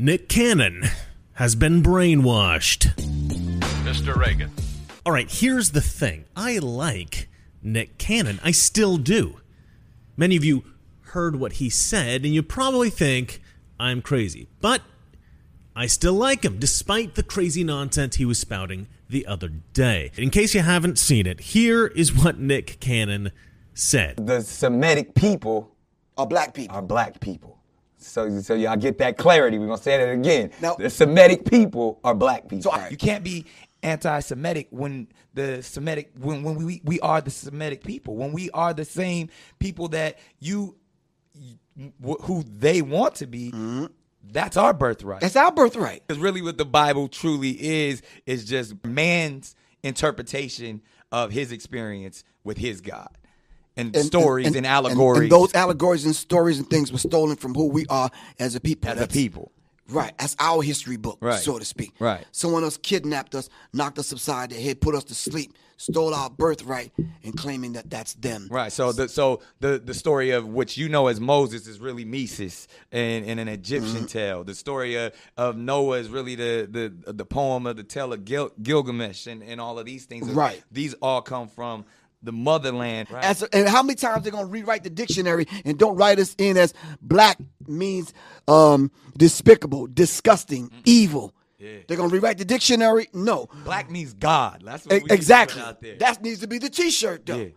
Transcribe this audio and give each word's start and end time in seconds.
Nick 0.00 0.28
Cannon 0.28 0.84
has 1.32 1.56
been 1.56 1.82
brainwashed. 1.82 2.94
Mr. 3.82 4.14
Reagan. 4.14 4.52
All 5.04 5.12
right, 5.12 5.28
here's 5.28 5.72
the 5.72 5.80
thing 5.80 6.24
I 6.36 6.58
like 6.58 7.28
Nick 7.64 7.98
Cannon. 7.98 8.38
I 8.44 8.52
still 8.52 8.96
do. 8.96 9.40
Many 10.16 10.36
of 10.36 10.44
you 10.44 10.62
heard 11.00 11.34
what 11.34 11.54
he 11.54 11.68
said, 11.68 12.24
and 12.24 12.32
you 12.32 12.44
probably 12.44 12.90
think 12.90 13.42
I'm 13.80 14.00
crazy. 14.00 14.46
But 14.60 14.82
I 15.74 15.86
still 15.86 16.14
like 16.14 16.44
him, 16.44 16.60
despite 16.60 17.16
the 17.16 17.24
crazy 17.24 17.64
nonsense 17.64 18.14
he 18.16 18.24
was 18.24 18.38
spouting 18.38 18.86
the 19.10 19.26
other 19.26 19.48
day. 19.48 20.12
In 20.16 20.30
case 20.30 20.54
you 20.54 20.60
haven't 20.60 21.00
seen 21.00 21.26
it, 21.26 21.40
here 21.40 21.88
is 21.88 22.14
what 22.14 22.38
Nick 22.38 22.78
Cannon 22.78 23.32
said. 23.74 24.24
The 24.24 24.42
Semitic 24.42 25.16
people 25.16 25.74
Are 26.16 26.24
black 26.24 26.54
people. 26.54 26.76
are 26.76 26.82
black 26.82 27.18
people. 27.18 27.57
So, 27.98 28.40
so 28.40 28.54
y'all 28.54 28.76
get 28.76 28.98
that 28.98 29.16
clarity. 29.18 29.58
We're 29.58 29.66
gonna 29.66 29.78
say 29.82 29.96
that 29.98 30.10
again. 30.12 30.50
Now- 30.62 30.74
the 30.76 30.90
Semitic 30.90 31.44
people 31.44 32.00
are 32.04 32.14
black 32.14 32.48
people. 32.48 32.62
So 32.62 32.70
uh, 32.70 32.78
I- 32.84 32.88
You 32.90 32.96
can't 32.96 33.24
be 33.24 33.46
anti-Semitic 33.82 34.68
when 34.70 35.08
the 35.34 35.62
Semitic 35.62 36.10
when 36.18 36.42
when 36.42 36.56
we 36.56 36.80
we 36.84 36.98
are 37.00 37.20
the 37.20 37.30
Semitic 37.30 37.84
people 37.84 38.16
when 38.16 38.32
we 38.32 38.50
are 38.50 38.72
the 38.74 38.84
same 38.84 39.28
people 39.58 39.88
that 39.88 40.18
you 40.40 40.76
who 42.22 42.42
they 42.44 42.82
want 42.82 43.14
to 43.16 43.26
be. 43.26 43.50
Mm-hmm. 43.52 43.86
That's 44.30 44.56
our 44.56 44.74
birthright. 44.74 45.20
That's 45.20 45.36
our 45.36 45.52
birthright. 45.52 46.06
Because 46.06 46.20
really, 46.20 46.42
what 46.42 46.58
the 46.58 46.64
Bible 46.64 47.08
truly 47.08 47.50
is 47.52 48.02
is 48.26 48.44
just 48.44 48.84
man's 48.84 49.54
interpretation 49.82 50.82
of 51.12 51.30
his 51.30 51.52
experience 51.52 52.24
with 52.44 52.58
his 52.58 52.80
God, 52.80 53.16
and, 53.78 53.96
stories 53.96 54.54
and, 54.54 54.66
allegories 54.66 55.22
And, 55.22 55.32
those 55.32 55.54
allegories 55.54 56.04
and 56.04 56.14
stories 56.14 56.58
and 56.58 56.68
things 56.68 56.90
were 56.92 56.98
stolen 56.98 57.36
from 57.36 57.54
who 57.54 57.68
we 57.68 57.86
are 57.88 58.10
as 58.38 58.54
a 58.54 58.60
people. 58.60 58.90
as 58.90 59.00
a 59.00 59.06
people. 59.06 59.52
Right. 59.90 60.12
That's 60.18 60.36
our 60.38 60.60
history 60.62 60.98
book, 60.98 61.16
Right. 61.22 61.40
so 61.40 61.58
to 61.58 61.64
speak. 61.64 61.94
Right. 61.98 62.22
Someone 62.30 62.62
else 62.62 62.76
kidnapped 62.76 63.34
us, 63.34 63.48
knocked 63.72 63.98
us 63.98 64.12
upside 64.12 64.50
the 64.50 64.56
head, 64.56 64.82
put 64.82 64.94
us 64.94 65.04
to 65.04 65.14
sleep, 65.14 65.54
stole 65.78 66.12
our 66.12 66.28
birthright, 66.28 66.92
and 67.24 67.34
claiming 67.38 67.72
that 67.72 67.88
that's 67.88 68.12
them. 68.12 68.48
Right. 68.50 68.70
So 68.70 68.92
the 68.92 69.08
so 69.08 69.40
the 69.60 69.78
the 69.78 69.94
story 69.94 70.32
of 70.32 70.46
which 70.46 70.76
you 70.76 70.90
know 70.90 71.06
as 71.06 71.20
Moses 71.20 71.66
is 71.66 71.80
really 71.80 72.04
Mises 72.04 72.68
and, 72.92 73.24
and 73.24 73.40
an 73.40 73.48
Egyptian 73.48 73.94
Mm-hmm. 74.04 74.06
tale. 74.06 74.44
The 74.44 74.54
story 74.54 74.96
of, 74.96 75.14
of 75.38 75.56
Noah 75.56 76.00
is 76.00 76.10
really 76.10 76.34
the 76.34 76.68
the 76.70 77.12
the 77.12 77.24
poem 77.24 77.66
of 77.66 77.76
the 77.78 77.84
tale 77.84 78.12
of 78.12 78.26
Gil, 78.26 78.50
Gilgamesh 78.62 79.26
and, 79.26 79.42
and 79.42 79.58
all 79.58 79.78
of 79.78 79.86
these 79.86 80.04
things. 80.04 80.28
Right. 80.28 80.62
These 80.70 80.92
all 81.00 81.22
come 81.22 81.48
from 81.48 81.86
the 82.22 82.32
motherland. 82.32 83.10
Right. 83.10 83.24
As, 83.24 83.42
and 83.42 83.68
how 83.68 83.82
many 83.82 83.94
times 83.94 84.22
they're 84.22 84.32
gonna 84.32 84.46
rewrite 84.46 84.84
the 84.84 84.90
dictionary 84.90 85.46
and 85.64 85.78
don't 85.78 85.96
write 85.96 86.18
us 86.18 86.34
in 86.38 86.56
as 86.56 86.74
black 87.00 87.38
means 87.66 88.12
um, 88.46 88.90
despicable, 89.16 89.86
disgusting, 89.86 90.70
evil. 90.84 91.34
They're 91.58 91.96
gonna 91.96 92.08
rewrite 92.08 92.38
the 92.38 92.44
dictionary? 92.44 93.08
No. 93.12 93.48
Black 93.64 93.90
means 93.90 94.14
God. 94.14 94.62
That's 94.64 94.86
what 94.86 94.92
E- 94.92 94.96
we 94.98 95.00
need 95.02 95.08
to 95.08 95.14
exactly. 95.14 95.60
put 95.60 95.68
out 95.68 95.80
there. 95.80 95.96
That 95.96 96.22
needs 96.22 96.40
to 96.40 96.46
be 96.46 96.58
the 96.58 96.70
T-shirt, 96.70 97.26
though. 97.26 97.36
Yeah. 97.36 97.48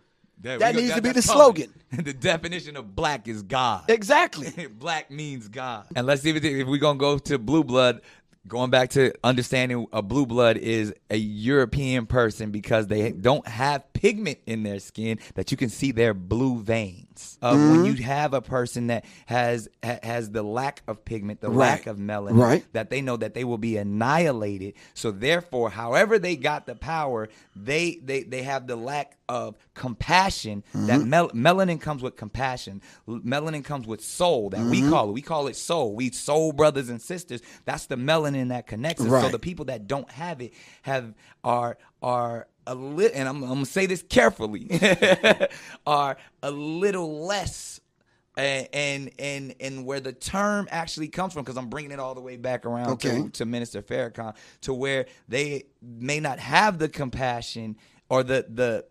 That, 0.58 0.74
needs 0.74 0.92
to 0.94 1.02
be 1.02 1.12
the 1.12 1.22
slogan. 1.22 1.72
the 1.92 2.12
definition 2.12 2.76
of 2.76 2.96
black 2.96 3.28
is 3.28 3.44
God. 3.44 3.84
Exactly. 3.88 4.66
black 4.78 5.08
means 5.08 5.46
God. 5.46 5.86
And 5.94 6.04
let's 6.04 6.22
see 6.22 6.30
if, 6.30 6.44
if 6.44 6.66
we're 6.66 6.78
gonna 6.78 6.98
go 6.98 7.18
to 7.18 7.38
blue 7.38 7.62
blood. 7.62 8.00
Going 8.48 8.70
back 8.70 8.90
to 8.90 9.12
understanding 9.22 9.86
a 9.92 10.02
blue 10.02 10.26
blood 10.26 10.56
is 10.56 10.92
a 11.10 11.16
European 11.16 12.06
person 12.06 12.50
because 12.50 12.88
they 12.88 13.12
don't 13.12 13.46
have 13.46 13.92
pigment 13.92 14.38
in 14.46 14.64
their 14.64 14.80
skin 14.80 15.20
that 15.34 15.52
you 15.52 15.56
can 15.56 15.68
see 15.68 15.92
their 15.92 16.12
blue 16.12 16.60
veins. 17.12 17.38
Uh, 17.42 17.52
Mm-hmm. 17.52 17.70
When 17.70 17.84
you 17.84 18.02
have 18.02 18.34
a 18.34 18.40
person 18.40 18.86
that 18.88 19.04
has 19.26 19.68
ha- 19.84 19.98
has 20.02 20.30
the 20.30 20.42
lack 20.42 20.82
of 20.88 21.04
pigment, 21.04 21.40
the 21.40 21.48
lack 21.50 21.86
of 21.86 21.98
melanin, 21.98 22.36
Right. 22.38 22.64
that 22.72 22.90
they 22.90 23.00
know 23.02 23.16
that 23.16 23.34
they 23.34 23.44
will 23.44 23.58
be 23.58 23.76
annihilated. 23.76 24.74
So 24.94 25.10
therefore, 25.10 25.70
however 25.70 26.18
they 26.18 26.36
got 26.36 26.66
the 26.66 26.74
power, 26.74 27.28
they 27.54 27.96
they 28.02 28.22
they 28.22 28.42
have 28.42 28.66
the 28.66 28.76
lack 28.76 29.16
of 29.28 29.56
compassion. 29.74 30.62
That 30.74 31.00
mel- 31.02 31.30
melanin 31.30 31.80
comes 31.80 32.02
with 32.02 32.16
compassion. 32.16 32.82
Melanin 33.08 33.64
comes 33.64 33.86
with 33.86 34.02
soul. 34.02 34.50
That 34.50 34.64
we 34.64 34.88
call 34.88 35.10
it. 35.10 35.12
We 35.12 35.22
call 35.22 35.46
it 35.48 35.56
soul. 35.56 35.94
We 35.94 36.10
soul 36.10 36.52
brothers 36.52 36.88
and 36.88 37.00
sisters. 37.00 37.40
That's 37.64 37.86
the 37.86 37.96
melanin 37.96 38.48
that 38.48 38.66
connects 38.66 39.02
us. 39.02 39.08
So 39.22 39.28
the 39.28 39.38
people 39.38 39.66
that 39.66 39.86
don't 39.86 40.10
have 40.10 40.40
it 40.40 40.52
have 40.82 41.14
are 41.44 41.76
are 42.02 42.48
a 42.66 42.74
little. 42.74 43.16
And 43.16 43.28
I'm, 43.28 43.42
I'm 43.42 43.48
gonna 43.48 43.66
say 43.66 43.86
this 43.86 44.02
carefully. 44.02 44.68
are 45.86 46.16
a 46.42 46.50
little 46.50 47.24
less 47.26 47.80
and 48.36 48.68
and 48.72 49.10
and 49.18 49.54
and 49.60 49.84
where 49.84 50.00
the 50.00 50.12
term 50.12 50.66
actually 50.70 51.08
comes 51.08 51.32
from 51.34 51.42
because 51.42 51.56
I'm 51.58 51.68
bringing 51.68 51.90
it 51.90 51.98
all 51.98 52.14
the 52.14 52.20
way 52.20 52.36
back 52.36 52.64
around 52.64 52.90
Okay. 52.92 53.22
to, 53.24 53.28
to 53.30 53.44
Minister 53.44 53.82
Farrakhan 53.82 54.34
to 54.62 54.72
where 54.72 55.06
they 55.28 55.64
may 55.82 56.18
not 56.20 56.38
have 56.38 56.78
the 56.78 56.88
compassion 56.88 57.76
or 58.08 58.22
the 58.22 58.46
the 58.48 58.86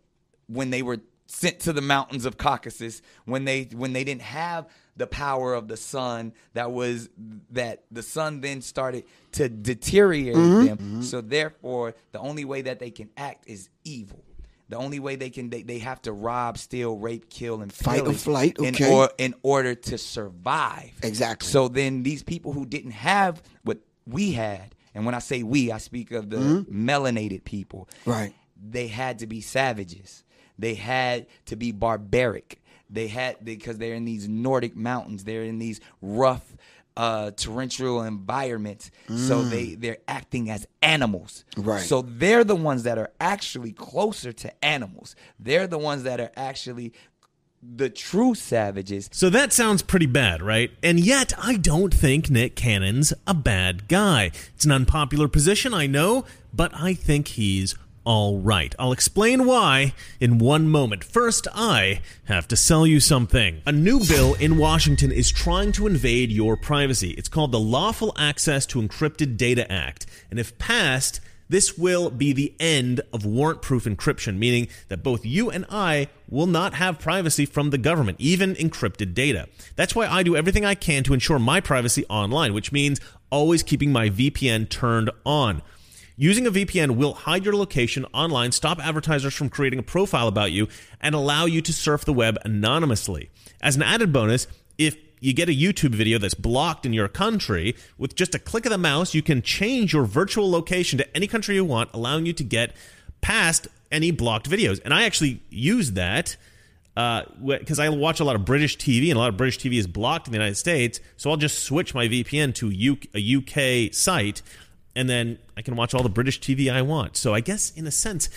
when 0.48 0.70
they 0.70 0.82
were 0.84 1.00
sent 1.31 1.59
to 1.62 1.72
the 1.74 1.81
mountains 1.81 2.25
of 2.25 2.38
Caucasus 2.38 3.02
when 3.25 3.46
they 3.46 3.64
when 3.74 3.94
they 3.94 4.03
didn't 4.03 4.22
have 4.24 4.68
the 4.97 5.08
power 5.08 5.53
of 5.53 5.68
the 5.69 5.78
sun 5.78 6.34
that 6.53 6.72
was 6.72 7.09
that 7.52 7.84
the 7.90 8.03
sun 8.03 8.42
then 8.42 8.62
started 8.62 9.06
to 9.34 9.47
deteriorate 9.50 10.36
Mm-hmm. 10.36 10.66
them 10.66 11.02
so 11.03 11.22
therefore 11.22 11.96
the 12.12 12.20
only 12.20 12.44
way 12.46 12.62
that 12.64 12.80
they 12.80 12.91
can 12.91 13.09
act 13.16 13.46
is 13.47 13.70
evil 13.86 14.24
the 14.70 14.78
only 14.78 15.00
way 15.00 15.16
they 15.16 15.30
can 15.30 15.50
they, 15.50 15.64
they 15.64 15.80
have 15.80 16.02
to 16.02 16.12
rob 16.12 16.58
steal 16.58 16.97
rape 16.97 17.30
kill 17.30 17.62
and 17.62 17.72
Fight 17.72 18.02
or 18.06 18.14
flight, 18.14 18.58
in, 18.59 18.75
okay. 18.75 18.94
or, 18.94 19.09
in 19.18 19.34
order 19.44 19.74
to 19.75 19.97
survive 19.97 20.91
Exactly. 21.03 21.47
so 21.47 21.68
then 21.70 22.03
these 22.03 22.24
people 22.24 22.52
who 22.53 22.66
didn't 22.66 22.91
have 22.91 23.41
what 23.64 23.80
we 24.06 24.34
had 24.34 24.75
and 24.94 25.06
when 25.06 25.16
i 25.16 25.20
say 25.20 25.44
we 25.44 25.72
i 25.72 25.78
speak 25.78 26.12
of 26.12 26.30
the 26.30 26.66
melanated 26.70 27.44
people 27.46 27.88
Mm-hmm. 28.02 28.12
Right. 28.12 28.34
they 28.62 28.88
had 28.88 29.20
to 29.20 29.28
be 29.28 29.40
savages 29.41 30.24
they 30.61 30.75
had 30.75 31.25
to 31.45 31.55
be 31.55 31.72
barbaric 31.72 32.61
they 32.89 33.07
had 33.07 33.38
because 33.44 33.77
they're 33.77 33.95
in 33.95 34.05
these 34.05 34.27
nordic 34.27 34.75
mountains 34.75 35.23
they're 35.23 35.44
in 35.44 35.59
these 35.59 35.79
rough 36.01 36.55
uh, 36.97 37.31
torrential 37.31 38.01
environments 38.03 38.91
so 39.16 39.44
they 39.44 39.75
they're 39.75 39.97
acting 40.07 40.49
as 40.49 40.67
animals 40.81 41.45
Mm. 41.55 41.66
Right. 41.66 41.81
so 41.81 42.01
they're 42.01 42.44
the 42.44 42.55
ones 42.55 42.83
that 42.83 42.97
are 42.97 43.11
actually 43.19 43.72
closer 43.72 44.31
to 44.33 44.66
animals 44.66 45.16
they're 45.39 45.67
the 45.67 45.77
ones 45.77 46.03
that 46.03 46.19
are 46.19 46.31
actually 46.35 46.91
the 47.63 47.89
true 47.89 48.33
savages 48.35 49.07
So 49.13 49.29
that 49.29 49.53
sounds 49.53 49.83
pretty 49.83 50.07
bad, 50.07 50.41
right? 50.41 50.72
And 50.81 50.99
yet, 50.99 51.31
I 51.38 51.57
don't 51.57 51.93
think 51.93 52.28
Nick 52.31 52.55
Cannon's 52.55 53.13
a 53.28 53.35
bad 53.35 53.88
guy. 53.88 54.31
It's 54.55 54.66
an 54.66 54.72
unpopular 54.72 55.28
position, 55.28 55.72
I 55.72 55.85
know, 55.85 56.25
but 56.51 56.72
I 56.73 56.95
think 56.95 57.28
he's 57.29 57.75
all 58.03 58.39
right. 58.39 58.73
I'll 58.79 58.91
explain 58.91 59.45
why 59.45 59.94
in 60.19 60.39
one 60.39 60.67
moment. 60.67 61.03
First, 61.03 61.47
I 61.53 62.01
have 62.25 62.47
to 62.47 62.56
sell 62.56 62.88
you 62.88 63.00
something. 63.00 63.62
A 63.66 63.72
new 63.72 64.00
bill 64.00 64.34
in 64.35 64.57
Washington 64.57 65.12
is 65.12 65.31
trying 65.31 65.72
to 65.73 65.88
invade 65.88 66.31
your 66.31 66.57
privacy. 66.57 67.11
It's 67.11 67.29
called 67.29 67.51
the 67.51 67.59
Lawful 67.59 68.13
Access 68.17 68.66
to 68.67 68.81
Encrypted 68.81 69.38
Data 69.38 69.72
Act. 69.72 70.07
And 70.31 70.40
if 70.40 70.57
passed, 70.57 71.22
this 71.47 71.78
will 71.78 72.09
be 72.09 72.31
the 72.31 72.53
end 72.59 73.01
of 73.11 73.25
warrant 73.25 73.61
proof 73.61 73.84
encryption, 73.84 74.38
meaning 74.38 74.69
that 74.88 75.03
both 75.03 75.25
you 75.25 75.51
and 75.51 75.66
I 75.69 76.07
will 76.29 76.47
not 76.47 76.75
have 76.75 76.97
privacy 76.97 77.45
from 77.45 77.69
the 77.69 77.78
government, 77.78 78.19
even 78.22 78.56
encrypted 78.56 79.13
data. 79.13 79.50
That's 79.75 79.94
why 79.94 80.07
I 80.07 80.23
do 80.23 80.35
everything 80.35 80.63
I 80.63 80.75
can 80.75 81.03
to 81.03 81.13
ensure 81.13 81.40
my 81.40 81.59
privacy 81.59 82.06
online, 82.09 82.53
which 82.53 82.72
means 82.72 83.01
always 83.29 83.63
keeping 83.63 83.91
my 83.91 84.09
VPN 84.09 84.69
turned 84.69 85.11
on. 85.25 85.61
Using 86.22 86.46
a 86.46 86.52
VPN 86.52 86.98
will 86.98 87.16
hide 87.16 87.46
your 87.46 87.56
location 87.56 88.06
online, 88.14 88.52
stop 88.52 88.78
advertisers 88.78 89.34
from 89.34 89.50
creating 89.50 89.80
a 89.80 89.84
profile 89.84 90.28
about 90.28 90.52
you, 90.52 90.68
and 91.00 91.16
allow 91.16 91.46
you 91.46 91.64
to 91.64 91.74
surf 91.74 92.06
the 92.06 92.14
web 92.14 92.38
anonymously. 92.46 93.32
As 93.59 93.76
an 93.76 93.82
added 93.82 94.14
bonus, 94.14 94.46
if 94.78 94.98
you 95.20 95.34
get 95.34 95.50
a 95.50 95.52
YouTube 95.52 95.96
video 95.96 96.20
that's 96.20 96.36
blocked 96.36 96.86
in 96.86 96.94
your 96.94 97.08
country, 97.08 97.76
with 97.98 98.14
just 98.14 98.36
a 98.36 98.40
click 98.40 98.68
of 98.68 98.72
the 98.72 98.78
mouse, 98.78 99.16
you 99.16 99.24
can 99.24 99.41
change 99.41 99.94
your 99.94 100.06
virtual 100.06 100.47
location 100.47 101.00
to 101.00 101.18
any 101.18 101.26
country 101.26 101.56
you 101.56 101.66
want, 101.66 101.90
allowing 101.91 102.28
you 102.28 102.34
to 102.34 102.44
get 102.44 102.76
past 103.22 103.67
any 103.91 104.12
blocked 104.12 104.47
videos. 104.47 104.79
And 104.85 104.94
I 104.94 105.06
actually 105.06 105.41
use 105.50 105.94
that 105.94 106.38
uh, 106.96 107.24
because 107.44 107.79
I 107.79 107.90
watch 107.90 108.20
a 108.20 108.24
lot 108.24 108.35
of 108.35 108.46
British 108.46 108.78
TV, 108.78 109.08
and 109.09 109.14
a 109.14 109.20
lot 109.20 109.29
of 109.29 109.38
British 109.38 109.58
TV 109.58 109.79
is 109.79 109.88
blocked 109.88 110.28
in 110.28 110.34
the 110.34 110.38
United 110.38 110.58
States. 110.58 111.00
So 111.17 111.32
I'll 111.32 111.38
just 111.38 111.64
switch 111.64 111.96
my 111.96 112.08
VPN 112.08 112.53
to 112.56 113.08
a 113.16 113.88
UK 113.88 113.91
site, 113.91 114.44
and 114.96 115.09
then 115.09 115.40
I 115.55 115.61
can 115.61 115.76
watch 115.76 115.93
all 115.93 116.03
the 116.03 116.09
British 116.09 116.40
TV 116.40 116.72
I 116.72 116.82
want. 116.82 117.17
So 117.17 117.34
I 117.34 117.40
guess, 117.40 117.72
in 117.72 117.88
a 117.88 117.91
sense, 117.91 118.29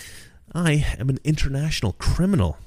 I 0.53 0.85
am 0.97 1.09
an 1.09 1.19
international 1.23 1.93
criminal. 1.93 2.57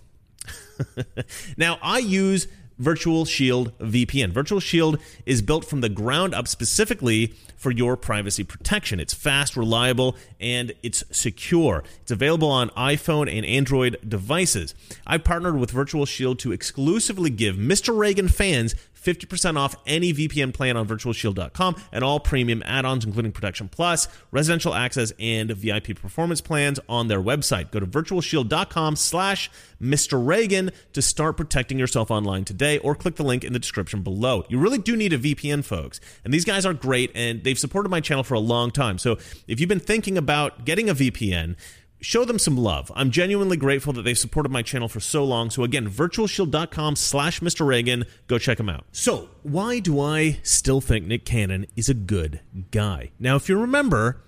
now, 1.57 1.79
I 1.83 1.99
use 1.99 2.49
Virtual 2.79 3.25
Shield 3.25 3.77
VPN. 3.79 4.31
Virtual 4.31 4.61
Shield 4.61 4.99
is 5.27 5.43
built 5.43 5.65
from 5.65 5.81
the 5.81 5.89
ground 5.89 6.35
up 6.35 6.47
specifically 6.47 7.35
for 7.57 7.73
your 7.73 7.97
privacy 7.97 8.45
protection. 8.45 9.01
It's 9.01 9.13
fast, 9.13 9.57
reliable, 9.57 10.17
and 10.41 10.73
it's 10.83 11.03
secure. 11.11 11.83
It's 12.03 12.13
available 12.13 12.49
on 12.49 12.71
iPhone 12.71 13.31
and 13.31 13.45
Android 13.45 13.99
devices. 14.07 14.75
I 15.07 15.19
partnered 15.19 15.59
with 15.59 15.73
Virtual 15.73 16.07
Shield 16.07 16.39
to 16.41 16.53
exclusively 16.53 17.31
give 17.31 17.57
Mr. 17.57 17.97
Reagan 17.97 18.29
fans 18.29 18.77
50% 19.03 19.57
off 19.57 19.77
any 19.87 20.13
VPN 20.13 20.53
plan 20.53 20.77
on 20.77 20.87
virtualshield.com 20.87 21.77
and 21.93 22.05
all 22.05 22.21
premium 22.21 22.63
add-ons 22.65 23.05
including 23.05 23.33
Protection 23.33 23.69
Plus, 23.69 24.09
residential 24.31 24.75
access, 24.75 25.13
and 25.19 25.51
VIP 25.51 25.97
performance 25.97 26.41
plans 26.41 26.81
on 26.89 27.09
their 27.09 27.21
website. 27.21 27.71
Go 27.71 27.81
to 27.81 27.87
virtualshield.com 27.87 28.97
slash 28.97 29.51
Mr. 29.81 30.25
Reagan 30.25 30.71
to 30.93 31.03
start 31.03 31.37
protecting 31.37 31.79
yourself 31.79 32.11
online 32.11 32.45
today 32.45 32.79
or 32.79 32.95
click 32.95 33.17
the 33.17 33.23
link 33.23 33.45
in 33.45 33.53
the 33.53 33.59
description 33.59 34.03
below. 34.03 34.45
You 34.49 34.59
really 34.59 34.79
do 34.79 34.97
need 34.97 35.13
a 35.13 35.19
VPN, 35.19 35.65
folks. 35.65 36.01
And 36.25 36.35
these 36.35 36.45
guys 36.45 36.67
are 36.67 36.75
great 36.75 37.11
and 37.15 37.45
they've 37.45 37.59
supported 37.59 37.89
my 37.89 38.01
channel 38.01 38.25
for 38.25 38.35
a 38.35 38.41
long 38.41 38.71
time. 38.71 38.99
So 38.99 39.19
if 39.47 39.61
you've 39.61 39.69
been 39.69 39.81
thinking 39.81 40.19
about 40.19 40.65
getting 40.65 40.89
a 40.89 40.95
VPN, 40.95 41.57
show 42.01 42.25
them 42.25 42.39
some 42.39 42.57
love. 42.57 42.91
I'm 42.95 43.11
genuinely 43.11 43.57
grateful 43.57 43.93
that 43.95 44.03
they've 44.03 44.19
supported 44.19 44.51
my 44.51 44.63
channel 44.63 44.89
for 44.89 45.01
so 45.01 45.25
long. 45.25 45.51
So 45.51 45.65
again, 45.65 45.89
virtualshield.com 45.89 46.97
slash 46.97 47.41
Mr. 47.41 47.67
Reagan. 47.67 48.05
Go 48.27 48.39
check 48.39 48.59
them 48.59 48.69
out. 48.69 48.85
So 48.93 49.31
why 49.43 49.79
do 49.81 50.01
I 50.01 50.39
still 50.43 50.81
think 50.81 51.07
Nick 51.07 51.25
Cannon 51.25 51.67
is 51.77 51.89
a 51.89 51.95
good 51.95 52.41
guy? 52.71 53.11
Now, 53.19 53.37
if 53.37 53.49
you 53.49 53.59
remember, 53.59 54.23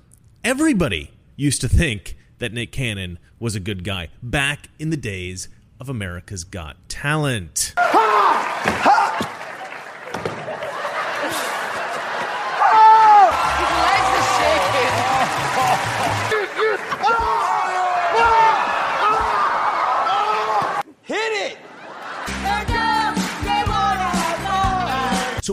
everybody 0.44 1.12
used 1.36 1.60
to 1.62 1.68
think 1.68 2.16
that 2.38 2.52
Nick 2.52 2.72
Cannon 2.72 3.18
was 3.38 3.54
a 3.54 3.60
good 3.60 3.84
guy 3.84 4.08
back 4.22 4.68
in 4.78 4.90
the 4.90 4.96
days 4.96 5.48
of 5.78 5.88
America's 5.88 6.44
Got 6.44 6.88
Talent. 6.88 7.74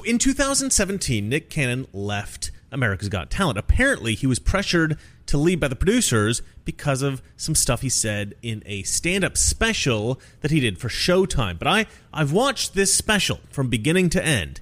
In 0.07 0.17
2017, 0.17 1.27
Nick 1.27 1.49
Cannon 1.49 1.85
left 1.91 2.51
America's 2.71 3.09
Got 3.09 3.29
Talent. 3.29 3.57
Apparently, 3.57 4.15
he 4.15 4.25
was 4.25 4.39
pressured 4.39 4.97
to 5.25 5.37
leave 5.37 5.59
by 5.59 5.67
the 5.67 5.75
producers 5.75 6.41
because 6.63 7.01
of 7.01 7.21
some 7.35 7.53
stuff 7.53 7.81
he 7.81 7.89
said 7.89 8.33
in 8.41 8.63
a 8.65 8.83
stand-up 8.83 9.37
special 9.37 10.19
that 10.39 10.49
he 10.49 10.61
did 10.61 10.77
for 10.77 10.87
Showtime. 10.87 11.59
But 11.59 11.67
I 11.67 11.85
I've 12.13 12.31
watched 12.31 12.73
this 12.73 12.93
special 12.93 13.41
from 13.49 13.69
beginning 13.69 14.09
to 14.11 14.23
end, 14.23 14.61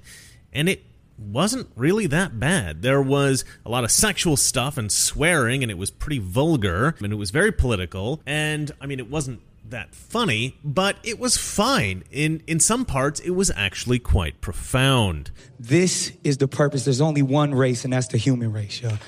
and 0.52 0.68
it 0.68 0.82
wasn't 1.16 1.68
really 1.76 2.08
that 2.08 2.40
bad. 2.40 2.82
There 2.82 3.00
was 3.00 3.44
a 3.64 3.70
lot 3.70 3.84
of 3.84 3.92
sexual 3.92 4.36
stuff 4.36 4.76
and 4.76 4.90
swearing, 4.90 5.62
and 5.62 5.70
it 5.70 5.78
was 5.78 5.92
pretty 5.92 6.18
vulgar, 6.18 6.96
and 7.00 7.12
it 7.12 7.16
was 7.16 7.30
very 7.30 7.52
political. 7.52 8.20
And 8.26 8.72
I 8.80 8.86
mean, 8.86 8.98
it 8.98 9.08
wasn't 9.08 9.40
that 9.70 9.94
funny, 9.94 10.58
but 10.64 10.96
it 11.02 11.18
was 11.18 11.36
fine. 11.36 12.04
In 12.10 12.42
in 12.46 12.60
some 12.60 12.84
parts, 12.84 13.20
it 13.20 13.30
was 13.30 13.50
actually 13.54 13.98
quite 13.98 14.40
profound. 14.40 15.30
This 15.58 16.12
is 16.24 16.38
the 16.38 16.48
purpose. 16.48 16.84
There's 16.84 17.00
only 17.00 17.22
one 17.22 17.54
race, 17.54 17.84
and 17.84 17.92
that's 17.92 18.08
the 18.08 18.18
human 18.18 18.52
race, 18.52 18.80
y'all. 18.80 18.98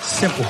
Simple. 0.00 0.44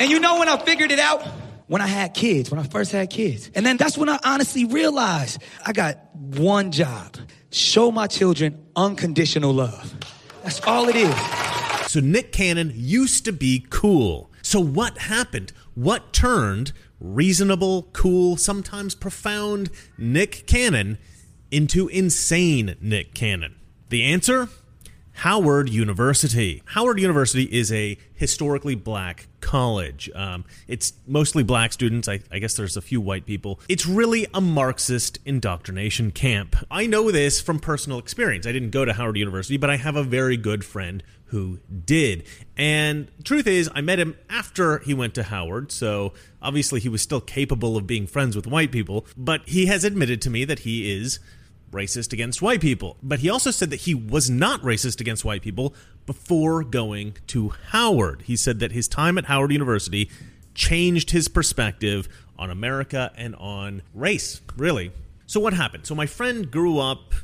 And 0.00 0.10
you 0.10 0.18
know 0.20 0.38
when 0.38 0.48
I 0.48 0.56
figured 0.58 0.90
it 0.92 0.98
out? 0.98 1.22
When 1.66 1.80
I 1.80 1.86
had 1.86 2.14
kids, 2.14 2.50
when 2.50 2.58
I 2.58 2.64
first 2.64 2.90
had 2.90 3.10
kids. 3.10 3.50
And 3.54 3.64
then 3.64 3.76
that's 3.76 3.96
when 3.96 4.08
I 4.08 4.18
honestly 4.24 4.64
realized 4.64 5.40
I 5.64 5.72
got 5.72 5.98
one 6.14 6.72
job 6.72 7.16
show 7.50 7.90
my 7.90 8.06
children 8.06 8.66
unconditional 8.76 9.52
love. 9.52 9.94
That's 10.42 10.60
all 10.62 10.88
it 10.88 10.96
is. 10.96 11.14
So 11.90 12.00
Nick 12.00 12.32
Cannon 12.32 12.72
used 12.74 13.24
to 13.24 13.32
be 13.32 13.66
cool. 13.70 14.30
So 14.42 14.60
what 14.60 14.98
happened? 14.98 15.52
What 15.74 16.12
turned 16.12 16.72
reasonable, 17.00 17.88
cool, 17.92 18.36
sometimes 18.36 18.94
profound 18.94 19.70
Nick 19.98 20.46
Cannon 20.46 20.98
into 21.50 21.88
insane 21.88 22.76
Nick 22.80 23.14
Cannon? 23.14 23.56
The 23.88 24.04
answer? 24.04 24.48
Howard 25.12 25.68
University. 25.68 26.62
Howard 26.66 27.00
University 27.00 27.44
is 27.44 27.72
a 27.72 27.98
historically 28.14 28.74
black 28.74 29.26
college. 29.40 30.10
Um, 30.14 30.44
it's 30.68 30.92
mostly 31.06 31.42
black 31.42 31.72
students. 31.72 32.08
I, 32.08 32.20
I 32.30 32.38
guess 32.38 32.54
there's 32.54 32.76
a 32.76 32.82
few 32.82 33.00
white 33.00 33.26
people. 33.26 33.60
It's 33.68 33.86
really 33.86 34.26
a 34.32 34.40
Marxist 34.40 35.18
indoctrination 35.24 36.10
camp. 36.10 36.56
I 36.70 36.86
know 36.86 37.10
this 37.10 37.40
from 37.40 37.58
personal 37.58 37.98
experience. 37.98 38.46
I 38.46 38.52
didn't 38.52 38.70
go 38.70 38.84
to 38.84 38.92
Howard 38.92 39.16
University, 39.16 39.56
but 39.56 39.70
I 39.70 39.76
have 39.76 39.96
a 39.96 40.02
very 40.02 40.36
good 40.36 40.64
friend 40.64 41.02
who 41.26 41.60
did. 41.84 42.24
And 42.56 43.08
truth 43.22 43.46
is, 43.46 43.70
I 43.74 43.80
met 43.80 44.00
him 44.00 44.16
after 44.28 44.80
he 44.80 44.94
went 44.94 45.14
to 45.14 45.22
Howard, 45.22 45.70
so 45.70 46.12
obviously 46.42 46.80
he 46.80 46.88
was 46.88 47.02
still 47.02 47.20
capable 47.20 47.76
of 47.76 47.86
being 47.86 48.06
friends 48.08 48.34
with 48.34 48.48
white 48.48 48.72
people, 48.72 49.06
but 49.16 49.48
he 49.48 49.66
has 49.66 49.84
admitted 49.84 50.20
to 50.22 50.30
me 50.30 50.44
that 50.44 50.60
he 50.60 50.92
is 50.92 51.20
racist 51.72 52.12
against 52.12 52.42
white 52.42 52.60
people. 52.60 52.96
But 53.02 53.20
he 53.20 53.30
also 53.30 53.50
said 53.50 53.70
that 53.70 53.80
he 53.80 53.94
was 53.94 54.28
not 54.28 54.62
racist 54.62 55.00
against 55.00 55.24
white 55.24 55.42
people 55.42 55.74
before 56.06 56.64
going 56.64 57.16
to 57.28 57.50
Howard. 57.68 58.22
He 58.22 58.36
said 58.36 58.58
that 58.60 58.72
his 58.72 58.88
time 58.88 59.18
at 59.18 59.26
Howard 59.26 59.52
University 59.52 60.10
changed 60.54 61.10
his 61.10 61.28
perspective 61.28 62.08
on 62.38 62.50
America 62.50 63.12
and 63.16 63.36
on 63.36 63.82
race, 63.94 64.40
really. 64.56 64.92
So, 65.26 65.38
what 65.38 65.52
happened? 65.52 65.86
So, 65.86 65.94
my 65.94 66.06
friend 66.06 66.50
grew 66.50 66.78
up, 66.78 67.14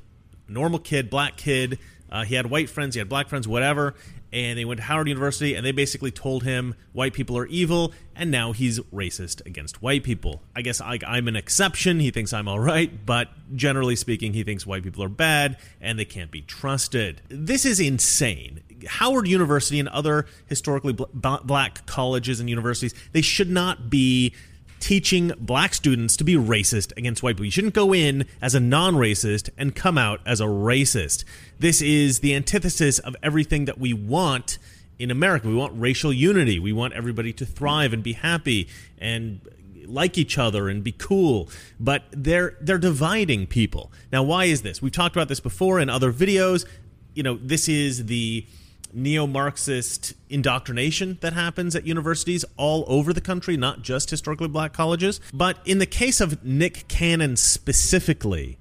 normal 0.48 0.78
kid, 0.78 1.10
black 1.10 1.36
kid. 1.36 1.78
Uh, 2.10 2.24
he 2.24 2.34
had 2.34 2.46
white 2.46 2.70
friends, 2.70 2.94
he 2.94 2.98
had 2.98 3.08
black 3.08 3.28
friends, 3.28 3.46
whatever. 3.48 3.94
And 4.32 4.58
they 4.58 4.64
went 4.64 4.78
to 4.78 4.84
Howard 4.84 5.08
University 5.08 5.54
and 5.54 5.64
they 5.64 5.72
basically 5.72 6.10
told 6.10 6.42
him 6.42 6.74
white 6.92 7.14
people 7.14 7.38
are 7.38 7.46
evil 7.46 7.92
and 8.14 8.30
now 8.30 8.52
he's 8.52 8.80
racist 8.92 9.44
against 9.46 9.80
white 9.80 10.02
people. 10.02 10.42
I 10.54 10.62
guess 10.62 10.80
I, 10.80 10.98
I'm 11.06 11.28
an 11.28 11.36
exception. 11.36 12.00
He 12.00 12.10
thinks 12.10 12.32
I'm 12.32 12.48
all 12.48 12.60
right, 12.60 13.06
but 13.06 13.28
generally 13.54 13.96
speaking, 13.96 14.32
he 14.32 14.42
thinks 14.42 14.66
white 14.66 14.82
people 14.82 15.02
are 15.04 15.08
bad 15.08 15.56
and 15.80 15.98
they 15.98 16.04
can't 16.04 16.30
be 16.30 16.42
trusted. 16.42 17.22
This 17.28 17.64
is 17.64 17.80
insane. 17.80 18.62
Howard 18.86 19.26
University 19.26 19.78
and 19.80 19.88
other 19.88 20.26
historically 20.46 20.92
bl- 20.92 21.04
black 21.14 21.86
colleges 21.86 22.40
and 22.40 22.50
universities, 22.50 22.94
they 23.12 23.22
should 23.22 23.50
not 23.50 23.88
be 23.88 24.34
teaching 24.80 25.32
black 25.38 25.74
students 25.74 26.16
to 26.16 26.24
be 26.24 26.34
racist 26.34 26.96
against 26.96 27.22
white 27.22 27.36
people. 27.36 27.44
You 27.44 27.50
shouldn't 27.50 27.74
go 27.74 27.94
in 27.94 28.26
as 28.40 28.54
a 28.54 28.60
non 28.60 28.94
racist 28.94 29.50
and 29.56 29.74
come 29.74 29.98
out 29.98 30.20
as 30.26 30.40
a 30.40 30.44
racist. 30.44 31.24
This 31.58 31.82
is 31.82 32.20
the 32.20 32.34
antithesis 32.34 32.98
of 32.98 33.16
everything 33.22 33.64
that 33.64 33.78
we 33.78 33.92
want 33.92 34.58
in 34.98 35.10
America. 35.10 35.48
We 35.48 35.54
want 35.54 35.78
racial 35.78 36.12
unity. 36.12 36.58
We 36.58 36.72
want 36.72 36.94
everybody 36.94 37.32
to 37.34 37.46
thrive 37.46 37.92
and 37.92 38.02
be 38.02 38.14
happy 38.14 38.68
and 38.98 39.40
like 39.86 40.18
each 40.18 40.38
other 40.38 40.68
and 40.68 40.82
be 40.82 40.92
cool. 40.92 41.48
But 41.78 42.04
they're 42.10 42.56
they're 42.60 42.78
dividing 42.78 43.46
people. 43.46 43.92
Now, 44.12 44.22
why 44.22 44.46
is 44.46 44.62
this? 44.62 44.82
We've 44.82 44.92
talked 44.92 45.16
about 45.16 45.28
this 45.28 45.40
before 45.40 45.80
in 45.80 45.88
other 45.88 46.12
videos. 46.12 46.66
You 47.14 47.22
know, 47.22 47.38
this 47.40 47.68
is 47.68 48.06
the 48.06 48.46
neo 48.92 49.26
Marxist 49.26 50.14
indoctrination 50.28 51.18
that 51.20 51.32
happens 51.32 51.74
at 51.76 51.86
universities 51.86 52.44
all 52.56 52.84
over 52.86 53.12
the 53.12 53.20
country, 53.20 53.56
not 53.56 53.82
just 53.82 54.10
historically 54.10 54.48
black 54.48 54.72
colleges. 54.72 55.20
But 55.32 55.58
in 55.64 55.78
the 55.78 55.86
case 55.86 56.20
of 56.20 56.44
Nick 56.44 56.88
Cannon 56.88 57.36
specifically, 57.36 58.58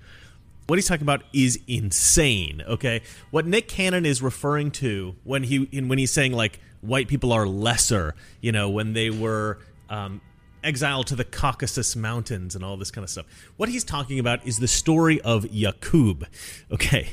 what 0.67 0.77
he's 0.77 0.87
talking 0.87 1.03
about 1.03 1.23
is 1.33 1.59
insane. 1.67 2.63
Okay, 2.67 3.01
what 3.31 3.45
Nick 3.45 3.67
Cannon 3.67 4.05
is 4.05 4.21
referring 4.21 4.71
to 4.71 5.15
when 5.23 5.43
he 5.43 5.65
when 5.81 5.97
he's 5.97 6.11
saying 6.11 6.33
like 6.33 6.59
white 6.81 7.07
people 7.07 7.31
are 7.31 7.47
lesser, 7.47 8.15
you 8.41 8.51
know, 8.51 8.69
when 8.69 8.93
they 8.93 9.09
were 9.09 9.59
um, 9.89 10.21
exiled 10.63 11.07
to 11.07 11.15
the 11.15 11.23
Caucasus 11.23 11.95
Mountains 11.95 12.55
and 12.55 12.63
all 12.63 12.77
this 12.77 12.91
kind 12.91 13.03
of 13.03 13.09
stuff. 13.09 13.25
What 13.57 13.69
he's 13.69 13.83
talking 13.83 14.19
about 14.19 14.45
is 14.45 14.59
the 14.59 14.67
story 14.67 15.21
of 15.21 15.45
Yakub. 15.51 16.25
Okay, 16.71 17.09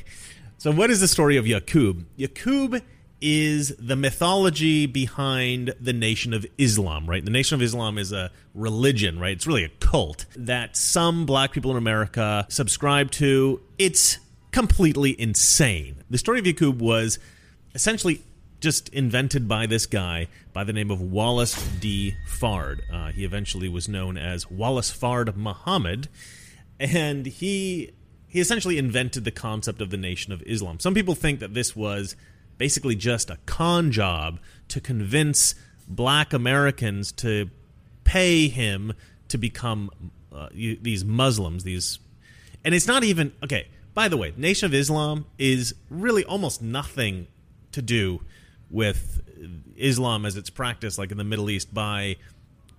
so 0.58 0.72
what 0.72 0.90
is 0.90 1.00
the 1.00 1.08
story 1.08 1.36
of 1.36 1.46
Yakub? 1.46 2.06
Yaqub 2.18 2.82
is 3.22 3.74
the 3.78 3.96
mythology 3.96 4.84
behind 4.84 5.74
the 5.80 5.92
Nation 5.92 6.34
of 6.34 6.44
Islam, 6.58 7.08
right? 7.08 7.24
The 7.24 7.30
Nation 7.30 7.54
of 7.54 7.62
Islam 7.62 7.96
is 7.96 8.12
a 8.12 8.30
religion, 8.52 9.18
right? 9.18 9.32
It's 9.32 9.46
really 9.46 9.64
a 9.64 9.68
cult 9.68 10.26
that 10.34 10.76
some 10.76 11.24
black 11.24 11.52
people 11.52 11.70
in 11.70 11.76
America 11.76 12.44
subscribe 12.48 13.12
to. 13.12 13.60
It's 13.78 14.18
completely 14.50 15.18
insane. 15.18 16.02
The 16.10 16.18
story 16.18 16.40
of 16.40 16.44
Yaqub 16.44 16.78
was 16.78 17.18
essentially 17.74 18.22
just 18.60 18.88
invented 18.90 19.48
by 19.48 19.66
this 19.66 19.86
guy 19.86 20.28
by 20.52 20.64
the 20.64 20.72
name 20.72 20.90
of 20.90 21.00
Wallace 21.00 21.54
D. 21.80 22.14
Fard. 22.28 22.80
Uh, 22.92 23.12
he 23.12 23.24
eventually 23.24 23.68
was 23.68 23.88
known 23.88 24.16
as 24.16 24.50
Wallace 24.50 24.92
Fard 24.94 25.34
Muhammad, 25.36 26.08
and 26.78 27.26
he 27.26 27.92
he 28.26 28.40
essentially 28.40 28.78
invented 28.78 29.24
the 29.24 29.30
concept 29.30 29.80
of 29.80 29.90
the 29.90 29.96
Nation 29.96 30.32
of 30.32 30.42
Islam. 30.46 30.80
Some 30.80 30.94
people 30.94 31.14
think 31.14 31.40
that 31.40 31.54
this 31.54 31.76
was 31.76 32.16
basically 32.62 32.94
just 32.94 33.28
a 33.28 33.38
con 33.44 33.90
job 33.90 34.38
to 34.68 34.80
convince 34.80 35.56
black 35.88 36.32
Americans 36.32 37.10
to 37.10 37.50
pay 38.04 38.46
him 38.46 38.92
to 39.26 39.36
become 39.36 39.90
uh, 40.32 40.46
these 40.54 41.04
Muslims, 41.04 41.64
these 41.64 41.98
and 42.64 42.72
it's 42.72 42.86
not 42.86 43.02
even 43.02 43.32
okay. 43.42 43.66
By 43.94 44.06
the 44.06 44.16
way, 44.16 44.32
Nation 44.36 44.66
of 44.66 44.74
Islam 44.74 45.26
is 45.40 45.74
really 45.90 46.24
almost 46.24 46.62
nothing 46.62 47.26
to 47.72 47.82
do 47.82 48.20
with 48.70 49.20
Islam 49.76 50.24
as 50.24 50.36
it's 50.36 50.48
practiced, 50.48 50.98
like 50.98 51.10
in 51.10 51.18
the 51.18 51.24
Middle 51.24 51.50
East, 51.50 51.74
by 51.74 52.14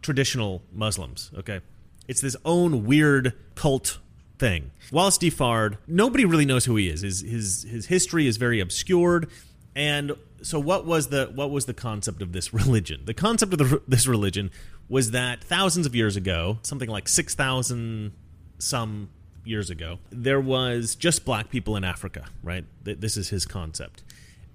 traditional 0.02 0.62
Muslims. 0.72 1.30
Okay, 1.40 1.60
it's 2.08 2.22
this 2.22 2.38
own 2.46 2.86
weird 2.86 3.34
cult 3.56 4.00
thing. 4.40 4.72
Wallace 4.94 5.18
D. 5.18 5.30
Fard, 5.30 5.76
nobody 5.88 6.24
really 6.24 6.46
knows 6.46 6.64
who 6.64 6.78
he 6.78 6.88
is. 6.88 7.02
His 7.02 7.20
his 7.20 7.64
his 7.64 7.86
history 7.88 8.28
is 8.28 8.38
very 8.38 8.62
obscured, 8.62 9.30
and 9.76 10.16
so 10.42 10.60
what 10.60 10.86
was 10.86 11.08
the 11.08 11.32
what 11.34 11.50
was 11.50 11.66
the 11.66 11.74
concept 11.74 12.22
of 12.22 12.32
this 12.32 12.54
religion? 12.54 13.02
The 13.06 13.14
concept 13.14 13.54
of 13.54 13.60
the, 13.60 13.82
this 13.88 14.08
religion 14.08 14.52
was 14.90 15.12
that 15.12 15.44
thousands 15.44 15.86
of 15.86 15.96
years 15.96 16.16
ago, 16.16 16.60
something 16.64 16.90
like 16.90 17.08
six 17.08 17.36
thousand 17.36 18.14
some 18.60 19.10
years 19.46 19.70
ago, 19.70 20.00
there 20.10 20.40
was 20.40 20.96
just 20.96 21.26
black 21.26 21.50
people 21.50 21.76
in 21.76 21.84
Africa. 21.84 22.26
Right, 22.44 22.66
this 22.84 23.18
is 23.18 23.30
his 23.30 23.46
concept, 23.46 24.04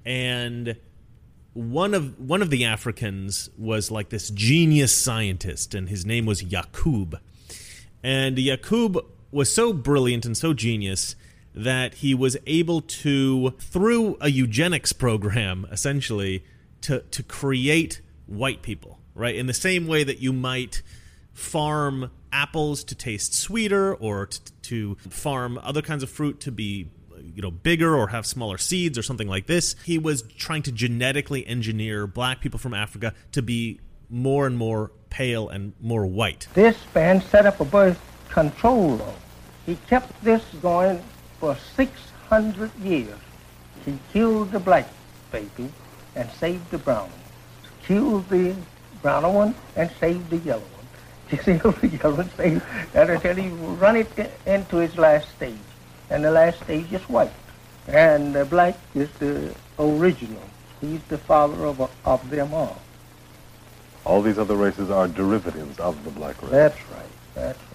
and 0.04 0.76
one 1.54 1.94
of 1.94 2.18
one 2.20 2.42
of 2.42 2.50
the 2.50 2.64
Africans 2.64 3.50
was 3.58 3.90
like 3.90 4.10
this 4.10 4.30
genius 4.30 4.94
scientist, 4.94 5.75
and 5.75 5.88
his 5.88 6.06
name 6.06 6.26
was 6.26 6.42
Yakub. 6.42 7.18
And 8.00 8.38
Yakub 8.38 9.04
was 9.32 9.52
so 9.52 9.72
brilliant 9.72 10.25
and 10.25 10.37
so 10.37 10.54
genius 10.54 11.16
that 11.59 11.95
he 11.95 12.15
was 12.15 12.37
able 12.47 12.81
to, 12.81 13.50
through 13.59 14.17
a 14.21 14.31
eugenics 14.31 14.93
program, 14.93 15.67
essentially, 15.73 16.45
to 16.83 17.00
to 17.00 17.23
create 17.23 18.00
white 18.27 18.62
people. 18.62 19.00
Right 19.15 19.35
in 19.35 19.47
the 19.47 19.55
same 19.55 19.88
way 19.88 20.05
that 20.05 20.21
you 20.21 20.33
might 20.33 20.83
farm 21.33 22.11
apples 22.33 22.85
to 22.85 22.95
taste 22.95 23.35
sweeter, 23.35 23.95
or 23.95 24.27
t- 24.27 24.41
to 24.62 24.95
farm 25.11 25.59
other 25.62 25.83
kinds 25.83 26.03
of 26.03 26.11
fruit 26.11 26.41
to 26.41 26.53
be 26.53 26.91
you 27.35 27.43
know 27.43 27.50
bigger 27.50 27.97
or 27.97 28.09
have 28.09 28.25
smaller 28.25 28.59
seeds 28.59 28.97
or 28.97 29.03
something 29.03 29.27
like 29.27 29.47
this 29.47 29.75
he 29.85 29.99
was 29.99 30.23
trying 30.38 30.62
to 30.62 30.71
genetically 30.71 31.45
engineer 31.47 32.07
black 32.07 32.41
people 32.41 32.61
from 32.61 32.73
africa 32.73 33.12
to 33.33 33.43
be 33.43 33.81
more 34.09 34.47
and 34.47 34.57
more 34.57 34.93
pale 35.11 35.49
and 35.49 35.73
more 35.81 36.07
white 36.07 36.47
This 36.55 36.77
man 36.95 37.21
set 37.21 37.45
up 37.45 37.59
a 37.61 37.65
birth 37.65 38.00
control 38.29 38.97
law. 38.97 39.15
He 39.67 39.77
kept 39.88 40.23
this 40.23 40.43
going 40.62 41.03
for 41.38 41.57
600 41.76 42.75
years. 42.76 43.18
He 43.85 43.99
killed 44.12 44.52
the 44.52 44.61
black 44.61 44.88
baby 45.30 45.71
and 46.14 46.30
saved 46.33 46.71
the 46.71 46.78
brown 46.78 47.09
one. 47.11 47.12
Killed 47.85 48.28
the 48.28 48.54
brown 49.02 49.33
one 49.33 49.54
and 49.76 49.90
saved 50.00 50.30
the 50.30 50.38
yellow 50.38 50.61
one. 50.61 51.38
Killed 51.45 51.76
the 51.76 51.88
yellow 51.88 52.16
one, 52.16 52.30
saved, 52.37 52.62
and 52.95 53.11
until 53.11 53.35
he 53.35 53.49
run 53.49 53.97
it 53.97 54.09
into 54.47 54.78
its 54.78 54.97
last 54.97 55.28
stage. 55.37 55.57
And 56.11 56.25
the 56.25 56.30
last 56.30 56.62
stage 56.62 56.92
is 56.92 57.02
white. 57.09 57.33
And 57.87 58.35
the 58.35 58.45
black 58.45 58.76
is 58.95 59.11
the 59.18 59.54
original. 59.78 60.42
He's 60.80 61.02
the 61.04 61.18
father 61.18 61.66
of, 61.66 61.90
of 62.04 62.30
them 62.30 62.52
all. 62.54 62.78
All 64.04 64.23
these 64.23 64.38
other 64.38 64.57
races 64.57 64.90
are 64.90 65.09
derivatives 65.09 65.78
of 65.78 66.02
the 66.04 66.11
black 66.11 66.40
race. 66.42 66.50
That's 66.50 66.90
right. 66.90 67.02
That's 67.35 67.59
right. 67.59 67.67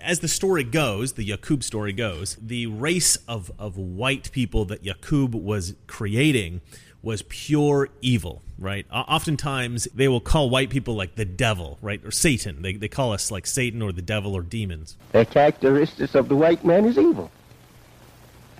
As 0.00 0.20
the 0.20 0.28
story 0.28 0.64
goes, 0.64 1.12
the 1.12 1.24
Yakub 1.24 1.62
story 1.62 1.92
goes, 1.92 2.36
the 2.40 2.66
race 2.66 3.16
of, 3.28 3.50
of 3.58 3.76
white 3.76 4.30
people 4.32 4.64
that 4.66 4.84
Yakub 4.84 5.34
was 5.34 5.74
creating 5.86 6.60
was 7.02 7.22
pure 7.22 7.88
evil, 8.02 8.42
right? 8.58 8.86
Oftentimes 8.92 9.88
they 9.94 10.08
will 10.08 10.20
call 10.20 10.50
white 10.50 10.70
people 10.70 10.94
like 10.94 11.14
the 11.14 11.24
devil, 11.24 11.78
right? 11.80 12.04
Or 12.04 12.10
Satan. 12.10 12.62
They, 12.62 12.74
they 12.74 12.88
call 12.88 13.12
us 13.12 13.30
like 13.30 13.46
Satan 13.46 13.80
or 13.80 13.92
the 13.92 14.02
devil 14.02 14.34
or 14.34 14.42
demons. 14.42 14.96
The 15.12 15.24
characteristics 15.24 16.14
of 16.14 16.28
the 16.28 16.36
white 16.36 16.64
man 16.64 16.84
is 16.84 16.98
evil. 16.98 17.30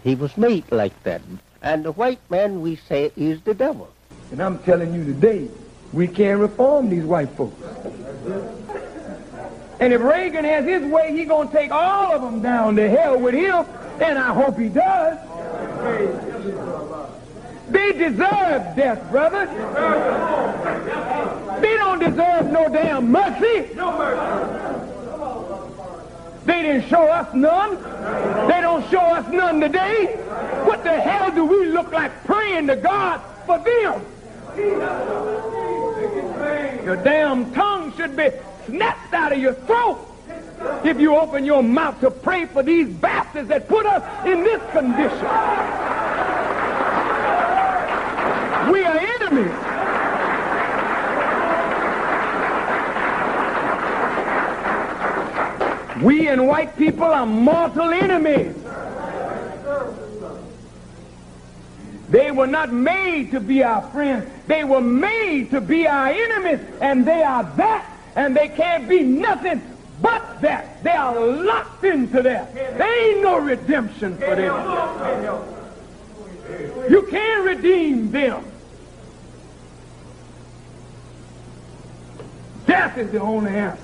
He 0.02 0.14
was 0.14 0.36
made 0.38 0.70
like 0.72 1.00
that. 1.02 1.20
And 1.62 1.84
the 1.84 1.92
white 1.92 2.20
man, 2.30 2.62
we 2.62 2.76
say, 2.76 3.12
is 3.16 3.42
the 3.42 3.52
devil. 3.52 3.92
And 4.32 4.40
I'm 4.40 4.58
telling 4.60 4.94
you 4.94 5.04
today, 5.04 5.48
we 5.92 6.08
can't 6.08 6.40
reform 6.40 6.88
these 6.88 7.04
white 7.04 7.28
folks. 7.30 7.60
And 9.80 9.94
if 9.94 10.02
Reagan 10.02 10.44
has 10.44 10.66
his 10.66 10.82
way, 10.84 11.16
he 11.16 11.24
gonna 11.24 11.50
take 11.50 11.70
all 11.70 12.12
of 12.12 12.20
them 12.20 12.42
down 12.42 12.76
to 12.76 12.88
hell 12.88 13.18
with 13.18 13.34
him, 13.34 13.64
and 13.98 14.18
I 14.18 14.34
hope 14.34 14.58
he 14.58 14.68
does. 14.68 15.18
They 17.70 17.92
deserve 17.92 18.76
death, 18.76 19.10
brother. 19.10 19.46
They 21.60 21.76
don't 21.76 21.98
deserve 21.98 22.50
no 22.50 22.68
damn 22.68 23.10
mercy. 23.10 23.74
No 23.74 23.96
mercy. 23.96 24.86
They 26.44 26.62
didn't 26.62 26.88
show 26.88 27.04
us 27.04 27.32
none. 27.34 27.76
They 28.48 28.60
don't 28.60 28.88
show 28.90 29.00
us 29.00 29.32
none 29.32 29.60
today. 29.60 30.16
What 30.64 30.84
the 30.84 31.00
hell 31.00 31.30
do 31.30 31.46
we 31.46 31.66
look 31.66 31.90
like 31.90 32.24
praying 32.24 32.66
to 32.66 32.76
God 32.76 33.20
for 33.46 33.58
them? 33.58 34.04
Your 36.84 36.96
damn 36.96 37.50
tongue 37.52 37.94
should 37.96 38.16
be 38.16 38.30
snapped 38.70 39.12
out 39.12 39.32
of 39.32 39.38
your 39.38 39.54
throat 39.54 39.98
if 40.84 41.00
you 41.00 41.16
open 41.16 41.44
your 41.44 41.62
mouth 41.62 42.00
to 42.00 42.10
pray 42.10 42.46
for 42.46 42.62
these 42.62 42.88
bastards 42.88 43.48
that 43.48 43.68
put 43.68 43.86
us 43.86 44.02
in 44.26 44.42
this 44.42 44.60
condition. 44.72 45.26
We 48.70 48.84
are 48.84 48.98
enemies. 48.98 49.66
We 56.02 56.28
and 56.28 56.46
white 56.46 56.76
people 56.78 57.04
are 57.04 57.26
mortal 57.26 57.90
enemies. 57.90 58.54
They 62.10 62.30
were 62.32 62.46
not 62.46 62.72
made 62.72 63.30
to 63.32 63.40
be 63.40 63.62
our 63.62 63.82
friends. 63.90 64.28
They 64.46 64.64
were 64.64 64.80
made 64.80 65.50
to 65.50 65.60
be 65.60 65.86
our 65.86 66.08
enemies, 66.08 66.60
and 66.80 67.06
they 67.06 67.22
are 67.22 67.44
that, 67.56 67.86
and 68.16 68.36
they 68.36 68.48
can't 68.48 68.88
be 68.88 69.02
nothing 69.02 69.62
but 70.02 70.40
that. 70.40 70.82
They 70.82 70.90
are 70.90 71.18
locked 71.18 71.84
into 71.84 72.22
that. 72.22 72.54
There 72.54 73.12
ain't 73.12 73.22
no 73.22 73.38
redemption 73.38 74.16
for 74.16 74.34
them. 74.34 75.56
You 76.90 77.06
can't 77.10 77.44
redeem 77.44 78.10
them. 78.10 78.44
Death 82.66 82.98
is 82.98 83.10
the 83.10 83.20
only 83.20 83.52
answer. 83.52 83.82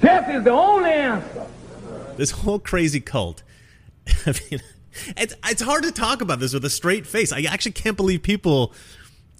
Death 0.00 0.28
is 0.30 0.44
the 0.44 0.50
only 0.50 0.90
answer. 0.90 1.46
This 2.16 2.30
whole 2.30 2.58
crazy 2.58 3.00
cult. 3.00 3.42
I 4.26 4.34
mean, 4.50 4.60
it's, 5.16 5.34
it's 5.44 5.62
hard 5.62 5.84
to 5.84 5.92
talk 5.92 6.20
about 6.20 6.40
this 6.40 6.54
with 6.54 6.64
a 6.64 6.70
straight 6.70 7.06
face. 7.06 7.32
I 7.32 7.42
actually 7.42 7.72
can't 7.72 7.96
believe 7.96 8.22
people 8.22 8.72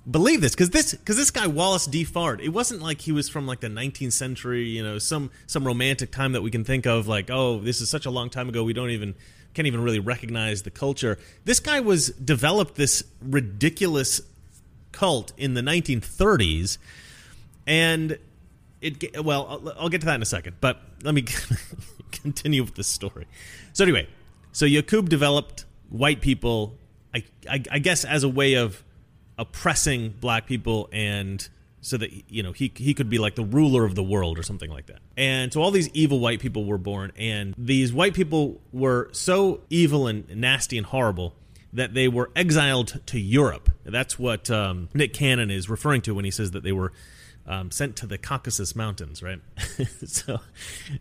believe 0.09 0.41
this 0.41 0.53
because 0.53 0.71
this 0.71 0.95
because 0.95 1.17
this 1.17 1.31
guy 1.31 1.47
Wallace 1.47 1.87
D. 1.87 2.05
Fard, 2.05 2.41
it 2.41 2.51
wasn't 2.51 2.81
like 2.81 3.01
he 3.01 3.13
was 3.13 3.29
from 3.29 3.47
like 3.47 3.61
the 3.61 3.69
19th 3.69 4.13
century, 4.13 4.65
you 4.65 4.83
know, 4.83 4.99
some 4.99 5.31
some 5.47 5.67
romantic 5.67 6.11
time 6.11 6.33
that 6.33 6.43
we 6.43 6.51
can 6.51 6.65
think 6.65 6.87
of, 6.87 7.09
like 7.09 7.31
oh, 7.31 7.59
this 7.59 7.81
is 7.81 7.91
such 7.91 8.07
a 8.07 8.11
long 8.11 8.31
time 8.31 8.49
ago, 8.49 8.65
we 8.65 8.73
don't 8.73 8.91
even 8.91 9.15
can't 9.55 9.67
even 9.67 9.81
really 9.81 9.99
recognize 9.99 10.63
the 10.63 10.71
culture. 10.71 11.19
This 11.45 11.61
guy 11.61 11.81
was 11.81 12.11
developed 12.11 12.75
this 12.75 13.03
ridiculous 13.23 14.21
cult 14.93 15.33
in 15.37 15.55
the 15.55 15.63
1930s, 15.63 16.79
and 17.67 18.19
it 18.81 19.25
well, 19.25 19.47
I'll, 19.49 19.75
I'll 19.81 19.89
get 19.89 20.01
to 20.03 20.07
that 20.07 20.15
in 20.17 20.23
a 20.23 20.27
second, 20.27 20.57
but 20.61 20.81
let 21.03 21.15
me 21.15 21.25
continue 22.13 22.63
with 22.63 22.75
this 22.75 22.87
story. 22.87 23.27
So 23.73 23.85
anyway, 23.85 24.09
so 24.53 24.65
Yakub 24.67 25.09
developed 25.09 25.65
white 25.89 26.21
people, 26.21 26.77
I, 27.15 27.25
I 27.49 27.79
guess, 27.79 28.05
as 28.05 28.25
a 28.25 28.29
way 28.29 28.55
of 28.55 28.83
oppressing 29.38 30.14
black 30.21 30.47
people 30.47 30.88
and 30.93 31.49
so 31.81 31.97
that 31.97 32.11
you 32.31 32.43
know 32.43 32.52
he 32.52 32.73
he 32.75 32.95
could 32.95 33.09
be 33.09 33.19
like 33.19 33.37
the 33.37 33.45
ruler 33.45 33.85
of 33.85 33.95
the 33.95 34.02
world 34.02 34.38
or 34.38 34.43
something 34.43 34.71
like 34.71 34.87
that. 34.87 34.99
And 35.16 35.52
so 35.52 35.62
all 35.62 35.71
these 35.71 35.88
evil 35.90 36.19
white 36.19 36.40
people 36.40 36.64
were 36.64 36.78
born 36.78 37.12
and 37.16 37.55
these 37.57 37.93
white 37.93 38.14
people 38.14 38.61
were 38.73 39.09
so 39.12 39.61
evil 39.71 40.07
and 40.07 40.28
nasty 40.37 40.76
and 40.78 40.87
horrible 40.87 41.35
that 41.73 41.95
they 41.95 42.09
were 42.09 42.31
exiled 42.35 43.00
to 43.07 43.21
Europe. 43.21 43.71
That's 43.85 44.19
what 44.19 44.50
um, 44.50 44.88
Nick 44.95 45.12
Cannon 45.12 45.50
is 45.50 45.69
referring 45.69 46.02
to 46.02 46.14
when 46.14 46.25
he 46.25 46.31
says 46.31 46.52
that 46.52 46.62
they 46.62 46.73
were 46.73 46.93
um, 47.47 47.71
sent 47.71 47.97
to 47.97 48.07
the 48.07 48.19
Caucasus 48.19 48.75
Mountains, 48.75 49.23
right? 49.23 49.41
so 50.07 50.41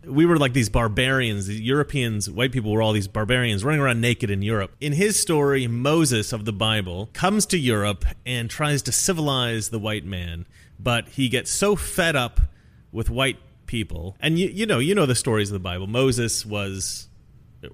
we 0.04 0.26
were 0.26 0.36
like 0.36 0.52
these 0.52 0.68
barbarians. 0.68 1.46
The 1.46 1.54
Europeans, 1.54 2.30
white 2.30 2.52
people 2.52 2.72
were 2.72 2.82
all 2.82 2.92
these 2.92 3.08
barbarians 3.08 3.64
running 3.64 3.80
around 3.80 4.00
naked 4.00 4.30
in 4.30 4.42
Europe. 4.42 4.72
In 4.80 4.92
his 4.92 5.18
story, 5.18 5.66
Moses 5.66 6.32
of 6.32 6.44
the 6.44 6.52
Bible 6.52 7.10
comes 7.12 7.46
to 7.46 7.58
Europe 7.58 8.04
and 8.24 8.48
tries 8.48 8.82
to 8.82 8.92
civilize 8.92 9.70
the 9.70 9.78
white 9.78 10.04
man, 10.04 10.46
but 10.78 11.08
he 11.08 11.28
gets 11.28 11.50
so 11.50 11.74
fed 11.74 12.14
up 12.14 12.40
with 12.92 13.10
white 13.10 13.38
people. 13.66 14.16
And 14.20 14.38
you, 14.38 14.48
you 14.48 14.66
know, 14.66 14.78
you 14.78 14.94
know 14.94 15.06
the 15.06 15.14
stories 15.14 15.50
of 15.50 15.54
the 15.54 15.60
Bible. 15.60 15.86
Moses 15.86 16.46
was 16.46 17.08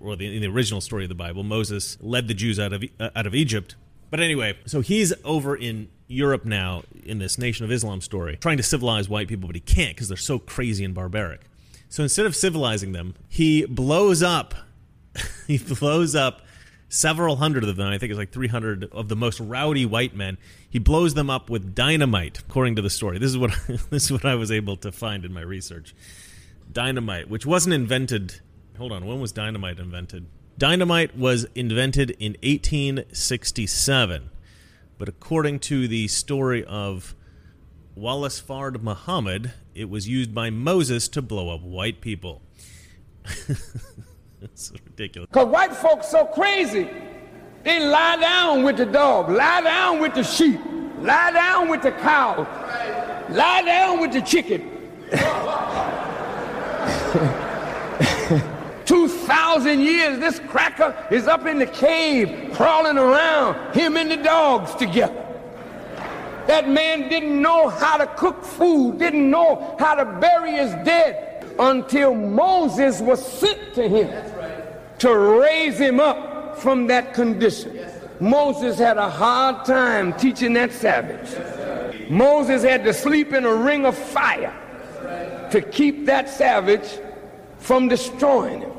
or 0.00 0.16
the, 0.16 0.34
in 0.34 0.40
the 0.40 0.48
original 0.48 0.80
story 0.80 1.04
of 1.04 1.08
the 1.08 1.14
Bible, 1.14 1.42
Moses 1.42 1.98
led 2.00 2.28
the 2.28 2.34
Jews 2.34 2.58
out 2.58 2.72
of 2.72 2.84
uh, 2.98 3.10
out 3.14 3.26
of 3.26 3.34
Egypt. 3.34 3.76
But 4.10 4.20
anyway, 4.20 4.58
so 4.66 4.80
he's 4.80 5.12
over 5.24 5.56
in 5.56 5.88
Europe 6.12 6.44
now 6.44 6.82
in 7.04 7.18
this 7.18 7.38
Nation 7.38 7.64
of 7.64 7.72
Islam 7.72 8.00
story, 8.00 8.36
trying 8.36 8.56
to 8.58 8.62
civilize 8.62 9.08
white 9.08 9.28
people, 9.28 9.48
but 9.48 9.56
he 9.56 9.60
can't 9.60 9.94
because 9.94 10.08
they're 10.08 10.16
so 10.16 10.38
crazy 10.38 10.84
and 10.84 10.94
barbaric. 10.94 11.40
So 11.88 12.02
instead 12.02 12.26
of 12.26 12.34
civilizing 12.34 12.92
them, 12.92 13.14
he 13.28 13.66
blows 13.66 14.22
up. 14.22 14.54
he 15.46 15.58
blows 15.58 16.14
up 16.14 16.42
several 16.88 17.36
hundred 17.36 17.64
of 17.64 17.76
them. 17.76 17.88
I 17.88 17.98
think 17.98 18.10
it's 18.10 18.18
like 18.18 18.32
300 18.32 18.84
of 18.92 19.08
the 19.08 19.16
most 19.16 19.40
rowdy 19.40 19.86
white 19.86 20.14
men. 20.14 20.38
He 20.68 20.78
blows 20.78 21.14
them 21.14 21.30
up 21.30 21.50
with 21.50 21.74
dynamite, 21.74 22.38
according 22.38 22.76
to 22.76 22.82
the 22.82 22.90
story. 22.90 23.18
This 23.18 23.30
is 23.30 23.38
what 23.38 23.52
this 23.90 24.04
is 24.04 24.12
what 24.12 24.24
I 24.24 24.34
was 24.36 24.52
able 24.52 24.76
to 24.78 24.92
find 24.92 25.24
in 25.24 25.32
my 25.32 25.40
research. 25.42 25.94
dynamite, 26.70 27.28
which 27.28 27.44
wasn't 27.44 27.74
invented. 27.74 28.40
Hold 28.78 28.92
on, 28.92 29.06
when 29.06 29.20
was 29.20 29.32
dynamite 29.32 29.78
invented? 29.78 30.26
Dynamite 30.58 31.16
was 31.16 31.46
invented 31.54 32.10
in 32.12 32.36
1867, 32.42 34.30
but 35.02 35.08
according 35.08 35.58
to 35.58 35.88
the 35.88 36.06
story 36.06 36.64
of 36.64 37.16
Wallace 37.96 38.40
Fard 38.40 38.80
Muhammad, 38.82 39.52
it 39.74 39.90
was 39.90 40.08
used 40.08 40.32
by 40.32 40.48
Moses 40.48 41.08
to 41.08 41.20
blow 41.20 41.52
up 41.52 41.60
white 41.60 42.00
people. 42.00 42.40
it's 44.40 44.70
ridiculous. 44.86 45.28
Because 45.28 45.48
white 45.48 45.74
folks 45.74 46.06
so 46.06 46.26
crazy. 46.26 46.88
They 47.64 47.84
lie 47.84 48.16
down 48.18 48.62
with 48.62 48.76
the 48.76 48.86
dog, 48.86 49.28
lie 49.28 49.62
down 49.62 50.00
with 50.00 50.14
the 50.14 50.22
sheep, 50.22 50.60
lie 51.00 51.32
down 51.32 51.68
with 51.68 51.82
the 51.82 51.90
cow, 51.90 52.46
lie 53.28 53.62
down 53.62 54.00
with 54.00 54.12
the 54.12 54.20
chicken. 54.20 54.70
2,000 58.84 59.80
years, 59.80 60.18
this 60.18 60.40
cracker 60.40 60.94
is 61.10 61.26
up 61.26 61.46
in 61.46 61.58
the 61.58 61.66
cave, 61.66 62.52
crawling 62.54 62.98
around, 62.98 63.74
him 63.74 63.96
and 63.96 64.10
the 64.10 64.16
dogs 64.16 64.74
together. 64.74 65.18
That 66.46 66.68
man 66.68 67.08
didn't 67.08 67.40
know 67.40 67.68
how 67.68 67.96
to 67.96 68.06
cook 68.06 68.44
food, 68.44 68.98
didn't 68.98 69.30
know 69.30 69.76
how 69.78 69.94
to 69.94 70.04
bury 70.04 70.52
his 70.52 70.72
dead 70.84 71.46
until 71.58 72.14
Moses 72.14 73.00
was 73.00 73.24
sent 73.24 73.74
to 73.74 73.88
him 73.88 74.10
to 74.98 75.16
raise 75.16 75.78
him 75.78 76.00
up 76.00 76.58
from 76.58 76.86
that 76.88 77.14
condition. 77.14 77.86
Moses 78.20 78.78
had 78.78 78.98
a 78.98 79.08
hard 79.08 79.64
time 79.64 80.12
teaching 80.14 80.52
that 80.54 80.72
savage. 80.72 82.08
Moses 82.08 82.62
had 82.62 82.84
to 82.84 82.92
sleep 82.92 83.32
in 83.32 83.44
a 83.44 83.54
ring 83.54 83.84
of 83.84 83.96
fire 83.96 84.54
to 85.50 85.60
keep 85.60 86.06
that 86.06 86.28
savage 86.28 86.98
from 87.58 87.88
destroying 87.88 88.60
him. 88.60 88.71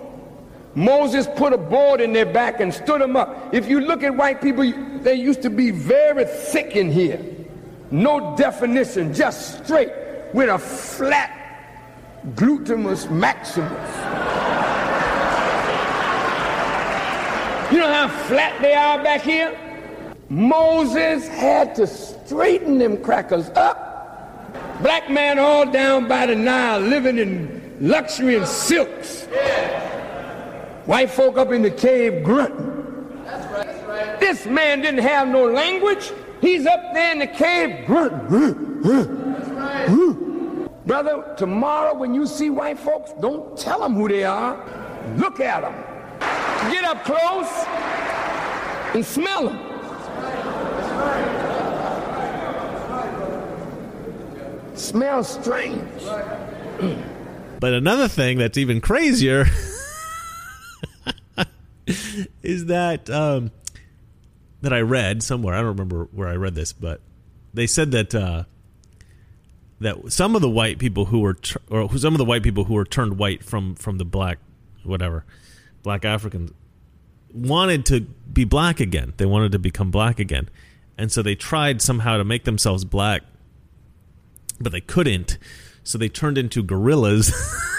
Moses 0.76 1.28
put 1.36 1.54
a 1.54 1.58
board 1.58 2.02
in 2.02 2.14
their 2.14 2.26
back 2.26 2.60
and 2.60 2.74
stood 2.74 3.02
them 3.02 3.16
up. 3.16 3.54
If 3.54 3.70
you 3.70 3.80
look 3.80 4.02
at 4.04 4.16
white 4.16 4.42
people, 4.42 4.72
they 5.02 5.16
used 5.16 5.42
to 5.44 5.50
be 5.50 5.72
very 5.72 6.26
thick 6.26 6.76
in 6.76 6.92
here. 6.92 7.24
No 7.92 8.36
definition, 8.36 9.14
just 9.14 9.64
straight 9.64 9.92
with 10.34 10.50
a 10.50 10.58
flat 10.58 11.32
glutamus 12.36 13.10
maximus. 13.12 13.70
You 17.72 17.80
know 17.80 17.92
how 17.92 18.08
flat 18.08 18.62
they 18.62 18.74
are 18.74 19.04
back 19.04 19.22
here? 19.22 19.60
Moses 20.30 21.28
had 21.28 21.76
to 21.76 21.86
straighten 21.86 22.80
them 22.80 22.98
crackers 22.98 23.50
up. 23.52 24.80
Black 24.82 25.10
man 25.10 25.38
all 25.38 25.72
down 25.72 26.08
by 26.08 26.26
the 26.26 26.36
Nile 26.36 26.80
living 26.80 27.20
in 27.20 27.78
luxury 27.80 28.36
and 28.36 28.48
silks. 28.48 29.28
White 30.86 31.10
folk 31.10 31.38
up 31.38 31.52
in 31.52 31.62
the 31.62 31.72
cave 31.72 32.24
grunting. 32.24 33.24
That's 33.24 33.46
right, 33.54 33.66
that's 33.66 33.88
right. 33.88 34.20
This 34.20 34.46
man 34.46 34.82
didn't 34.82 35.02
have 35.02 35.30
no 35.30 35.50
language. 35.50 36.12
He's 36.42 36.66
up 36.66 36.94
there 36.94 37.14
in 37.14 37.20
the 37.20 37.28
cave 37.28 37.86
grunting. 37.86 38.74
Brother, 40.86 41.34
tomorrow 41.38 41.94
when 41.96 42.14
you 42.14 42.28
see 42.28 42.50
white 42.50 42.78
folks, 42.78 43.14
don't 43.22 43.58
tell 43.58 43.80
them 43.80 43.94
who 43.94 44.10
they 44.10 44.26
are. 44.26 44.58
Look 45.16 45.40
at 45.40 45.62
them. 45.62 45.74
Get 46.72 46.84
up 46.84 47.06
close 47.06 47.66
and 48.94 49.06
smell 49.06 49.48
them. 49.48 49.70
Smells 54.76 55.30
strange. 55.30 56.04
But 57.62 57.74
another 57.74 58.10
thing 58.10 58.40
that's 58.40 58.58
even 58.58 58.82
crazier 58.82 59.46
is 62.44 62.66
that 62.66 63.10
um, 63.10 63.52
that 64.62 64.74
I 64.74 64.82
read 64.82 65.24
somewhere. 65.24 65.56
I 65.56 65.58
don't 65.58 65.68
remember 65.68 66.08
where 66.12 66.28
I 66.28 66.36
read 66.36 66.56
this, 66.56 66.74
but 66.74 67.02
they 67.54 67.66
said 67.66 67.92
that 67.92 68.14
uh, 68.14 68.44
that 69.80 70.12
some 70.12 70.36
of 70.36 70.42
the 70.42 70.50
white 70.50 70.78
people 70.78 71.06
who 71.06 71.20
were 71.20 71.36
tur- 71.36 71.62
or 71.70 71.98
some 71.98 72.14
of 72.14 72.18
the 72.18 72.26
white 72.26 72.44
people 72.44 72.66
who 72.66 72.74
were 72.74 72.86
turned 72.86 73.18
white 73.18 73.44
from 73.44 73.76
from 73.76 73.98
the 73.98 74.06
black 74.06 74.40
whatever 74.84 75.26
black 75.82 76.06
Africans 76.06 76.52
wanted 77.34 77.86
to 77.88 78.02
be 78.02 78.44
black 78.44 78.80
again. 78.80 79.14
They 79.18 79.26
wanted 79.26 79.52
to 79.54 79.60
become 79.60 79.92
black 79.92 80.20
again, 80.20 80.50
and 80.98 81.12
so 81.12 81.22
they 81.22 81.36
tried 81.36 81.82
somehow 81.82 82.18
to 82.18 82.24
make 82.24 82.44
themselves 82.44 82.86
black, 82.86 83.24
but 84.60 84.72
they 84.72 84.82
couldn't. 84.82 85.38
So 85.86 85.98
they 85.98 86.10
turned 86.10 86.38
into 86.38 86.64
gorillas. 86.64 87.34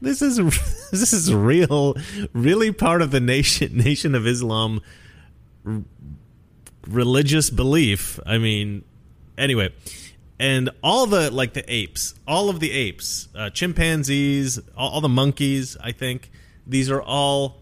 this 0.00 0.22
is 0.22 0.36
this 0.90 1.12
is 1.12 1.32
real, 1.32 1.96
really 2.32 2.72
part 2.72 3.02
of 3.02 3.10
the 3.10 3.20
nation 3.20 3.76
Nation 3.76 4.14
of 4.14 4.26
Islam 4.26 4.80
r- 5.66 5.82
religious 6.86 7.50
belief. 7.50 8.18
I 8.26 8.38
mean, 8.38 8.84
anyway, 9.36 9.72
and 10.38 10.70
all 10.82 11.06
the 11.06 11.30
like 11.30 11.52
the 11.54 11.64
apes, 11.72 12.14
all 12.26 12.48
of 12.48 12.60
the 12.60 12.72
apes, 12.72 13.28
uh, 13.34 13.50
chimpanzees, 13.50 14.58
all, 14.76 14.90
all 14.92 15.00
the 15.00 15.08
monkeys. 15.08 15.76
I 15.82 15.92
think 15.92 16.30
these 16.66 16.90
are 16.90 17.02
all 17.02 17.58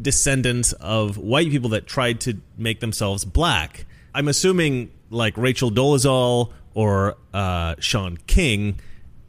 descendants 0.00 0.72
of 0.74 1.18
white 1.18 1.50
people 1.50 1.70
that 1.70 1.86
tried 1.86 2.20
to 2.22 2.40
make 2.56 2.80
themselves 2.80 3.24
black. 3.24 3.84
I'm 4.14 4.28
assuming 4.28 4.90
like 5.10 5.36
Rachel 5.36 5.70
Dolezal 5.70 6.52
or 6.74 7.16
uh, 7.34 7.74
Shaun 7.78 8.16
King. 8.26 8.80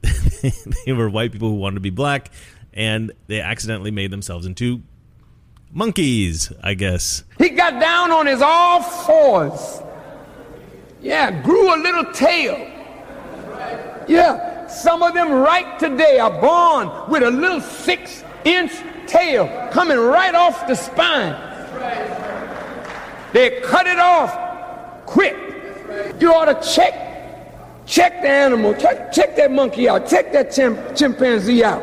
they 0.85 0.93
were 0.93 1.09
white 1.09 1.31
people 1.31 1.49
who 1.49 1.55
wanted 1.55 1.75
to 1.75 1.81
be 1.81 1.89
black, 1.89 2.31
and 2.73 3.11
they 3.27 3.41
accidentally 3.41 3.91
made 3.91 4.11
themselves 4.11 4.45
into 4.45 4.81
monkeys. 5.71 6.51
I 6.61 6.73
guess. 6.73 7.23
He 7.37 7.49
got 7.49 7.79
down 7.79 8.11
on 8.11 8.27
his 8.27 8.41
all 8.41 8.81
fours. 8.81 9.81
Yeah, 11.01 11.41
grew 11.41 11.73
a 11.73 11.77
little 11.81 12.11
tail. 12.13 12.69
Yeah, 14.07 14.67
some 14.67 15.03
of 15.03 15.13
them 15.13 15.31
right 15.31 15.79
today 15.79 16.19
are 16.19 16.31
born 16.41 17.09
with 17.09 17.23
a 17.23 17.31
little 17.31 17.61
six 17.61 18.23
inch 18.43 18.71
tail 19.07 19.47
coming 19.71 19.97
right 19.97 20.35
off 20.35 20.67
the 20.67 20.75
spine. 20.75 21.33
They 23.33 23.61
cut 23.61 23.87
it 23.87 23.99
off 23.99 25.05
quick. 25.05 25.35
You 26.19 26.33
ought 26.33 26.45
to 26.45 26.69
check 26.75 27.02
check 27.85 28.21
the 28.21 28.29
animal, 28.29 28.73
check, 28.75 29.11
check 29.11 29.35
that 29.35 29.51
monkey 29.51 29.89
out, 29.89 30.07
check 30.07 30.31
that 30.33 30.51
chim- 30.51 30.77
chimpanzee 30.95 31.63
out. 31.63 31.81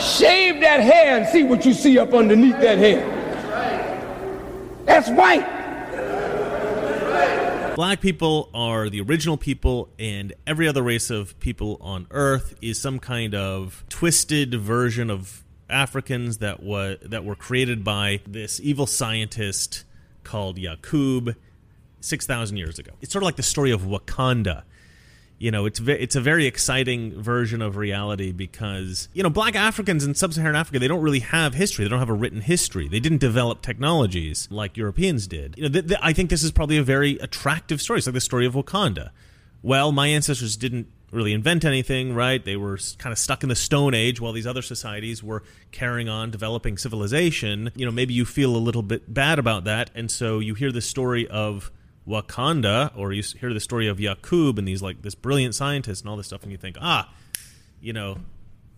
Shave 0.00 0.60
that 0.60 0.80
hair 0.80 1.18
and 1.18 1.28
see 1.28 1.42
what 1.44 1.64
you 1.64 1.72
see 1.72 1.98
up 1.98 2.12
underneath 2.12 2.60
that 2.60 2.78
hair. 2.78 3.08
That's 4.84 5.08
white. 5.10 5.60
Black 7.76 8.00
people 8.00 8.50
are 8.52 8.90
the 8.90 9.00
original 9.00 9.36
people, 9.38 9.88
and 9.98 10.34
every 10.46 10.68
other 10.68 10.82
race 10.82 11.08
of 11.08 11.38
people 11.40 11.78
on 11.80 12.06
Earth 12.10 12.54
is 12.60 12.78
some 12.80 12.98
kind 12.98 13.34
of 13.34 13.84
twisted 13.88 14.54
version 14.54 15.08
of 15.08 15.42
Africans 15.70 16.38
that 16.38 16.62
was 16.62 16.98
that 17.02 17.24
were 17.24 17.34
created 17.34 17.82
by 17.82 18.20
this 18.26 18.60
evil 18.60 18.86
scientist 18.86 19.84
called 20.22 20.58
Yakub 20.58 21.34
six 22.00 22.26
thousand 22.26 22.58
years 22.58 22.78
ago. 22.78 22.92
It's 23.00 23.10
sort 23.12 23.22
of 23.22 23.26
like 23.26 23.36
the 23.36 23.42
story 23.42 23.70
of 23.70 23.82
Wakanda. 23.82 24.64
You 25.42 25.50
know, 25.50 25.66
it's 25.66 25.80
ve- 25.80 25.94
it's 25.94 26.14
a 26.14 26.20
very 26.20 26.46
exciting 26.46 27.20
version 27.20 27.62
of 27.62 27.76
reality 27.76 28.30
because 28.30 29.08
you 29.12 29.24
know 29.24 29.28
Black 29.28 29.56
Africans 29.56 30.04
in 30.04 30.14
sub-Saharan 30.14 30.54
Africa 30.54 30.78
they 30.78 30.86
don't 30.86 31.02
really 31.02 31.18
have 31.18 31.54
history. 31.54 31.84
They 31.84 31.88
don't 31.88 31.98
have 31.98 32.08
a 32.08 32.14
written 32.14 32.42
history. 32.42 32.86
They 32.86 33.00
didn't 33.00 33.18
develop 33.18 33.60
technologies 33.60 34.46
like 34.52 34.76
Europeans 34.76 35.26
did. 35.26 35.56
You 35.56 35.64
know, 35.64 35.68
th- 35.68 35.88
th- 35.88 36.00
I 36.00 36.12
think 36.12 36.30
this 36.30 36.44
is 36.44 36.52
probably 36.52 36.76
a 36.76 36.84
very 36.84 37.18
attractive 37.18 37.82
story. 37.82 37.98
It's 37.98 38.06
like 38.06 38.14
the 38.14 38.20
story 38.20 38.46
of 38.46 38.54
Wakanda. 38.54 39.10
Well, 39.62 39.90
my 39.90 40.06
ancestors 40.06 40.56
didn't 40.56 40.86
really 41.10 41.32
invent 41.32 41.64
anything, 41.64 42.14
right? 42.14 42.44
They 42.44 42.56
were 42.56 42.78
kind 42.98 43.12
of 43.12 43.18
stuck 43.18 43.42
in 43.42 43.48
the 43.48 43.56
Stone 43.56 43.94
Age 43.94 44.20
while 44.20 44.32
these 44.32 44.46
other 44.46 44.62
societies 44.62 45.24
were 45.24 45.42
carrying 45.72 46.08
on 46.08 46.30
developing 46.30 46.78
civilization. 46.78 47.72
You 47.74 47.84
know, 47.84 47.92
maybe 47.92 48.14
you 48.14 48.24
feel 48.24 48.54
a 48.54 48.58
little 48.58 48.82
bit 48.82 49.12
bad 49.12 49.40
about 49.40 49.64
that, 49.64 49.90
and 49.92 50.08
so 50.08 50.38
you 50.38 50.54
hear 50.54 50.70
the 50.70 50.80
story 50.80 51.26
of 51.26 51.72
Wakanda, 52.06 52.96
or 52.96 53.12
you 53.12 53.22
hear 53.22 53.52
the 53.54 53.60
story 53.60 53.88
of 53.88 54.00
Yakub 54.00 54.58
and 54.58 54.66
these 54.66 54.82
like 54.82 55.02
this 55.02 55.14
brilliant 55.14 55.54
scientist 55.54 56.02
and 56.02 56.10
all 56.10 56.16
this 56.16 56.26
stuff, 56.26 56.42
and 56.42 56.50
you 56.50 56.58
think, 56.58 56.76
ah, 56.80 57.12
you 57.80 57.92
know, 57.92 58.18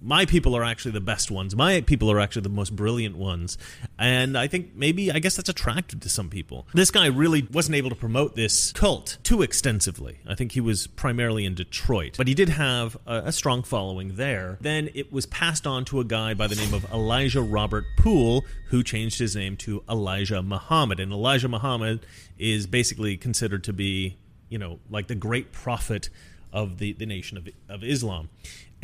my 0.05 0.27
people 0.27 0.55
are 0.55 0.62
actually 0.62 0.93
the 0.93 1.01
best 1.01 1.31
ones. 1.31 1.57
My 1.57 1.81
people 1.81 2.12
are 2.12 2.21
actually 2.21 2.43
the 2.43 2.51
most 2.51 2.77
brilliant 2.77 3.17
ones. 3.17 3.57
And 3.99 4.37
I 4.37 4.47
think 4.47 4.77
maybe, 4.77 5.11
I 5.11 5.19
guess 5.19 5.37
that's 5.37 5.49
attractive 5.49 6.01
to 6.01 6.09
some 6.09 6.29
people. 6.29 6.67
This 6.75 6.90
guy 6.90 7.07
really 7.07 7.49
wasn't 7.51 7.77
able 7.77 7.88
to 7.90 7.97
promote 7.97 8.37
this 8.37 8.73
cult 8.73 9.17
too 9.23 9.43
extensively. 9.43 10.19
I 10.27 10.35
think 10.35 10.53
he 10.53 10.61
was 10.61 10.87
primarily 10.87 11.47
in 11.47 11.55
Detroit, 11.55 12.17
but 12.19 12.29
he 12.29 12.35
did 12.35 12.51
have 12.51 12.97
a, 13.07 13.23
a 13.27 13.33
strong 13.33 13.62
following 13.62 14.17
there. 14.17 14.59
Then 14.61 14.90
it 14.95 15.11
was 15.11 15.25
passed 15.27 15.67
on 15.67 15.87
to 15.87 16.01
a 16.01 16.05
guy 16.05 16.35
by 16.35 16.47
the 16.47 16.57
name 16.57 16.75
of 16.75 16.85
Elijah 16.93 17.43
Robert 17.43 17.85
Poole, 17.97 18.45
who 18.69 18.83
changed 18.83 19.19
his 19.19 19.35
name 19.35 19.57
to 19.59 19.83
Elijah 19.88 20.43
Muhammad. 20.43 21.01
And 21.01 21.12
Elijah 21.12 21.49
Muhammad 21.49 22.05
is 22.38 22.67
basically 22.67 23.17
considered 23.17 23.64
to 23.64 23.73
be, 23.73 24.19
you 24.51 24.59
know, 24.59 24.81
like 24.90 25.07
the 25.07 25.14
great 25.14 25.51
prophet 25.51 26.11
of 26.53 26.79
the, 26.79 26.93
the 26.93 27.07
nation 27.07 27.37
of, 27.37 27.49
of 27.69 27.83
Islam. 27.83 28.29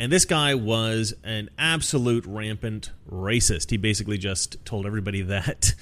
And 0.01 0.11
this 0.11 0.25
guy 0.25 0.55
was 0.55 1.13
an 1.23 1.51
absolute 1.59 2.25
rampant 2.25 2.89
racist. 3.07 3.69
He 3.69 3.77
basically 3.77 4.17
just 4.17 4.57
told 4.65 4.87
everybody 4.87 5.21
that 5.37 5.75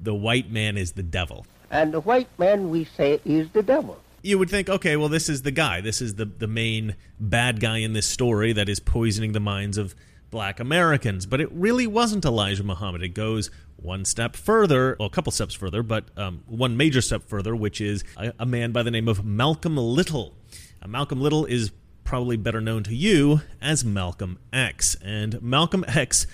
the 0.00 0.14
white 0.14 0.50
man 0.50 0.78
is 0.78 0.92
the 0.92 1.02
devil. 1.02 1.44
And 1.70 1.92
the 1.92 2.00
white 2.00 2.30
man, 2.38 2.70
we 2.70 2.84
say, 2.84 3.20
is 3.26 3.50
the 3.50 3.62
devil. 3.62 4.00
You 4.22 4.38
would 4.38 4.48
think, 4.48 4.70
okay, 4.70 4.96
well, 4.96 5.10
this 5.10 5.28
is 5.28 5.42
the 5.42 5.50
guy. 5.50 5.82
This 5.82 6.00
is 6.00 6.14
the, 6.14 6.24
the 6.24 6.46
main 6.46 6.96
bad 7.20 7.60
guy 7.60 7.76
in 7.76 7.92
this 7.92 8.06
story 8.06 8.54
that 8.54 8.70
is 8.70 8.80
poisoning 8.80 9.32
the 9.32 9.40
minds 9.40 9.76
of 9.76 9.94
black 10.30 10.58
Americans. 10.58 11.26
But 11.26 11.42
it 11.42 11.52
really 11.52 11.86
wasn't 11.86 12.24
Elijah 12.24 12.64
Muhammad. 12.64 13.02
It 13.02 13.10
goes 13.10 13.50
one 13.76 14.06
step 14.06 14.36
further, 14.36 14.96
well, 14.98 15.08
a 15.08 15.10
couple 15.10 15.32
steps 15.32 15.52
further, 15.52 15.82
but 15.82 16.06
um, 16.16 16.42
one 16.46 16.78
major 16.78 17.02
step 17.02 17.24
further, 17.24 17.54
which 17.54 17.82
is 17.82 18.04
a, 18.16 18.32
a 18.38 18.46
man 18.46 18.72
by 18.72 18.82
the 18.82 18.90
name 18.90 19.06
of 19.06 19.22
Malcolm 19.22 19.76
Little. 19.76 20.34
Uh, 20.80 20.88
Malcolm 20.88 21.20
Little 21.20 21.44
is 21.44 21.72
probably 22.06 22.36
better 22.36 22.60
known 22.60 22.82
to 22.84 22.94
you 22.94 23.42
as 23.60 23.84
Malcolm 23.84 24.38
X. 24.52 24.96
And 25.02 25.42
Malcolm 25.42 25.84
X 25.86 26.26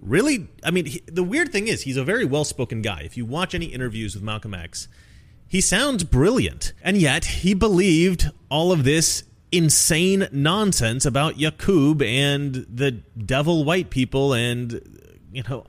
really, 0.00 0.48
I 0.64 0.70
mean, 0.70 0.86
he, 0.86 1.02
the 1.06 1.22
weird 1.24 1.52
thing 1.52 1.68
is, 1.68 1.82
he's 1.82 1.96
a 1.96 2.04
very 2.04 2.24
well 2.24 2.44
spoken 2.44 2.80
guy. 2.80 3.02
If 3.04 3.16
you 3.16 3.26
watch 3.26 3.54
any 3.54 3.66
interviews 3.66 4.14
with 4.14 4.22
Malcolm 4.22 4.54
X, 4.54 4.88
he 5.46 5.60
sounds 5.60 6.04
brilliant. 6.04 6.72
And 6.82 6.96
yet, 6.96 7.24
he 7.24 7.54
believed 7.54 8.30
all 8.48 8.72
of 8.72 8.84
this 8.84 9.24
insane 9.52 10.28
nonsense 10.32 11.04
about 11.04 11.38
Yakub 11.38 12.02
and 12.02 12.54
the 12.54 12.90
devil 12.90 13.64
white 13.64 13.90
people 13.90 14.32
and 14.32 14.82
you 15.32 15.42
know 15.48 15.64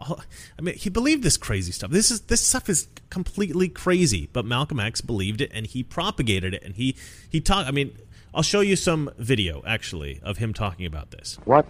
I 0.57 0.61
mean 0.61 0.75
he 0.75 0.89
believed 0.89 1.21
this 1.23 1.37
crazy 1.37 1.71
stuff. 1.71 1.91
This 1.91 2.09
is 2.09 2.21
this 2.21 2.41
stuff 2.41 2.69
is 2.69 2.87
completely 3.11 3.69
crazy, 3.69 4.29
but 4.33 4.45
Malcolm 4.45 4.79
X 4.79 5.01
believed 5.01 5.41
it 5.41 5.51
and 5.53 5.67
he 5.67 5.83
propagated 5.83 6.55
it 6.55 6.63
and 6.63 6.75
he 6.75 6.95
he 7.29 7.39
talked 7.39 7.67
I 7.67 7.71
mean 7.71 7.97
I'll 8.33 8.43
show 8.43 8.61
you 8.61 8.75
some 8.75 9.09
video 9.17 9.63
actually 9.65 10.19
of 10.23 10.37
him 10.37 10.53
talking 10.53 10.85
about 10.85 11.11
this. 11.11 11.39
What 11.45 11.67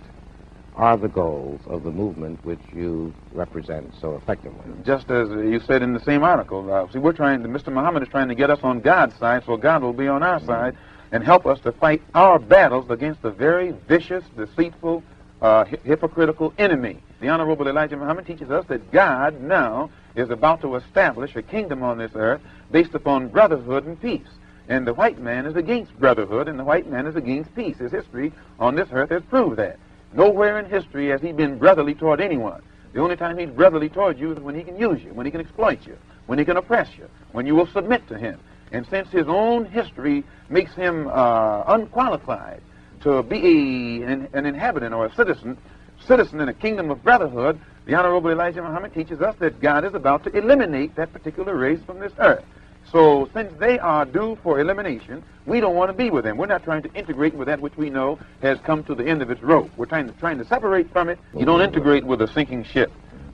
are 0.76 0.98
the 0.98 1.08
goals 1.08 1.62
of 1.68 1.84
the 1.84 1.92
movement 1.92 2.44
which 2.46 2.60
you 2.74 3.14
represent 3.32 3.94
so 4.02 4.16
effectively? 4.16 4.62
Just 4.84 5.10
as 5.10 5.30
you 5.30 5.60
said 5.60 5.82
in 5.82 5.94
the 5.94 6.00
same 6.00 6.24
article, 6.24 6.72
uh, 6.72 6.92
see, 6.92 7.00
we're 7.00 7.14
trying. 7.14 7.42
To, 7.44 7.50
Mr. 7.50 7.72
Muhammad 7.72 8.04
is 8.04 8.10
trying 8.10 8.28
to 8.28 8.36
get 8.36 8.50
us 8.50 8.60
on 8.64 8.82
God's 8.82 9.16
side, 9.18 9.44
so 9.46 9.58
God 9.58 9.82
will 9.82 9.94
be 9.94 10.08
on 10.08 10.24
our 10.24 10.40
side 10.42 10.76
and 11.12 11.24
help 11.24 11.46
us 11.46 11.60
to 11.62 11.72
fight 11.72 12.02
our 12.14 12.38
battles 12.38 12.90
against 12.90 13.22
the 13.22 13.32
very 13.32 13.72
vicious, 13.88 14.24
deceitful, 14.36 15.04
uh, 15.42 15.64
hy- 15.66 15.78
hypocritical 15.84 16.54
enemy. 16.58 16.98
The 17.22 17.30
Honorable 17.30 17.68
Elijah 17.68 17.98
Muhammad 17.98 18.28
teaches 18.28 18.52
us 18.52 18.66
that 18.68 18.92
God 18.92 19.40
now 19.42 19.90
is 20.16 20.30
about 20.30 20.62
to 20.62 20.76
establish 20.76 21.36
a 21.36 21.42
kingdom 21.42 21.82
on 21.82 21.98
this 21.98 22.12
earth 22.14 22.42
based 22.72 22.94
upon 22.94 23.30
brotherhood 23.30 23.86
and 23.86 24.00
peace. 24.00 24.28
And 24.70 24.86
the 24.86 24.94
white 24.94 25.20
man 25.20 25.46
is 25.46 25.56
against 25.56 25.98
brotherhood, 25.98 26.48
and 26.48 26.60
the 26.60 26.64
white 26.64 26.90
man 26.90 27.08
is 27.08 27.16
against 27.16 27.56
peace. 27.56 27.78
His 27.78 27.92
history 27.92 28.34
on 28.60 28.76
this 28.76 28.90
earth 28.92 29.10
has 29.12 29.24
proved 29.24 29.58
that. 29.58 29.80
Nowhere 30.14 30.60
in 30.60 30.70
history 30.70 31.10
has 31.10 31.22
he 31.22 31.32
been 31.32 31.58
brotherly 31.58 31.94
toward 31.94 32.20
anyone. 32.20 32.62
The 32.94 33.02
only 33.02 33.16
time 33.16 33.38
he's 33.38 33.50
brotherly 33.50 33.90
toward 33.90 34.18
you 34.20 34.32
is 34.32 34.40
when 34.40 34.56
he 34.56 34.64
can 34.64 34.78
use 34.78 35.04
you, 35.04 35.14
when 35.14 35.26
he 35.26 35.32
can 35.32 35.42
exploit 35.42 35.86
you, 35.86 35.98
when 36.26 36.40
he 36.40 36.46
can 36.46 36.58
oppress 36.58 36.90
you, 36.98 37.08
when 37.32 37.46
you 37.46 37.56
will 37.56 37.68
submit 37.68 38.08
to 38.10 38.18
him. 38.18 38.40
And 38.72 38.86
since 38.88 39.10
his 39.10 39.28
own 39.28 39.66
history 39.66 40.24
makes 40.50 40.74
him 40.74 41.08
uh, 41.08 41.64
unqualified 41.68 42.62
to 43.02 43.24
be 43.24 44.04
an, 44.04 44.28
an 44.34 44.46
inhabitant 44.46 44.94
or 44.94 45.06
a 45.06 45.16
citizen, 45.16 45.58
citizen 46.06 46.42
in 46.42 46.50
a 46.50 46.54
kingdom 46.54 46.90
of 46.90 47.04
brotherhood, 47.04 47.60
the 47.86 47.94
Honorable 47.94 48.30
Elijah 48.30 48.62
Muhammad 48.62 48.94
teaches 48.94 49.22
us 49.22 49.36
that 49.40 49.62
God 49.62 49.86
is 49.86 49.94
about 49.94 50.24
to 50.26 50.38
eliminate 50.38 50.96
that 50.96 51.14
particular 51.14 51.56
race 51.56 51.80
from 51.86 52.00
this 52.00 52.12
earth. 52.20 52.44
So 52.92 53.30
since 53.34 53.52
they 53.60 53.80
are 53.80 54.06
due 54.06 54.38
for 54.44 54.60
elimination, 54.60 55.24
we 55.46 55.60
don't 55.60 55.76
want 55.76 55.90
to 55.90 55.94
be 55.94 56.10
with 56.10 56.24
them. 56.24 56.38
We're 56.38 56.46
not 56.46 56.64
trying 56.64 56.84
to 56.84 56.94
integrate 56.94 57.34
with 57.34 57.48
that 57.48 57.60
which 57.60 57.76
we 57.76 57.90
know 57.90 58.18
has 58.42 58.60
come 58.60 58.84
to 58.86 58.96
the 58.96 59.06
end 59.06 59.22
of 59.22 59.30
its 59.30 59.42
rope. 59.44 59.70
We're 59.76 59.88
trying 59.88 60.08
to 60.08 60.14
trying 60.14 60.38
to 60.38 60.46
separate 60.46 60.92
from 60.92 61.10
it. 61.10 61.20
You 61.38 61.46
don't 61.46 61.62
integrate 61.62 62.06
with 62.06 62.22
a 62.22 62.28
sinking 62.28 62.64
ship. 62.64 62.92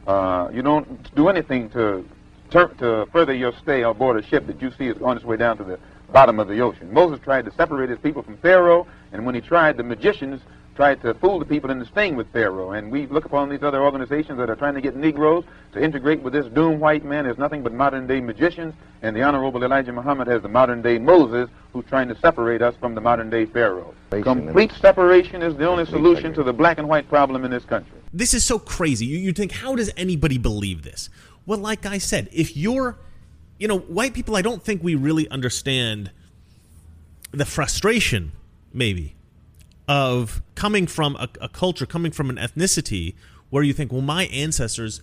Uh, 0.07 0.49
you 0.51 0.61
don't 0.61 1.13
do 1.15 1.29
anything 1.29 1.69
to 1.71 2.05
to 2.51 3.07
further 3.11 3.33
your 3.33 3.51
stay 3.61 3.81
aboard 3.81 4.23
a 4.23 4.27
ship 4.27 4.45
that 4.45 4.61
you 4.61 4.71
see 4.77 4.87
is 4.87 5.01
on 5.01 5.17
its 5.17 5.25
way 5.25 5.37
down 5.37 5.57
to 5.57 5.63
the 5.63 5.79
bottom 6.11 6.39
of 6.39 6.47
the 6.47 6.59
ocean. 6.61 6.93
Moses 6.93 7.19
tried 7.23 7.45
to 7.45 7.51
separate 7.53 7.89
his 7.89 7.97
people 7.97 8.21
from 8.21 8.37
Pharaoh, 8.37 8.85
and 9.11 9.25
when 9.25 9.33
he 9.33 9.41
tried, 9.41 9.77
the 9.77 9.83
magicians 9.83 10.39
tried 10.75 11.01
to 11.01 11.13
fool 11.15 11.39
the 11.39 11.45
people 11.45 11.69
into 11.69 11.85
staying 11.85 12.15
with 12.15 12.31
Pharaoh. 12.33 12.71
And 12.71 12.91
we 12.91 13.05
look 13.07 13.25
upon 13.25 13.49
these 13.49 13.63
other 13.63 13.81
organizations 13.81 14.37
that 14.39 14.49
are 14.49 14.55
trying 14.55 14.73
to 14.75 14.81
get 14.81 14.95
Negroes 14.95 15.43
to 15.73 15.83
integrate 15.83 16.21
with 16.21 16.33
this 16.33 16.45
doomed 16.47 16.79
white 16.79 17.05
man 17.05 17.25
as 17.25 17.37
nothing 17.37 17.63
but 17.63 17.73
modern 17.73 18.07
day 18.07 18.21
magicians. 18.21 18.73
And 19.01 19.15
the 19.15 19.21
Honorable 19.21 19.63
Elijah 19.63 19.91
Muhammad 19.91 20.27
has 20.27 20.41
the 20.41 20.49
modern 20.49 20.81
day 20.81 20.97
Moses 20.97 21.49
who's 21.73 21.85
trying 21.85 22.07
to 22.07 22.17
separate 22.19 22.61
us 22.61 22.75
from 22.79 22.95
the 22.95 23.01
modern 23.01 23.29
day 23.29 23.45
Pharaoh. 23.45 23.93
Complete 24.09 24.71
separation 24.73 25.41
is 25.41 25.55
the 25.55 25.67
only 25.67 25.85
solution 25.85 26.33
to 26.33 26.43
the 26.43 26.53
black 26.53 26.77
and 26.77 26.87
white 26.87 27.09
problem 27.09 27.45
in 27.45 27.51
this 27.51 27.65
country. 27.65 27.97
This 28.11 28.33
is 28.33 28.43
so 28.43 28.59
crazy. 28.59 29.05
You, 29.05 29.17
you 29.17 29.33
think, 29.33 29.51
how 29.51 29.75
does 29.75 29.91
anybody 29.97 30.37
believe 30.37 30.83
this? 30.83 31.09
Well, 31.45 31.59
like 31.59 31.85
I 31.85 31.97
said, 31.97 32.29
if 32.31 32.55
you're, 32.55 32.97
you 33.57 33.67
know, 33.67 33.79
white 33.79 34.13
people, 34.13 34.35
I 34.35 34.41
don't 34.41 34.63
think 34.63 34.83
we 34.83 34.95
really 34.95 35.27
understand 35.29 36.11
the 37.31 37.45
frustration, 37.45 38.31
maybe, 38.71 39.15
of 39.87 40.41
coming 40.55 40.87
from 40.87 41.15
a, 41.17 41.27
a 41.41 41.49
culture, 41.49 41.85
coming 41.85 42.11
from 42.11 42.29
an 42.29 42.37
ethnicity 42.37 43.15
where 43.49 43.63
you 43.63 43.73
think, 43.73 43.91
well, 43.91 44.01
my 44.01 44.25
ancestors 44.25 45.01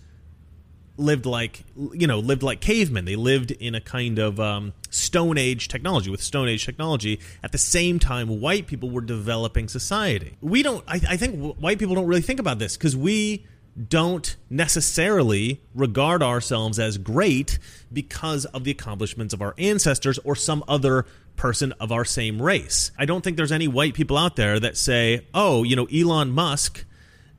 lived 0.96 1.24
like 1.24 1.64
you 1.92 2.06
know 2.06 2.18
lived 2.18 2.42
like 2.42 2.60
cavemen. 2.60 3.04
They 3.04 3.16
lived 3.16 3.50
in 3.52 3.74
a 3.74 3.80
kind 3.80 4.18
of 4.18 4.38
um, 4.38 4.74
stone 4.90 5.38
age 5.38 5.68
technology 5.68 6.10
with 6.10 6.22
stone 6.22 6.48
age 6.48 6.64
technology. 6.64 7.20
At 7.42 7.52
the 7.52 7.58
same 7.58 7.98
time 7.98 8.40
white 8.40 8.66
people 8.66 8.90
were 8.90 9.00
developing 9.00 9.68
society. 9.68 10.36
We 10.40 10.62
don't 10.62 10.84
i, 10.86 11.00
I 11.08 11.16
think 11.16 11.56
white 11.56 11.78
people 11.78 11.94
don't 11.94 12.06
really 12.06 12.20
think 12.20 12.40
about 12.40 12.58
this 12.58 12.76
because 12.76 12.96
we 12.96 13.46
don't 13.88 14.37
necessarily 14.48 15.61
regard 15.74 16.22
ourselves 16.22 16.78
as 16.78 16.98
great 16.98 17.59
because 17.92 18.44
of 18.46 18.64
the 18.64 18.70
accomplishments 18.70 19.33
of 19.33 19.40
our 19.42 19.54
ancestors 19.59 20.18
or 20.24 20.35
some 20.35 20.64
other 20.68 21.06
person 21.37 21.72
of 21.80 21.90
our 21.90 22.04
same 22.04 22.42
race 22.42 22.90
i 22.98 23.06
don't 23.06 23.22
think 23.24 23.37
there's 23.37 23.52
any 23.52 23.66
white 23.66 23.94
people 23.94 24.18
out 24.18 24.37
there 24.37 24.61
that 24.61 24.76
say 24.76 25.26
oh 25.33 25.62
you 25.62 25.74
know 25.74 25.87
elon 25.87 26.30
musk 26.30 26.85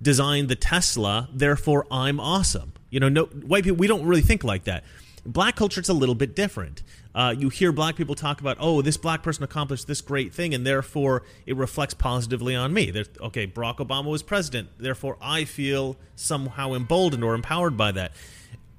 designed 0.02 0.50
the 0.50 0.56
tesla 0.56 1.30
therefore 1.32 1.86
i'm 1.92 2.20
awesome 2.20 2.74
you 2.92 3.00
know, 3.00 3.10
no 3.10 3.24
white 3.24 3.64
people. 3.64 3.78
We 3.78 3.88
don't 3.88 4.06
really 4.06 4.22
think 4.22 4.44
like 4.44 4.66
that. 4.66 4.84
Black 5.26 5.56
culture 5.56 5.80
it's 5.80 5.90
a 5.90 5.94
little 5.94 6.16
bit 6.16 6.36
different. 6.36 6.82
Uh, 7.14 7.36
you 7.38 7.50
hear 7.50 7.72
black 7.72 7.96
people 7.96 8.16
talk 8.16 8.42
about, 8.42 8.58
oh, 8.60 8.82
this 8.82 8.98
black 8.98 9.22
person 9.22 9.44
accomplished 9.44 9.86
this 9.86 10.02
great 10.02 10.34
thing, 10.34 10.54
and 10.54 10.66
therefore 10.66 11.24
it 11.46 11.56
reflects 11.56 11.94
positively 11.94 12.56
on 12.56 12.74
me. 12.74 12.90
There's, 12.90 13.10
okay, 13.20 13.46
Barack 13.46 13.78
Obama 13.78 14.06
was 14.06 14.24
president, 14.24 14.70
therefore 14.78 15.18
I 15.22 15.46
feel 15.46 15.98
somehow 16.16 16.74
emboldened 16.74 17.24
or 17.24 17.36
empowered 17.36 17.78
by 17.78 17.92
that. 17.92 18.14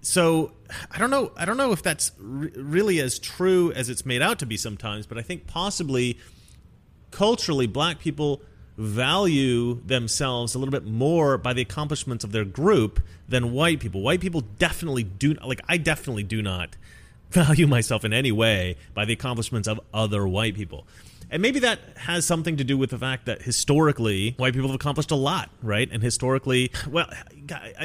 So 0.00 0.52
I 0.90 0.98
don't 0.98 1.10
know. 1.10 1.30
I 1.36 1.44
don't 1.44 1.56
know 1.56 1.70
if 1.70 1.82
that's 1.82 2.10
re- 2.18 2.50
really 2.56 3.00
as 3.00 3.20
true 3.20 3.70
as 3.72 3.88
it's 3.88 4.04
made 4.04 4.20
out 4.20 4.40
to 4.40 4.46
be 4.46 4.56
sometimes, 4.56 5.06
but 5.06 5.16
I 5.16 5.22
think 5.22 5.46
possibly 5.46 6.18
culturally, 7.12 7.68
black 7.68 8.00
people 8.00 8.42
value 8.76 9.80
themselves 9.84 10.54
a 10.54 10.58
little 10.58 10.72
bit 10.72 10.84
more 10.84 11.36
by 11.38 11.52
the 11.52 11.62
accomplishments 11.62 12.24
of 12.24 12.32
their 12.32 12.44
group 12.44 13.00
than 13.28 13.52
white 13.52 13.80
people. 13.80 14.00
White 14.00 14.20
people 14.20 14.42
definitely 14.58 15.02
do 15.02 15.34
like 15.44 15.60
I 15.68 15.76
definitely 15.76 16.22
do 16.22 16.42
not 16.42 16.76
value 17.30 17.66
myself 17.66 18.04
in 18.04 18.12
any 18.12 18.32
way 18.32 18.76
by 18.94 19.04
the 19.04 19.12
accomplishments 19.12 19.68
of 19.68 19.80
other 19.92 20.26
white 20.26 20.54
people. 20.54 20.86
And 21.32 21.40
maybe 21.40 21.60
that 21.60 21.78
has 21.96 22.26
something 22.26 22.58
to 22.58 22.64
do 22.64 22.76
with 22.76 22.90
the 22.90 22.98
fact 22.98 23.24
that 23.24 23.40
historically, 23.40 24.34
white 24.36 24.52
people 24.52 24.68
have 24.68 24.74
accomplished 24.74 25.10
a 25.12 25.16
lot, 25.16 25.48
right? 25.62 25.88
And 25.90 26.02
historically, 26.02 26.70
well, 26.86 27.08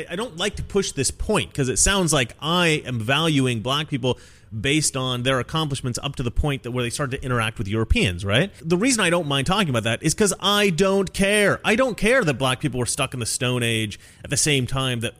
I, 0.09 0.17
don't 0.17 0.35
like 0.35 0.57
to 0.57 0.63
push 0.63 0.91
this 0.91 1.11
point 1.11 1.49
because 1.49 1.69
it 1.69 1.79
sounds 1.79 2.11
like 2.11 2.35
I 2.41 2.83
am 2.85 2.99
valuing 2.99 3.61
black 3.61 3.87
people 3.87 4.19
based 4.51 4.95
on 4.95 5.23
their 5.23 5.39
accomplishments 5.39 5.99
up 6.01 6.15
to 6.15 6.23
the 6.23 6.31
point 6.31 6.63
that 6.63 6.71
where 6.71 6.83
they 6.83 6.89
started 6.89 7.17
to 7.17 7.25
interact 7.25 7.57
with 7.57 7.67
Europeans, 7.67 8.23
right? 8.23 8.51
The 8.61 8.77
reason 8.77 9.01
I 9.01 9.09
don't 9.09 9.27
mind 9.27 9.47
talking 9.47 9.69
about 9.69 9.83
that 9.83 10.01
is 10.03 10.13
because 10.13 10.33
I 10.39 10.69
don't 10.69 11.13
care. 11.13 11.59
I 11.63 11.75
don't 11.75 11.97
care 11.97 12.23
that 12.23 12.35
black 12.35 12.59
people 12.59 12.79
were 12.79 12.85
stuck 12.85 13.13
in 13.13 13.19
the 13.19 13.25
Stone 13.25 13.63
Age 13.63 13.99
at 14.23 14.29
the 14.29 14.37
same 14.37 14.67
time 14.67 15.01
that 15.01 15.15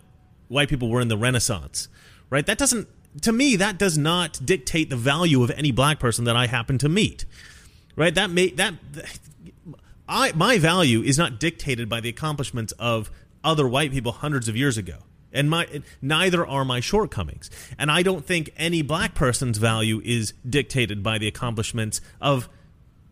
white 0.48 0.70
people 0.70 0.90
were 0.90 1.02
in 1.02 1.08
the 1.08 1.18
Renaissance, 1.18 1.90
right? 2.30 2.46
That 2.46 2.58
doesn't, 2.58 2.88
to 3.22 3.32
me, 3.32 3.56
that 3.58 3.78
does 3.78 3.98
not 3.98 4.40
dictate 4.44 4.90
the 4.90 4.96
value 4.96 5.44
of 5.44 5.52
any 5.52 5.72
black 5.72 6.00
person 6.00 6.26
that 6.26 6.36
I 6.36 6.48
happen 6.48 6.78
to 6.80 6.90
meet, 6.90 7.26
right? 7.96 8.13
That 8.13 8.30
may 8.30 8.50
that. 8.52 8.76
I, 10.10 10.32
my 10.34 10.58
value 10.58 11.02
is 11.02 11.18
not 11.18 11.38
dictated 11.38 11.90
by 11.90 12.00
the 12.00 12.08
accomplishments 12.08 12.72
of 12.80 13.12
other 13.44 13.68
white 13.68 13.92
people 13.92 14.13
hundreds 14.13 14.48
of 14.48 14.56
years 14.56 14.78
ago 14.78 15.00
and 15.38 15.50
my 15.50 15.82
neither 16.02 16.45
are 16.45 16.65
my 16.65 16.80
shortcomings. 16.80 17.50
And 17.78 17.91
i 17.91 18.02
don't 18.02 18.26
think 18.26 18.52
any 18.58 18.82
black 18.82 19.13
person's 19.13 19.58
value 19.58 20.02
is 20.04 20.34
dictated 20.47 21.04
by 21.04 21.17
the 21.17 21.28
accomplishments 21.28 22.02
of 22.19 22.50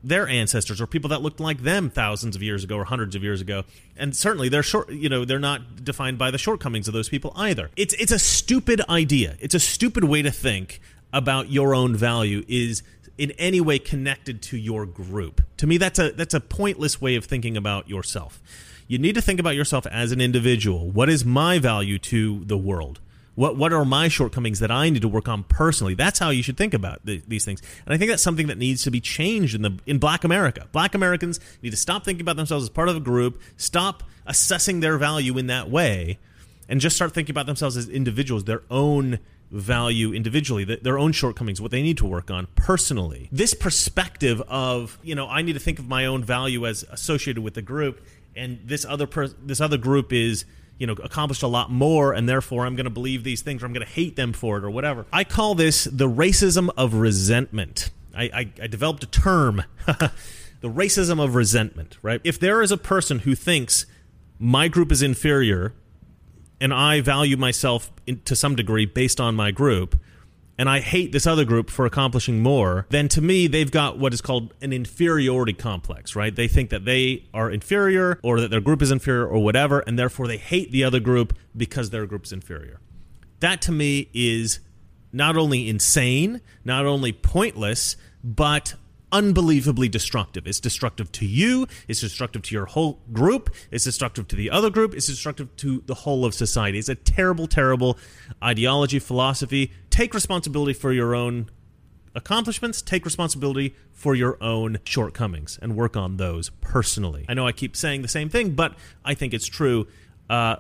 their 0.04 0.28
ancestors 0.28 0.80
or 0.80 0.86
people 0.86 1.10
that 1.10 1.22
looked 1.24 1.40
like 1.40 1.64
them 1.64 1.90
thousands 1.90 2.36
of 2.36 2.44
years 2.44 2.64
ago 2.64 2.78
or 2.78 2.86
hundreds 2.86 3.16
of 3.16 3.24
years 3.24 3.42
ago. 3.42 3.64
And 3.98 4.16
certainly 4.16 4.50
they're 4.50 4.64
short 4.64 4.90
you 4.90 5.10
know 5.10 5.26
they're 5.26 5.40
not 5.40 5.84
defined 5.84 6.18
by 6.18 6.32
the 6.32 6.38
shortcomings 6.38 6.88
of 6.88 6.94
those 6.94 7.10
people 7.10 7.32
either. 7.36 7.70
It's 7.76 7.94
it's 7.96 8.12
a 8.12 8.20
stupid 8.20 8.82
idea. 8.90 9.38
It's 9.40 9.56
a 9.56 9.60
stupid 9.60 10.04
way 10.04 10.22
to 10.22 10.32
think 10.32 10.82
about 11.14 11.50
your 11.50 11.74
own 11.74 11.96
value 11.96 12.44
is 12.48 12.84
in 13.18 13.32
any 13.32 13.62
way 13.62 13.80
connected 13.80 14.42
to 14.42 14.58
your 14.58 14.86
group. 14.86 15.42
To 15.58 15.68
me 15.68 15.78
that's 15.78 16.00
a 16.00 16.12
that's 16.12 16.34
a 16.34 16.40
pointless 16.40 17.02
way 17.02 17.16
of 17.16 17.26
thinking 17.26 17.58
about 17.58 17.90
yourself 17.90 18.42
You 18.88 19.00
need 19.00 19.16
to 19.16 19.22
think 19.22 19.40
about 19.40 19.56
yourself 19.56 19.88
as 19.88 20.12
an 20.12 20.22
individual. 20.22 20.92
What 20.92 21.10
is 21.10 21.26
my 21.26 21.58
value 21.58 21.98
to 22.00 22.44
the 22.46 22.58
world? 22.58 23.00
What 23.34 23.58
what 23.58 23.74
are 23.74 23.84
my 23.84 24.08
shortcomings 24.08 24.60
that 24.60 24.72
I 24.72 24.90
need 24.90 25.02
to 25.02 25.08
work 25.08 25.28
on 25.28 25.44
personally? 25.44 25.94
That's 25.94 26.20
how 26.20 26.30
you 26.30 26.42
should 26.42 26.56
think 26.56 26.74
about 26.74 27.06
th- 27.06 27.24
these 27.28 27.44
things. 27.44 27.62
And 27.86 27.94
I 27.94 27.98
think 27.98 28.10
that's 28.10 28.24
something 28.24 28.48
that 28.48 28.58
needs 28.58 28.84
to 28.84 28.92
be 28.92 29.02
changed 29.02 29.56
in 29.56 29.62
the 29.62 29.78
in 29.86 29.98
Black 29.98 30.24
America. 30.24 30.68
Black 30.72 30.96
Americans 30.96 31.40
need 31.62 31.72
to 31.72 31.78
stop 31.78 32.06
thinking 32.06 32.22
about 32.22 32.38
themselves 32.38 32.64
as 32.64 32.70
part 32.70 32.88
of 32.88 32.96
a 32.96 33.02
group, 33.02 33.42
stop 33.58 34.04
assessing 34.26 34.80
their 34.80 34.98
value 34.98 35.38
in 35.38 35.48
that 35.48 35.70
way, 35.70 36.18
and 36.70 36.80
just 36.80 36.96
start 36.96 37.14
thinking 37.14 37.34
about 37.34 37.46
themselves 37.46 37.76
as 37.76 37.90
individuals, 37.90 38.46
their 38.46 38.64
own 38.72 39.20
value 39.52 40.14
individually, 40.14 40.64
their 40.64 40.98
own 40.98 41.12
shortcomings, 41.12 41.62
what 41.62 41.72
they 41.72 41.82
need 41.82 41.98
to 41.98 42.06
work 42.06 42.32
on 42.32 42.48
personally. 42.56 43.30
This 43.32 43.54
perspective 43.54 44.42
of, 44.48 44.98
you 45.04 45.14
know, 45.14 45.28
I 45.28 45.42
need 45.42 45.54
to 45.54 45.60
think 45.60 45.78
of 45.78 45.88
my 45.88 46.06
own 46.06 46.24
value 46.24 46.66
as 46.66 46.84
associated 46.90 47.44
with 47.44 47.54
the 47.54 47.62
group 47.62 48.02
and 48.36 48.60
this 48.64 48.86
other 48.86 49.08
per- 49.08 49.28
this 49.28 49.62
other 49.62 49.78
group 49.78 50.12
is 50.12 50.46
you 50.78 50.88
know 50.88 50.94
accomplished 51.04 51.44
a 51.44 51.48
lot 51.48 51.72
more 51.72 52.14
and 52.14 52.28
therefore 52.28 52.66
i'm 52.66 52.76
going 52.76 52.86
to 52.86 52.90
believe 52.90 53.24
these 53.24 53.42
things 53.42 53.64
or 53.64 53.66
i'm 53.66 53.74
going 53.74 53.86
to 53.86 53.92
hate 53.94 54.16
them 54.16 54.34
for 54.34 54.58
it 54.58 54.64
or 54.64 54.70
whatever. 54.70 55.06
I 55.12 55.24
call 55.24 55.56
this 55.56 55.86
the 55.86 56.10
racism 56.10 56.70
of 56.78 56.96
resentment. 56.96 57.92
I, 58.18 58.24
I, 58.24 58.52
I 58.64 58.68
developed 58.68 59.04
a 59.04 59.08
term 59.08 59.64
the 59.86 60.12
racism 60.64 61.24
of 61.24 61.36
resentment 61.36 61.98
right? 62.02 62.22
If 62.24 62.40
there 62.40 62.62
is 62.62 62.72
a 62.72 62.78
person 62.78 63.20
who 63.20 63.36
thinks 63.36 63.86
my 64.40 64.68
group 64.68 64.92
is 64.92 65.02
inferior 65.02 65.74
and 66.60 66.74
i 66.74 67.02
value 67.02 67.38
myself 67.38 67.92
in, 68.08 68.22
to 68.22 68.36
some 68.36 68.56
degree 68.56 68.86
based 68.86 69.20
on 69.20 69.36
my 69.36 69.52
group 69.52 70.00
and 70.58 70.70
I 70.70 70.80
hate 70.80 71.12
this 71.12 71.28
other 71.28 71.44
group 71.44 71.70
for 71.70 71.86
accomplishing 71.86 72.42
more, 72.42 72.86
then 72.90 73.08
to 73.10 73.22
me, 73.22 73.48
they've 73.48 73.72
got 73.72 73.98
what 73.98 74.14
is 74.14 74.22
called 74.22 74.54
an 74.62 74.72
inferiority 74.72 75.54
complex, 75.54 76.16
right? 76.16 76.34
They 76.34 76.48
think 76.48 76.70
that 76.70 76.86
they 76.86 77.26
are 77.34 77.52
inferior 77.52 78.20
or 78.24 78.40
that 78.40 78.52
their 78.52 78.62
group 78.62 78.82
is 78.82 78.92
inferior 78.92 79.28
or 79.28 79.44
whatever, 79.44 79.80
and 79.80 80.00
therefore 80.00 80.28
they 80.28 80.38
hate 80.38 80.72
the 80.72 80.84
other 80.84 81.00
group 81.00 81.38
because 81.56 81.90
their 81.90 82.06
group 82.06 82.26
is 82.26 82.32
inferior. 82.32 82.80
That 83.42 83.62
to 83.64 83.72
me 83.72 84.10
is 84.14 84.60
not 85.12 85.38
only 85.38 85.70
insane, 85.70 86.42
not 86.64 86.86
only 86.86 87.12
pointless, 87.12 87.96
but 88.24 88.76
unbelievably 89.12 89.88
destructive. 89.88 90.46
It's 90.46 90.60
destructive 90.60 91.12
to 91.14 91.26
you, 91.26 91.68
it's 91.88 92.02
destructive 92.02 92.42
to 92.44 92.56
your 92.56 92.66
whole 92.66 93.00
group, 93.14 93.54
it's 93.72 93.86
destructive 93.86 94.28
to 94.30 94.36
the 94.36 94.52
other 94.52 94.70
group, 94.70 94.94
it's 94.94 95.08
destructive 95.08 95.56
to 95.58 95.82
the 95.86 95.94
whole 95.94 96.26
of 96.26 96.34
society. 96.34 96.80
It's 96.80 96.90
a 96.90 96.96
terrible, 96.96 97.48
terrible 97.48 97.98
ideology, 98.44 99.00
philosophy. 99.00 99.72
Take 99.96 100.14
responsibility 100.14 100.74
for 100.74 100.92
your 100.92 101.16
own 101.16 101.50
accomplishments, 102.14 102.82
take 102.82 103.06
responsibility 103.06 103.78
for 103.94 104.14
your 104.14 104.38
own 104.44 104.80
shortcomings 104.84 105.58
and 105.62 105.78
work 105.78 105.96
on 105.96 106.18
those 106.18 106.50
personally. 106.60 107.26
I 107.30 107.34
know 107.34 107.48
I 107.48 107.54
keep 107.54 107.78
saying 107.78 108.02
the 108.02 108.10
same 108.10 108.28
thing, 108.28 108.56
but 108.56 108.76
I 109.06 109.14
think 109.14 109.34
it's 109.34 109.48
true. 109.48 109.88
Uh, 110.30 110.58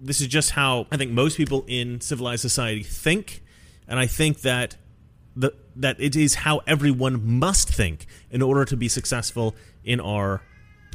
this 0.00 0.20
is 0.20 0.28
just 0.28 0.52
how 0.52 0.86
I 0.92 0.96
think 0.96 1.10
most 1.10 1.36
people 1.36 1.64
in 1.66 2.00
civilized 2.00 2.42
society 2.42 2.84
think. 2.84 3.42
And 3.88 3.98
I 3.98 4.06
think 4.06 4.42
that 4.42 4.76
the, 5.34 5.52
that 5.74 5.96
it 5.98 6.14
is 6.14 6.36
how 6.36 6.60
everyone 6.68 7.40
must 7.40 7.68
think 7.68 8.06
in 8.30 8.42
order 8.42 8.64
to 8.64 8.76
be 8.76 8.86
successful 8.86 9.56
in 9.82 9.98
our 9.98 10.40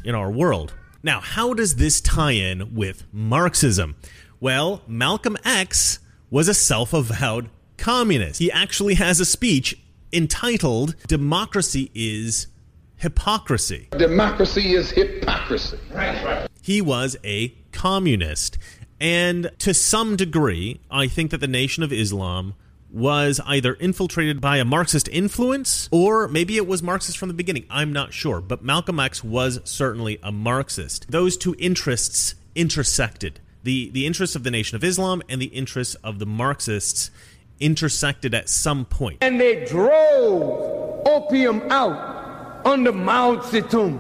in 0.06 0.16
our 0.16 0.32
world. 0.32 0.74
Now, 1.04 1.20
how 1.20 1.54
does 1.54 1.76
this 1.76 2.00
tie 2.00 2.32
in 2.32 2.74
with 2.74 3.04
Marxism? 3.12 3.98
Well, 4.40 4.84
Malcolm 4.88 5.38
X 5.44 6.00
was 6.32 6.48
a 6.48 6.54
self-avowed 6.54 7.50
communist. 7.78 8.40
He 8.40 8.52
actually 8.52 8.96
has 8.96 9.20
a 9.20 9.26
speech 9.26 9.78
entitled 10.12 10.96
Democracy 11.08 11.92
is 11.94 12.48
Hypocrisy. 12.96 13.88
Democracy 13.92 14.74
is 14.74 14.92
hypocrisy. 14.92 15.80
Right, 15.92 16.24
right. 16.24 16.50
He 16.62 16.82
was 16.82 17.18
a 17.24 17.50
communist. 17.72 18.60
And 19.00 19.52
to 19.60 19.74
some 19.74 20.16
degree, 20.16 20.80
I 20.92 21.08
think 21.08 21.32
that 21.32 21.40
the 21.40 21.48
Nation 21.48 21.82
of 21.82 21.92
Islam 21.92 22.54
was 22.92 23.42
either 23.46 23.74
infiltrated 23.74 24.40
by 24.40 24.58
a 24.58 24.66
Marxist 24.66 25.08
influence 25.08 25.90
or 25.92 26.28
maybe 26.28 26.58
it 26.58 26.68
was 26.68 26.84
Marxist 26.84 27.18
from 27.18 27.30
the 27.30 27.34
beginning. 27.34 27.66
I'm 27.72 27.92
not 27.92 28.14
sure. 28.14 28.40
But 28.40 28.64
Malcolm 28.64 29.00
X 29.00 29.24
was 29.24 29.60
certainly 29.64 30.20
a 30.22 30.32
Marxist. 30.32 31.10
Those 31.10 31.38
two 31.38 31.56
interests 31.58 32.36
intersected. 32.54 33.40
The, 33.64 33.90
the 33.92 34.06
interests 34.06 34.36
of 34.36 34.44
the 34.44 34.52
Nation 34.52 34.76
of 34.76 34.84
Islam 34.84 35.22
and 35.30 35.42
the 35.42 35.48
interests 35.48 35.96
of 36.04 36.20
the 36.20 36.26
Marxists 36.26 37.12
intersected 37.60 38.34
at 38.34 38.50
some 38.50 38.86
point. 38.86 39.20
And 39.22 39.40
they 39.40 39.66
drove 39.66 41.06
opium 41.08 41.62
out 41.72 42.66
under 42.66 42.92
Mao 42.92 43.36
Zedong. 43.38 44.00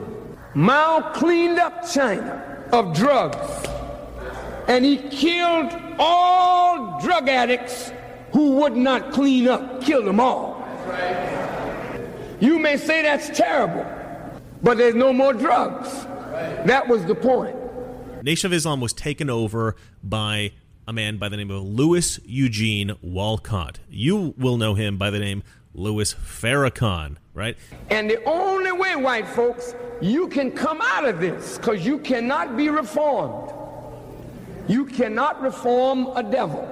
Mao 0.55 1.11
cleaned 1.13 1.59
up 1.59 1.87
China 1.89 2.65
of 2.71 2.95
drugs. 2.95 3.37
And 4.67 4.83
he 4.83 4.97
killed 4.97 5.71
all 5.99 6.99
drug 7.01 7.29
addicts 7.29 7.91
who 8.33 8.55
would 8.55 8.75
not 8.75 9.11
clean 9.11 9.47
up, 9.47 9.81
kill 9.81 10.03
them 10.03 10.19
all. 10.19 10.57
You 12.39 12.57
may 12.57 12.77
say 12.77 13.03
that's 13.03 13.29
terrible, 13.37 13.85
but 14.63 14.77
there's 14.77 14.95
no 14.95 15.13
more 15.13 15.33
drugs. 15.33 15.89
That 16.65 16.87
was 16.87 17.05
the 17.05 17.15
point. 17.15 17.55
Nation 18.23 18.47
of 18.47 18.53
Islam 18.53 18.81
was 18.81 18.93
taken 18.93 19.29
over 19.29 19.75
by 20.03 20.51
a 20.87 20.93
man 20.93 21.17
by 21.17 21.27
the 21.27 21.37
name 21.37 21.49
of 21.49 21.63
Louis 21.63 22.19
Eugene 22.23 22.95
Walcott. 23.01 23.79
You 23.89 24.35
will 24.37 24.57
know 24.57 24.75
him 24.75 24.97
by 24.97 25.09
the 25.09 25.19
name 25.19 25.41
Louis 25.73 26.13
Farrakhan, 26.13 27.15
right? 27.33 27.57
And 27.89 28.09
the 28.09 28.23
only 28.25 28.71
way, 28.71 28.95
white 28.95 29.27
folks, 29.27 29.73
you 30.01 30.27
can 30.27 30.51
come 30.51 30.81
out 30.81 31.05
of 31.05 31.19
this, 31.19 31.57
because 31.57 31.85
you 31.85 31.97
cannot 31.99 32.55
be 32.55 32.69
reformed. 32.69 33.53
You 34.67 34.85
cannot 34.85 35.41
reform 35.41 36.07
a 36.15 36.21
devil. 36.21 36.67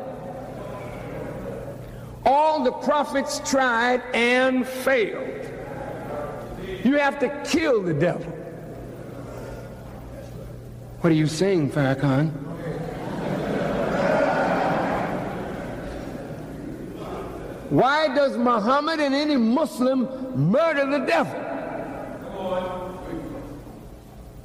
All 2.25 2.63
the 2.63 2.73
prophets 2.73 3.41
tried 3.49 4.03
and 4.13 4.67
failed. 4.67 5.51
You 6.83 6.97
have 6.97 7.17
to 7.19 7.43
kill 7.43 7.81
the 7.81 7.93
devil. 7.93 8.38
What 11.01 11.11
are 11.11 11.15
you 11.15 11.27
saying, 11.27 11.71
Farrakhan? 11.71 12.29
Why 17.69 18.13
does 18.13 18.35
Muhammad 18.35 18.99
and 18.99 19.15
any 19.15 19.37
Muslim 19.37 20.51
murder 20.51 20.85
the 20.87 20.99
devil? 21.05 21.39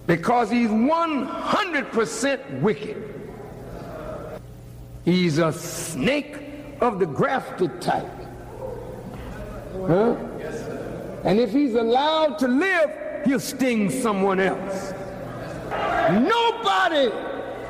Because 0.07 0.49
he's 0.51 0.69
100% 0.69 2.61
wicked. 2.61 3.03
He's 5.05 5.39
a 5.39 5.53
snake 5.53 6.39
of 6.81 7.01
the 7.01 7.07
grafted 7.07 7.83
type. 7.83 8.07
Huh? 9.73 10.15
And 11.25 11.41
if 11.41 11.51
he's 11.51 11.75
allowed 11.75 12.39
to 12.39 12.47
live, 12.47 12.91
he'll 13.25 13.41
sting 13.41 13.91
someone 13.91 14.39
else. 14.39 14.94
Nobody 16.11 17.09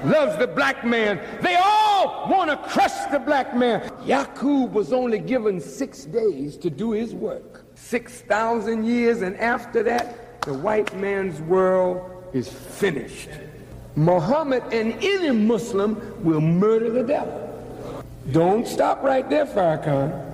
loves 0.04 0.36
the 0.38 0.46
black 0.46 0.84
man. 0.84 1.20
They 1.40 1.56
all 1.56 2.28
want 2.28 2.50
to 2.50 2.56
crush 2.56 3.10
the 3.10 3.18
black 3.18 3.56
man. 3.56 3.88
Yaqub 4.04 4.72
was 4.72 4.92
only 4.92 5.18
given 5.18 5.60
six 5.60 6.04
days 6.04 6.56
to 6.58 6.70
do 6.70 6.92
his 6.92 7.14
work. 7.14 7.64
6,000 7.76 8.84
years, 8.84 9.22
and 9.22 9.36
after 9.38 9.82
that, 9.82 10.40
the 10.42 10.54
white 10.54 10.94
man's 10.96 11.40
world 11.42 12.24
is 12.32 12.48
finished. 12.48 13.30
Muhammad 13.96 14.62
and 14.72 14.92
any 15.02 15.30
Muslim 15.30 16.24
will 16.24 16.40
murder 16.40 16.90
the 16.90 17.02
devil. 17.02 17.40
Don't 18.32 18.66
stop 18.66 19.02
right 19.02 19.28
there, 19.28 19.46
Farrakhan. 19.46 20.32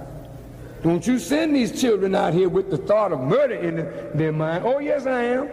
Don't 0.82 1.06
you 1.06 1.18
send 1.18 1.54
these 1.54 1.78
children 1.78 2.14
out 2.14 2.32
here 2.32 2.48
with 2.48 2.70
the 2.70 2.78
thought 2.78 3.12
of 3.12 3.20
murder 3.20 3.54
in 3.54 3.76
their 4.16 4.32
mind. 4.32 4.64
Oh, 4.64 4.78
yes, 4.78 5.06
I 5.06 5.24
am. 5.24 5.50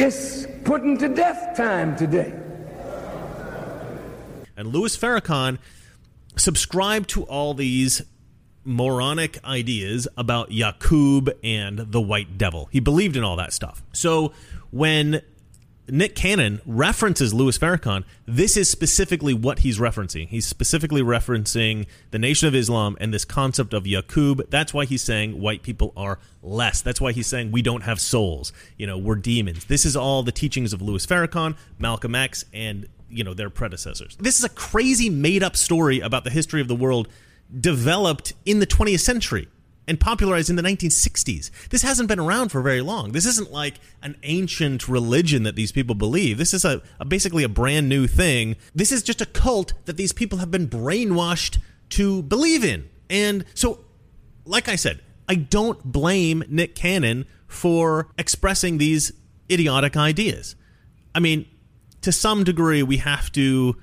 It's 0.00 0.46
putting 0.62 0.96
to 0.98 1.08
death 1.08 1.56
time 1.56 1.96
today. 1.96 2.32
And 4.56 4.68
Louis 4.68 4.96
Farrakhan 4.96 5.58
subscribed 6.36 7.10
to 7.10 7.24
all 7.24 7.52
these 7.52 8.02
moronic 8.62 9.44
ideas 9.44 10.06
about 10.16 10.52
Yakub 10.52 11.30
and 11.42 11.80
the 11.80 12.00
White 12.00 12.38
Devil. 12.38 12.68
He 12.70 12.78
believed 12.78 13.16
in 13.16 13.24
all 13.24 13.34
that 13.38 13.52
stuff. 13.52 13.82
So 13.92 14.32
when 14.70 15.20
Nick 15.90 16.14
Cannon 16.14 16.60
references 16.66 17.32
Louis 17.32 17.56
Farrakhan, 17.56 18.04
this 18.26 18.56
is 18.56 18.68
specifically 18.68 19.34
what 19.34 19.60
he's 19.60 19.78
referencing. 19.78 20.28
He's 20.28 20.46
specifically 20.46 21.02
referencing 21.02 21.86
the 22.10 22.18
Nation 22.18 22.48
of 22.48 22.54
Islam 22.54 22.96
and 23.00 23.12
this 23.12 23.24
concept 23.24 23.72
of 23.72 23.84
Yaqub. 23.84 24.50
That's 24.50 24.74
why 24.74 24.84
he's 24.84 25.02
saying 25.02 25.40
white 25.40 25.62
people 25.62 25.92
are 25.96 26.18
less. 26.42 26.82
That's 26.82 27.00
why 27.00 27.12
he's 27.12 27.26
saying 27.26 27.52
we 27.52 27.62
don't 27.62 27.82
have 27.82 28.00
souls. 28.00 28.52
You 28.76 28.86
know, 28.86 28.98
we're 28.98 29.16
demons. 29.16 29.64
This 29.64 29.84
is 29.84 29.96
all 29.96 30.22
the 30.22 30.32
teachings 30.32 30.72
of 30.72 30.82
Louis 30.82 31.04
Farrakhan, 31.06 31.56
Malcolm 31.78 32.14
X, 32.14 32.44
and 32.52 32.86
you 33.10 33.24
know 33.24 33.34
their 33.34 33.50
predecessors. 33.50 34.16
This 34.20 34.38
is 34.38 34.44
a 34.44 34.50
crazy 34.50 35.08
made 35.08 35.42
up 35.42 35.56
story 35.56 36.00
about 36.00 36.24
the 36.24 36.30
history 36.30 36.60
of 36.60 36.68
the 36.68 36.74
world 36.74 37.08
developed 37.60 38.34
in 38.44 38.58
the 38.60 38.66
20th 38.66 39.00
century 39.00 39.48
and 39.88 39.98
popularized 39.98 40.50
in 40.50 40.56
the 40.56 40.62
1960s. 40.62 41.50
This 41.70 41.82
hasn't 41.82 42.08
been 42.08 42.20
around 42.20 42.50
for 42.50 42.60
very 42.60 42.82
long. 42.82 43.12
This 43.12 43.26
isn't 43.26 43.50
like 43.50 43.80
an 44.02 44.16
ancient 44.22 44.86
religion 44.86 45.42
that 45.44 45.56
these 45.56 45.72
people 45.72 45.94
believe. 45.94 46.38
This 46.38 46.54
is 46.54 46.64
a, 46.64 46.82
a 47.00 47.04
basically 47.04 47.42
a 47.42 47.48
brand 47.48 47.88
new 47.88 48.06
thing. 48.06 48.56
This 48.74 48.92
is 48.92 49.02
just 49.02 49.20
a 49.20 49.26
cult 49.26 49.72
that 49.86 49.96
these 49.96 50.12
people 50.12 50.38
have 50.38 50.50
been 50.50 50.68
brainwashed 50.68 51.58
to 51.90 52.22
believe 52.22 52.62
in. 52.62 52.88
And 53.08 53.44
so, 53.54 53.84
like 54.44 54.68
I 54.68 54.76
said, 54.76 55.00
I 55.28 55.34
don't 55.34 55.82
blame 55.84 56.44
Nick 56.48 56.74
Cannon 56.74 57.26
for 57.46 58.08
expressing 58.18 58.78
these 58.78 59.12
idiotic 59.50 59.96
ideas. 59.96 60.54
I 61.14 61.20
mean, 61.20 61.46
to 62.02 62.12
some 62.12 62.44
degree, 62.44 62.82
we 62.82 62.98
have 62.98 63.32
to 63.32 63.76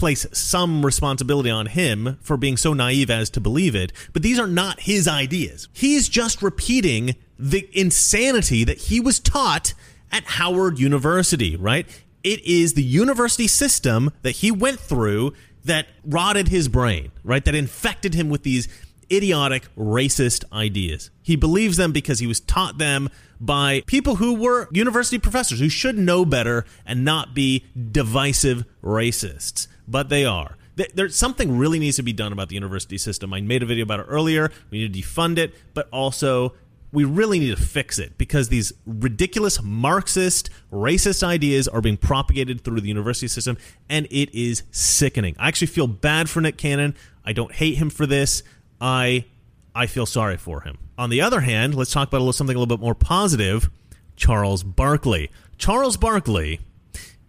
place 0.00 0.26
some 0.32 0.84
responsibility 0.84 1.50
on 1.50 1.66
him 1.66 2.18
for 2.20 2.36
being 2.36 2.56
so 2.56 2.72
naive 2.72 3.10
as 3.10 3.30
to 3.30 3.40
believe 3.40 3.76
it, 3.76 3.92
but 4.12 4.22
these 4.22 4.38
are 4.38 4.48
not 4.48 4.80
his 4.80 5.06
ideas. 5.06 5.68
He's 5.72 6.08
just 6.08 6.42
repeating 6.42 7.14
the 7.38 7.68
insanity 7.72 8.64
that 8.64 8.78
he 8.78 8.98
was 8.98 9.20
taught 9.20 9.74
at 10.10 10.24
Howard 10.24 10.80
University, 10.80 11.54
right? 11.54 11.86
It 12.24 12.44
is 12.44 12.74
the 12.74 12.82
university 12.82 13.46
system 13.46 14.10
that 14.22 14.32
he 14.32 14.50
went 14.50 14.80
through 14.80 15.34
that 15.64 15.86
rotted 16.04 16.48
his 16.48 16.68
brain, 16.68 17.12
right? 17.22 17.44
That 17.44 17.54
infected 17.54 18.14
him 18.14 18.28
with 18.28 18.42
these 18.42 18.68
idiotic 19.12 19.68
racist 19.76 20.44
ideas. 20.52 21.10
He 21.22 21.36
believes 21.36 21.76
them 21.76 21.92
because 21.92 22.18
he 22.18 22.26
was 22.26 22.40
taught 22.40 22.78
them 22.78 23.08
by 23.40 23.82
people 23.86 24.16
who 24.16 24.34
were 24.34 24.68
university 24.70 25.18
professors 25.18 25.60
who 25.60 25.68
should 25.68 25.98
know 25.98 26.24
better 26.24 26.64
and 26.84 27.04
not 27.04 27.34
be 27.34 27.64
divisive 27.90 28.64
racists, 28.82 29.66
but 29.90 30.08
they 30.08 30.24
are. 30.24 30.56
There's 30.94 31.16
something 31.16 31.58
really 31.58 31.78
needs 31.78 31.96
to 31.96 32.02
be 32.02 32.12
done 32.12 32.32
about 32.32 32.48
the 32.48 32.54
university 32.54 32.96
system. 32.96 33.34
I 33.34 33.40
made 33.42 33.62
a 33.62 33.66
video 33.66 33.82
about 33.82 34.00
it 34.00 34.06
earlier. 34.08 34.50
We 34.70 34.78
need 34.78 34.94
to 34.94 35.00
defund 35.00 35.36
it, 35.36 35.54
but 35.74 35.88
also 35.92 36.54
we 36.92 37.04
really 37.04 37.38
need 37.38 37.56
to 37.56 37.62
fix 37.62 37.98
it 37.98 38.16
because 38.16 38.48
these 38.48 38.72
ridiculous 38.86 39.62
Marxist, 39.62 40.48
racist 40.72 41.22
ideas 41.22 41.68
are 41.68 41.80
being 41.80 41.96
propagated 41.96 42.62
through 42.62 42.80
the 42.80 42.88
university 42.88 43.28
system, 43.28 43.58
and 43.88 44.06
it 44.10 44.34
is 44.34 44.62
sickening. 44.70 45.36
I 45.38 45.48
actually 45.48 45.66
feel 45.66 45.86
bad 45.86 46.30
for 46.30 46.40
Nick 46.40 46.56
Cannon. 46.56 46.94
I 47.24 47.32
don't 47.32 47.52
hate 47.52 47.76
him 47.76 47.90
for 47.90 48.06
this. 48.06 48.42
I 48.80 49.26
I 49.74 49.86
feel 49.86 50.06
sorry 50.06 50.36
for 50.36 50.62
him. 50.62 50.78
On 50.96 51.10
the 51.10 51.20
other 51.20 51.40
hand, 51.40 51.74
let's 51.74 51.92
talk 51.92 52.08
about 52.08 52.18
a 52.18 52.20
little, 52.20 52.32
something 52.32 52.56
a 52.56 52.58
little 52.58 52.76
bit 52.76 52.82
more 52.82 52.94
positive. 52.94 53.70
Charles 54.16 54.62
Barkley. 54.62 55.30
Charles 55.58 55.96
Barkley 55.96 56.60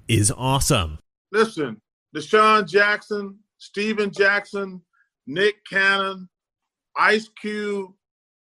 is 0.07 0.31
awesome. 0.35 0.99
Listen, 1.31 1.80
DeSean 2.15 2.67
Jackson, 2.67 3.37
Stephen 3.57 4.11
Jackson, 4.11 4.81
Nick 5.27 5.55
Cannon, 5.65 6.27
Ice 6.97 7.29
Cube. 7.39 7.91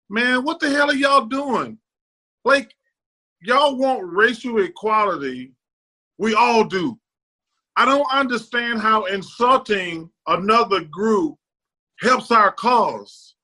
Man, 0.10 0.44
what 0.44 0.60
the 0.60 0.70
hell 0.70 0.90
are 0.90 0.96
y'all 0.96 1.26
doing? 1.26 1.78
Like, 2.46 2.74
y'all 3.42 3.78
want 3.78 4.04
racial 4.04 4.62
equality. 4.62 5.54
We 6.18 6.34
all 6.34 6.64
do. 6.64 7.00
I 7.78 7.86
don't 7.86 8.12
understand 8.12 8.80
how 8.80 9.06
insulting 9.06 10.10
another 10.28 10.84
group 10.86 11.36
helps 12.02 12.32
our 12.32 12.52
cause. 12.52 13.36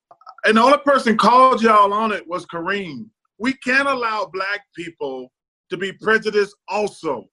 And 0.46 0.58
the 0.58 0.62
only 0.62 0.78
person 0.80 1.17
called 1.17 1.62
y'all 1.62 1.93
on 1.93 2.12
it 2.12 2.28
was 2.28 2.46
Kareem. 2.46 3.08
We 3.39 3.54
can't 3.54 3.88
allow 3.88 4.30
black 4.32 4.62
people 4.76 5.32
to 5.70 5.78
be 5.78 5.91
prejudiced 5.91 6.56
also, 6.67 7.26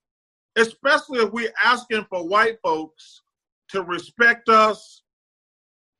especially 0.57 1.21
if 1.21 1.33
we're 1.33 1.53
asking 1.63 2.07
for 2.09 2.27
white 2.27 2.59
folks 2.63 3.23
to 3.71 3.83
respect 3.83 4.49
us, 4.49 5.03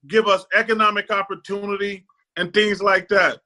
give 0.09 0.27
us 0.27 0.47
economic 0.55 1.11
opportunity, 1.11 2.05
and 2.37 2.53
things 2.53 2.83
like 2.83 3.09
that. 3.09 3.41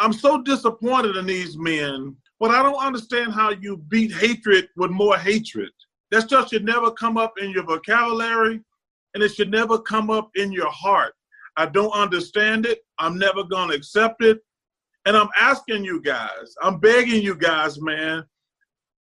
I'm 0.00 0.12
so 0.12 0.40
disappointed 0.40 1.16
in 1.16 1.26
these 1.26 1.56
men, 1.58 2.16
but 2.40 2.50
I 2.50 2.62
don't 2.62 2.82
understand 2.82 3.32
how 3.32 3.50
you 3.50 3.78
beat 3.88 4.12
hatred 4.12 4.68
with 4.76 4.90
more 4.90 5.16
hatred. 5.16 5.70
That 6.10 6.22
stuff 6.22 6.48
should 6.48 6.64
never 6.64 6.90
come 6.90 7.16
up 7.16 7.34
in 7.38 7.50
your 7.50 7.64
vocabulary 7.64 8.60
and 9.14 9.22
it 9.22 9.34
should 9.34 9.50
never 9.50 9.78
come 9.78 10.10
up 10.10 10.30
in 10.34 10.52
your 10.52 10.70
heart. 10.70 11.14
I 11.56 11.66
don't 11.66 11.92
understand 11.92 12.66
it. 12.66 12.80
I'm 12.98 13.18
never 13.18 13.44
going 13.44 13.70
to 13.70 13.76
accept 13.76 14.22
it. 14.22 14.40
And 15.06 15.16
I'm 15.16 15.28
asking 15.38 15.84
you 15.84 16.00
guys, 16.00 16.54
I'm 16.62 16.78
begging 16.80 17.22
you 17.22 17.34
guys, 17.34 17.80
man. 17.80 18.24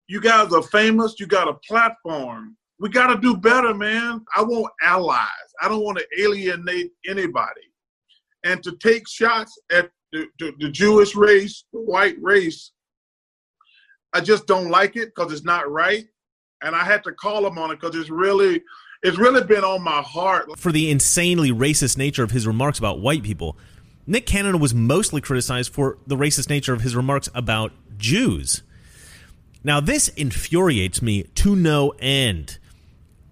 You 0.09 0.21
guys 0.21 0.53
are 0.53 0.63
famous. 0.63 1.17
You 1.19 1.27
got 1.27 1.49
a 1.49 1.55
platform. 1.67 2.57
We 2.79 2.91
got 2.91 3.09
to 3.09 3.21
do 3.21 3.37
better, 3.37 3.75
man. 3.75 4.25
I 4.37 4.43
want 4.43 4.73
allies. 4.83 5.27
I 5.63 5.69
don't 5.69 5.83
want 5.83 5.99
to 5.99 6.23
alienate 6.23 6.93
anybody. 7.07 7.63
And 8.45 8.63
to 8.63 8.77
take 8.77 9.09
shots 9.09 9.59
at 9.73 9.91
the, 10.13 10.27
the, 10.39 10.53
the 10.61 10.69
Jewish 10.69 11.17
race, 11.17 11.65
the 11.73 11.81
white 11.81 12.17
race, 12.21 12.73
I 14.13 14.21
just 14.21 14.47
don't 14.47 14.71
like 14.71 14.97
it 14.97 15.13
because 15.15 15.33
it's 15.33 15.45
not 15.45 15.71
right. 15.71 16.05
And 16.63 16.75
I 16.75 16.85
had 16.85 17.03
to 17.05 17.13
call 17.13 17.47
him 17.47 17.59
on 17.59 17.71
it 17.71 17.81
because 17.81 17.97
it's 17.97 18.11
really 18.11 18.63
it's 19.03 19.19
really 19.19 19.45
been 19.45 19.65
on 19.65 19.83
my 19.83 20.03
heart. 20.03 20.59
For 20.59 20.73
the 20.73 20.91
insanely 20.91 21.51
racist 21.51 21.99
nature 21.99 22.23
of 22.23 22.31
his 22.31 22.47
remarks 22.47 22.79
about 22.79 23.01
white 23.01 23.23
people, 23.23 23.57
Nick 24.07 24.27
Cannon 24.27 24.59
was 24.59 24.75
mostly 24.75 25.21
criticized 25.21 25.73
for 25.73 25.99
the 26.07 26.17
racist 26.17 26.49
nature 26.49 26.73
of 26.73 26.81
his 26.81 26.97
remarks 26.97 27.29
about 27.35 27.73
Jews. 27.99 28.63
Now, 29.67 29.81
this 29.81 30.07
infuriates 30.11 31.03
me 31.03 31.25
to 31.25 31.57
no 31.57 31.93
end. 31.99 32.59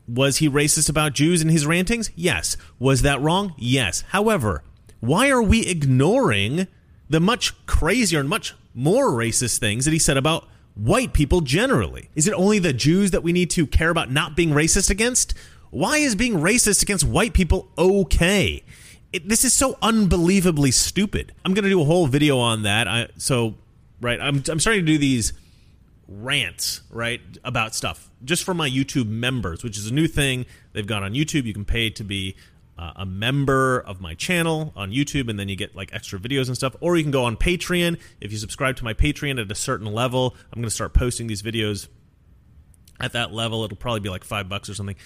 Was 0.09 0.39
he 0.39 0.49
racist 0.51 0.89
about 0.91 1.13
Jews 1.13 1.41
in 1.41 1.49
his 1.49 1.65
rantings? 1.65 2.11
Yes. 2.17 2.57
Was 2.81 3.03
that 3.03 3.21
wrong? 3.21 3.55
Yes. 3.57 4.01
However, 4.09 4.65
why 4.99 5.31
are 5.31 5.41
we 5.41 5.65
ignoring 5.65 6.67
the 7.09 7.21
much 7.21 7.55
crazier 7.67 8.19
and 8.19 8.29
much 8.29 8.53
more 8.75 9.11
racist 9.11 9.59
things 9.59 9.85
that 9.85 9.93
he 9.93 9.99
said 10.01 10.17
about 10.17 10.49
white 10.75 11.13
people 11.13 11.41
generally? 11.41 12.11
Is 12.17 12.27
it 12.27 12.35
only 12.35 12.59
the 12.59 12.73
Jews 12.73 13.13
that 13.13 13.23
we 13.23 13.33
need 13.33 13.51
to 13.51 13.65
care 13.65 13.91
about 13.91 14.11
not 14.11 14.35
being 14.35 14.51
racist 14.51 14.91
against? 14.91 15.35
Why 15.71 15.99
is 15.99 16.17
being 16.17 16.39
racist 16.39 16.83
against 16.83 17.05
white 17.05 17.33
people 17.33 17.69
okay? 17.79 18.65
It, 19.13 19.29
this 19.29 19.45
is 19.45 19.53
so 19.53 19.79
unbelievably 19.81 20.73
stupid. 20.73 21.33
I'm 21.45 21.55
going 21.55 21.63
to 21.63 21.71
do 21.71 21.81
a 21.81 21.85
whole 21.85 22.09
video 22.09 22.39
on 22.39 22.65
that. 22.65 22.89
I, 22.89 23.07
so, 23.19 23.55
right, 24.01 24.21
I'm, 24.21 24.43
I'm 24.49 24.59
starting 24.59 24.85
to 24.85 24.93
do 24.93 24.99
these 24.99 25.33
rants, 26.09 26.83
right, 26.91 27.21
about 27.45 27.75
stuff 27.75 28.11
just 28.25 28.45
for 28.45 28.55
my 28.55 28.69
YouTube 28.69 29.09
members, 29.09 29.63
which 29.63 29.79
is 29.79 29.91
a 29.91 29.95
new 29.95 30.07
thing. 30.07 30.47
They've 30.73 30.87
gone 30.87 31.03
on 31.03 31.13
YouTube. 31.13 31.45
You 31.45 31.55
can 31.55 31.65
pay 31.65 31.91
to 31.91 32.05
be 32.05 32.37
uh, 32.79 32.93
a 32.97 33.07
member 33.07 33.79
of 33.81 34.01
my 34.01 34.15
channel 34.15 34.73
on 34.77 34.91
YouTube, 34.91 35.29
and 35.29 35.39
then 35.39 35.49
you 35.49 35.57
get 35.57 35.77
like 35.77 35.93
extra 35.93 36.19
videos 36.19 36.49
and 36.49 36.57
stuff. 36.57 36.75
Or 36.81 36.97
you 36.97 37.03
can 37.03 37.13
go 37.13 37.25
on 37.25 37.37
Patreon. 37.37 37.99
If 38.21 38.33
you 38.33 38.39
subscribe 38.39 38.77
to 38.77 38.85
my 38.85 38.95
Patreon 38.95 39.41
at 39.41 39.51
a 39.51 39.55
certain 39.55 39.87
level, 39.87 40.35
I'm 40.53 40.61
going 40.61 40.69
to 40.69 40.75
start 40.75 40.95
posting 40.95 41.27
these 41.27 41.43
videos 41.43 41.89
at 43.01 43.13
that 43.13 43.33
level. 43.33 43.65
It'll 43.65 43.77
probably 43.77 44.01
be 44.01 44.09
like 44.09 44.25
five 44.25 44.49
bucks 44.49 44.69
or 44.69 44.75
something 44.75 44.97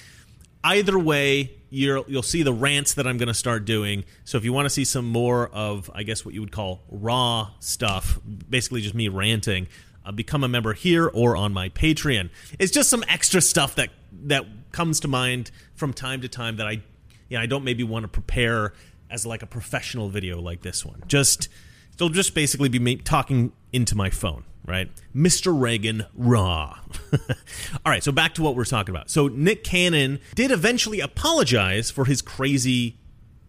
either 0.64 0.98
way, 0.98 1.52
you 1.70 2.04
will 2.08 2.22
see 2.22 2.42
the 2.42 2.52
rants 2.52 2.94
that 2.94 3.06
I'm 3.06 3.18
going 3.18 3.28
to 3.28 3.34
start 3.34 3.64
doing. 3.64 4.04
So 4.24 4.38
if 4.38 4.44
you 4.44 4.52
want 4.52 4.66
to 4.66 4.70
see 4.70 4.84
some 4.84 5.06
more 5.06 5.48
of, 5.48 5.90
I 5.94 6.02
guess, 6.02 6.24
what 6.24 6.34
you 6.34 6.40
would 6.40 6.52
call 6.52 6.82
raw 6.88 7.50
stuff, 7.60 8.18
basically 8.48 8.80
just 8.80 8.94
me 8.94 9.08
ranting, 9.08 9.68
uh, 10.08 10.12
become 10.12 10.42
a 10.42 10.48
member 10.48 10.72
here 10.72 11.06
or 11.06 11.36
on 11.36 11.52
my 11.52 11.68
Patreon. 11.68 12.30
It's 12.58 12.72
just 12.72 12.88
some 12.88 13.04
extra 13.08 13.40
stuff 13.40 13.74
that 13.74 13.90
that 14.24 14.46
comes 14.72 15.00
to 15.00 15.08
mind 15.08 15.50
from 15.74 15.92
time 15.92 16.22
to 16.22 16.28
time 16.28 16.56
that 16.56 16.66
I, 16.66 16.82
know, 17.30 17.40
I 17.40 17.46
don't 17.46 17.64
maybe 17.64 17.84
want 17.84 18.04
to 18.04 18.08
prepare 18.08 18.72
as 19.10 19.26
like 19.26 19.42
a 19.42 19.46
professional 19.46 20.08
video 20.08 20.40
like 20.40 20.62
this 20.62 20.84
one. 20.84 21.02
Just 21.06 21.48
it'll 21.94 22.08
just 22.08 22.34
basically 22.34 22.68
be 22.68 22.78
me 22.78 22.96
talking 22.96 23.52
into 23.72 23.94
my 23.94 24.10
phone 24.10 24.44
right? 24.66 24.90
Mr. 25.16 25.58
Reagan 25.58 26.04
raw. 26.14 26.78
All 27.12 27.90
right, 27.90 28.04
so 28.04 28.12
back 28.12 28.34
to 28.34 28.42
what 28.42 28.54
we're 28.54 28.66
talking 28.66 28.94
about. 28.94 29.08
So 29.08 29.28
Nick 29.28 29.64
Cannon 29.64 30.20
did 30.34 30.50
eventually 30.50 31.00
apologize 31.00 31.90
for 31.90 32.04
his 32.04 32.20
crazy 32.20 32.98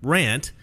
rant, 0.02 0.54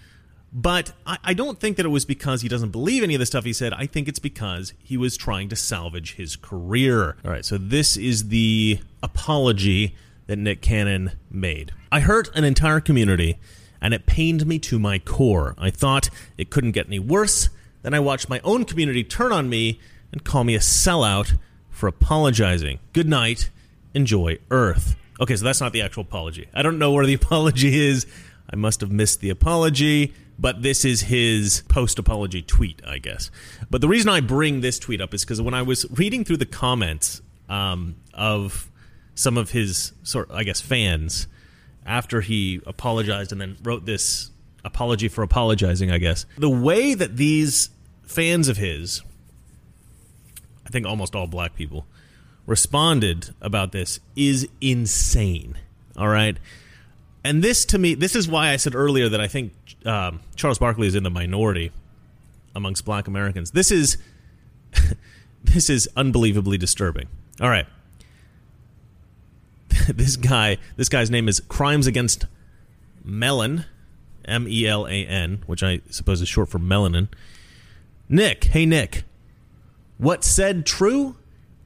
but 0.57 0.93
I, 1.07 1.19
I, 1.23 1.35
don't 1.35 1.61
think 1.61 1.77
that 1.77 1.85
it 1.85 1.91
was 1.91 2.07
because 2.07 2.41
he 2.41 2.49
doesn't 2.49 2.71
believe 2.71 3.03
any 3.03 3.15
of 3.15 3.21
the 3.21 3.27
stuff 3.27 3.45
he 3.45 3.53
said. 3.53 3.75
I 3.75 3.85
think 3.85 4.09
it's 4.09 4.19
because 4.19 4.73
he 4.83 4.97
was 4.97 5.15
trying 5.15 5.51
to 5.51 5.57
salvage 5.57 6.15
his 6.15 6.35
career. 6.35 7.19
All 7.27 7.31
right, 7.31 7.45
so 7.45 7.59
this 7.59 7.99
is 7.99 8.29
the 8.29 8.81
apology 9.03 9.95
that 10.29 10.37
Nick 10.37 10.63
Cannon 10.63 11.13
made. 11.31 11.73
I 11.93 12.01
hurt 12.01 12.35
an 12.35 12.45
entire 12.45 12.81
community, 12.81 13.37
and 13.83 13.93
it 13.93 14.07
pained 14.07 14.47
me 14.47 14.59
to 14.61 14.79
my 14.79 14.99
core. 14.99 15.55
I 15.59 15.69
thought 15.69 16.09
it 16.39 16.49
couldn't 16.49 16.73
get 16.73 16.87
any 16.87 17.01
worse. 17.01 17.51
Then 17.83 17.93
I 17.93 18.01
watched 18.01 18.31
my 18.31 18.41
own 18.43 18.65
community 18.65 19.05
turn 19.05 19.33
on 19.33 19.51
me 19.51 19.79
and 20.11 20.25
call 20.25 20.43
me 20.43 20.55
a 20.55 20.61
sellout 20.61 21.37
for 21.69 21.87
apologizing. 21.87 22.79
Good 22.95 23.09
night. 23.11 23.51
Enjoy 23.93 24.39
Earth. 24.51 24.97
Okay, 25.21 25.37
so 25.37 25.45
that's 25.45 25.61
not 25.61 25.75
the 25.75 25.83
actual 25.83 26.01
apology. 26.01 26.49
I 26.55 26.63
don't 26.63 26.79
know 26.79 26.93
where 26.93 27.05
the 27.05 27.15
apology 27.23 27.79
is. 27.79 28.07
I 28.51 28.57
must 28.57 28.81
have 28.81 28.91
missed 28.91 29.21
the 29.21 29.29
apology, 29.29 30.15
but 30.39 30.63
this 30.63 30.85
is 30.85 31.03
his 31.03 31.63
post 31.69 31.99
apology 31.99 32.43
tweet, 32.43 32.83
I 32.87 32.99
guess. 32.99 33.31
But 33.71 33.81
the 33.81 33.89
reason 33.89 34.11
I 34.11 34.21
bring 34.21 34.61
this 34.61 34.79
tweet 34.79 35.01
up 35.01 35.15
is 35.15 35.25
because 35.25 35.41
when 35.41 35.55
I 35.55 35.63
was 35.63 35.87
reading 35.91 36.25
through 36.25 36.39
the 36.39 36.47
comments 36.47 37.23
um, 37.49 37.97
of 38.13 38.71
some 39.15 39.39
of 39.39 39.51
his 39.51 39.93
sort, 40.03 40.31
I 40.31 40.45
guess, 40.45 40.61
fans 40.61 41.27
after 41.87 42.21
he 42.21 42.61
apologized 42.67 43.33
and 43.33 43.41
then 43.41 43.57
wrote 43.63 43.87
this 43.87 44.31
apology 44.65 45.09
for 45.09 45.23
apologizing, 45.23 45.91
I 45.91 45.99
guess. 45.99 46.27
The 46.37 46.51
way 46.51 46.95
that 46.95 47.17
these 47.17 47.71
fans 48.03 48.49
of 48.49 48.57
his, 48.57 49.03
I 50.67 50.71
think 50.71 50.87
almost 50.87 51.15
all 51.15 51.27
black 51.27 51.55
people, 51.55 51.87
responded 52.45 53.35
about 53.41 53.73
this 53.73 54.01
is 54.15 54.49
insane. 54.61 55.57
All 55.97 56.09
right. 56.09 56.37
And 57.27 57.43
this 57.43 57.65
to 57.67 57.79
me, 57.79 57.95
this 57.97 58.15
is 58.15 58.29
why 58.29 58.51
I 58.53 58.57
said 58.57 58.77
earlier 58.77 59.09
that 59.09 59.21
I 59.21 59.27
think 59.27 59.53
um, 59.85 60.21
Charles 60.37 60.61
Barkley 60.61 60.87
is 60.87 60.95
in 60.95 61.03
the 61.03 61.11
minority 61.11 61.73
amongst 62.55 62.85
black 62.85 63.09
Americans. 63.09 63.51
This 63.51 63.73
is 63.73 63.99
this 65.43 65.69
is 65.69 65.89
unbelievably 65.97 66.57
disturbing. 66.57 67.09
All 67.41 67.49
right. 67.49 67.67
this 69.93 70.15
guy, 70.15 70.59
this 70.77 70.89
guy's 70.89 71.11
name 71.11 71.29
is 71.29 71.41
Crimes 71.41 71.89
Against 71.89 72.27
Melan, 73.05 73.65
M 74.25 74.47
E 74.47 74.65
L 74.65 74.87
A 74.87 75.05
N, 75.05 75.43
which 75.47 75.65
I 75.65 75.81
suppose 75.91 76.23
is 76.23 76.29
short 76.29 76.49
for 76.49 76.61
melanin. 76.61 77.09
Nick, 78.09 78.45
hey 78.45 78.67
Nick, 78.67 79.03
what 79.99 80.23
said 80.23 80.65
true 80.65 81.17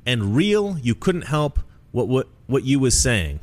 and 0.07 0.35
real? 0.35 0.79
You 0.79 0.95
couldn't 0.95 1.27
help 1.27 1.59
what 1.93 2.09
what 2.09 2.29
what 2.47 2.65
you 2.65 2.79
was 2.79 2.99
saying. 2.99 3.41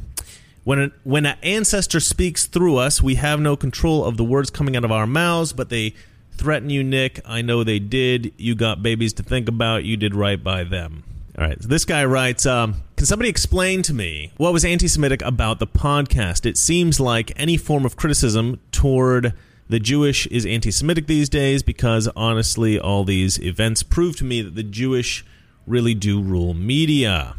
When 0.67 0.79
an, 0.79 0.91
when 1.05 1.25
an 1.25 1.37
ancestor 1.43 2.01
speaks 2.01 2.45
through 2.45 2.75
us, 2.75 3.01
we 3.01 3.15
have 3.15 3.39
no 3.39 3.55
control 3.55 4.03
of 4.03 4.17
the 4.17 4.25
words 4.25 4.49
coming 4.49 4.75
out 4.75 4.83
of 4.83 4.91
our 4.91 5.07
mouths, 5.07 5.53
but 5.53 5.69
they 5.69 5.93
threaten 6.33 6.69
you, 6.69 6.83
Nick. 6.83 7.21
I 7.23 7.41
know 7.41 7.63
they 7.63 7.79
did. 7.79 8.33
You 8.35 8.53
got 8.53 8.83
babies 8.83 9.13
to 9.13 9.23
think 9.23 9.47
about. 9.47 9.85
You 9.85 9.95
did 9.95 10.13
right 10.13 10.43
by 10.43 10.65
them. 10.65 11.05
All 11.39 11.45
right. 11.45 11.63
So 11.63 11.69
this 11.69 11.85
guy 11.85 12.03
writes 12.03 12.45
um, 12.45 12.83
Can 12.97 13.05
somebody 13.05 13.29
explain 13.29 13.81
to 13.83 13.93
me 13.93 14.33
what 14.35 14.51
was 14.51 14.65
anti 14.65 14.89
Semitic 14.89 15.21
about 15.21 15.59
the 15.59 15.67
podcast? 15.67 16.45
It 16.45 16.57
seems 16.57 16.99
like 16.99 17.31
any 17.37 17.55
form 17.55 17.85
of 17.85 17.95
criticism 17.95 18.59
toward 18.73 19.33
the 19.69 19.79
Jewish 19.79 20.27
is 20.27 20.45
anti 20.45 20.71
Semitic 20.71 21.07
these 21.07 21.29
days 21.29 21.63
because 21.63 22.09
honestly, 22.13 22.77
all 22.77 23.05
these 23.05 23.39
events 23.39 23.83
prove 23.83 24.17
to 24.17 24.25
me 24.25 24.41
that 24.41 24.55
the 24.55 24.63
Jewish 24.63 25.25
really 25.65 25.93
do 25.93 26.21
rule 26.21 26.53
media. 26.53 27.35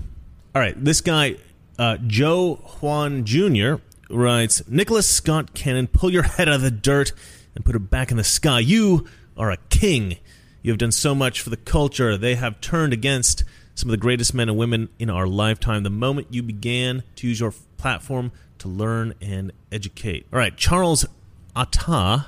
All 0.54 0.62
right. 0.62 0.82
This 0.82 1.02
guy, 1.02 1.36
uh, 1.78 1.96
Joe 2.06 2.56
Juan 2.80 3.24
Jr., 3.24 3.76
writes 4.10 4.66
Nicholas 4.68 5.06
Scott 5.06 5.54
Cannon, 5.54 5.86
pull 5.86 6.10
your 6.10 6.22
head 6.22 6.48
out 6.48 6.56
of 6.56 6.62
the 6.62 6.70
dirt 6.70 7.12
and 7.54 7.64
put 7.64 7.76
it 7.76 7.90
back 7.90 8.10
in 8.10 8.16
the 8.16 8.24
sky. 8.24 8.60
You 8.60 9.06
are 9.36 9.50
a 9.50 9.58
king. 9.68 10.16
You 10.62 10.72
have 10.72 10.78
done 10.78 10.92
so 10.92 11.14
much 11.14 11.40
for 11.40 11.50
the 11.50 11.56
culture. 11.56 12.16
They 12.16 12.34
have 12.34 12.60
turned 12.60 12.92
against 12.92 13.44
some 13.74 13.88
of 13.88 13.92
the 13.92 13.96
greatest 13.96 14.34
men 14.34 14.48
and 14.48 14.58
women 14.58 14.88
in 14.98 15.08
our 15.08 15.26
lifetime 15.26 15.84
the 15.84 15.90
moment 15.90 16.28
you 16.30 16.42
began 16.42 17.04
to 17.16 17.28
use 17.28 17.38
your 17.38 17.54
platform 17.76 18.32
to 18.58 18.68
learn 18.68 19.14
and 19.20 19.52
educate. 19.70 20.26
All 20.32 20.38
right, 20.38 20.56
Charles 20.56 21.06
Atta 21.54 22.26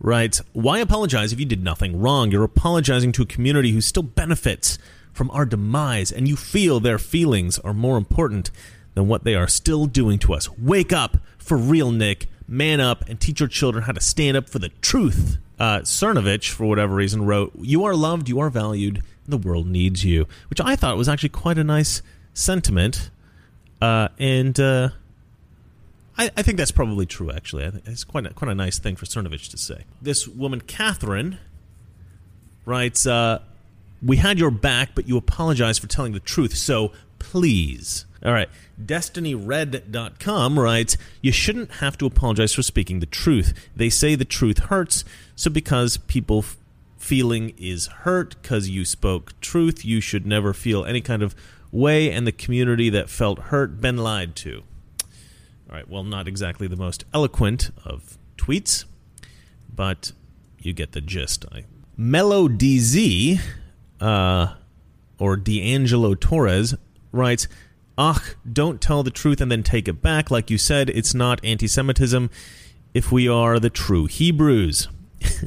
writes 0.00 0.40
Why 0.52 0.78
apologize 0.78 1.32
if 1.32 1.40
you 1.40 1.46
did 1.46 1.62
nothing 1.62 2.00
wrong? 2.00 2.30
You're 2.30 2.44
apologizing 2.44 3.12
to 3.12 3.22
a 3.22 3.26
community 3.26 3.72
who 3.72 3.82
still 3.82 4.02
benefits 4.02 4.78
from 5.14 5.30
our 5.30 5.46
demise, 5.46 6.12
and 6.12 6.28
you 6.28 6.36
feel 6.36 6.80
their 6.80 6.98
feelings 6.98 7.58
are 7.60 7.72
more 7.72 7.96
important 7.96 8.50
than 8.94 9.08
what 9.08 9.24
they 9.24 9.34
are 9.34 9.48
still 9.48 9.86
doing 9.86 10.18
to 10.18 10.34
us. 10.34 10.50
Wake 10.58 10.92
up 10.92 11.16
for 11.38 11.56
real, 11.56 11.90
Nick. 11.90 12.26
Man 12.46 12.78
up 12.78 13.08
and 13.08 13.18
teach 13.18 13.40
your 13.40 13.48
children 13.48 13.84
how 13.84 13.92
to 13.92 14.00
stand 14.00 14.36
up 14.36 14.50
for 14.50 14.58
the 14.58 14.68
truth. 14.82 15.38
Uh, 15.58 15.78
Cernovich, 15.78 16.50
for 16.50 16.66
whatever 16.66 16.94
reason, 16.94 17.24
wrote, 17.24 17.52
You 17.58 17.84
are 17.84 17.94
loved, 17.94 18.28
you 18.28 18.38
are 18.40 18.50
valued, 18.50 19.02
the 19.26 19.38
world 19.38 19.66
needs 19.66 20.04
you, 20.04 20.26
which 20.50 20.60
I 20.60 20.76
thought 20.76 20.98
was 20.98 21.08
actually 21.08 21.30
quite 21.30 21.56
a 21.56 21.64
nice 21.64 22.02
sentiment. 22.34 23.10
Uh, 23.80 24.08
and 24.18 24.58
uh, 24.60 24.90
I, 26.18 26.30
I, 26.36 26.42
think 26.42 26.58
that's 26.58 26.70
probably 26.70 27.06
true, 27.06 27.30
actually. 27.30 27.64
I 27.64 27.70
think 27.70 27.86
it's 27.86 28.04
quite 28.04 28.26
a, 28.26 28.30
quite 28.34 28.50
a 28.50 28.54
nice 28.54 28.78
thing 28.78 28.96
for 28.96 29.06
Cernovich 29.06 29.50
to 29.50 29.56
say. 29.56 29.84
This 30.02 30.28
woman, 30.28 30.60
Catherine, 30.60 31.38
writes, 32.66 33.06
uh, 33.06 33.40
We 34.04 34.18
had 34.18 34.38
your 34.38 34.50
back, 34.50 34.90
but 34.94 35.08
you 35.08 35.16
apologized 35.16 35.80
for 35.80 35.86
telling 35.86 36.12
the 36.12 36.20
truth, 36.20 36.56
so 36.56 36.92
please. 37.18 38.04
All 38.24 38.32
right. 38.32 38.48
DestinyRed.com 38.82 40.58
writes, 40.58 40.96
You 41.22 41.32
shouldn't 41.32 41.72
have 41.72 41.96
to 41.98 42.06
apologize 42.06 42.54
for 42.54 42.62
speaking 42.62 43.00
the 43.00 43.06
truth. 43.06 43.68
They 43.74 43.88
say 43.88 44.14
the 44.14 44.24
truth 44.24 44.58
hurts, 44.58 45.04
so 45.36 45.50
because 45.50 45.96
people 45.96 46.38
f- 46.40 46.56
feeling 46.98 47.54
is 47.58 47.86
hurt 47.86 48.40
because 48.40 48.68
you 48.68 48.84
spoke 48.84 49.38
truth, 49.40 49.84
you 49.84 50.00
should 50.00 50.26
never 50.26 50.52
feel 50.52 50.84
any 50.84 51.00
kind 51.00 51.22
of 51.22 51.34
way, 51.70 52.10
and 52.10 52.26
the 52.26 52.32
community 52.32 52.88
that 52.90 53.10
felt 53.10 53.38
hurt 53.38 53.80
been 53.80 53.98
lied 53.98 54.36
to. 54.36 54.62
All 55.68 55.76
right. 55.76 55.88
Well, 55.88 56.04
not 56.04 56.28
exactly 56.28 56.66
the 56.66 56.76
most 56.76 57.04
eloquent 57.12 57.70
of 57.84 58.16
tweets, 58.36 58.84
but 59.74 60.12
you 60.58 60.72
get 60.72 60.92
the 60.92 61.00
gist. 61.00 61.44
I, 61.52 61.64
Mellow 61.96 62.48
DZ, 62.48 63.40
uh, 64.00 64.54
or 65.18 65.36
D'Angelo 65.36 66.14
Torres, 66.14 66.74
writes, 67.12 67.48
Ach, 67.96 68.34
don't 68.50 68.80
tell 68.80 69.02
the 69.02 69.10
truth 69.10 69.40
and 69.40 69.50
then 69.50 69.62
take 69.62 69.86
it 69.86 70.02
back. 70.02 70.30
Like 70.30 70.50
you 70.50 70.58
said, 70.58 70.90
it's 70.90 71.14
not 71.14 71.44
anti 71.44 71.68
Semitism 71.68 72.28
if 72.92 73.12
we 73.12 73.28
are 73.28 73.60
the 73.60 73.70
true 73.70 74.06
Hebrews. 74.06 74.88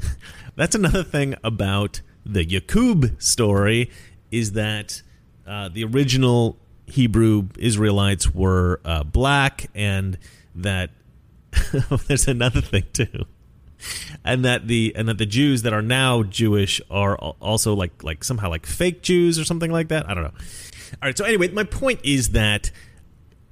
That's 0.55 0.75
another 0.75 1.03
thing 1.03 1.35
about 1.43 2.01
the 2.25 2.45
Yakub 2.45 3.21
story 3.21 3.91
is 4.31 4.53
that 4.53 5.01
uh, 5.45 5.69
the 5.69 5.83
original 5.83 6.57
Hebrew 6.87 7.47
Israelites 7.57 8.33
were 8.33 8.81
uh, 8.83 9.03
black, 9.03 9.69
and 9.75 10.17
that 10.55 10.89
there's 12.07 12.27
another 12.27 12.61
thing 12.61 12.83
too, 12.93 13.25
and 14.23 14.43
that 14.45 14.67
the 14.67 14.93
and 14.95 15.07
that 15.07 15.17
the 15.17 15.25
Jews 15.25 15.61
that 15.63 15.73
are 15.73 15.81
now 15.81 16.23
Jewish 16.23 16.81
are 16.89 17.15
also 17.17 17.73
like 17.73 18.03
like 18.03 18.23
somehow 18.23 18.49
like 18.49 18.65
fake 18.65 19.01
Jews 19.01 19.39
or 19.39 19.45
something 19.45 19.71
like 19.71 19.89
that. 19.89 20.09
I 20.09 20.13
don't 20.13 20.23
know. 20.23 20.33
All 21.01 21.07
right. 21.07 21.17
So 21.17 21.25
anyway, 21.25 21.49
my 21.49 21.63
point 21.63 21.99
is 22.03 22.29
that 22.29 22.71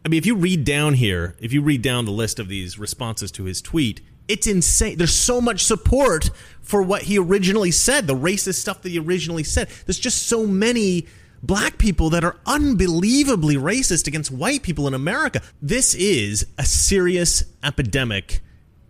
I 0.05 0.07
mean, 0.07 0.17
if 0.19 0.25
you 0.25 0.35
read 0.35 0.63
down 0.63 0.93
here, 0.93 1.35
if 1.39 1.51
you 1.51 1.61
read 1.61 1.81
down 1.81 2.05
the 2.05 2.11
list 2.11 2.39
of 2.39 2.47
these 2.47 2.77
responses 2.77 3.31
to 3.33 3.45
his 3.45 3.61
tweet, 3.61 4.01
it's 4.27 4.47
insane. 4.47 4.97
There's 4.97 5.15
so 5.15 5.41
much 5.41 5.63
support 5.63 6.29
for 6.61 6.81
what 6.81 7.03
he 7.03 7.17
originally 7.17 7.71
said, 7.71 8.07
the 8.07 8.15
racist 8.15 8.55
stuff 8.55 8.81
that 8.83 8.89
he 8.89 8.99
originally 8.99 9.43
said. 9.43 9.67
There's 9.85 9.99
just 9.99 10.27
so 10.27 10.45
many 10.45 11.07
black 11.41 11.77
people 11.77 12.09
that 12.11 12.23
are 12.23 12.37
unbelievably 12.45 13.55
racist 13.55 14.07
against 14.07 14.31
white 14.31 14.63
people 14.63 14.87
in 14.87 14.93
America. 14.93 15.41
This 15.61 15.93
is 15.95 16.47
a 16.57 16.65
serious 16.65 17.43
epidemic 17.63 18.41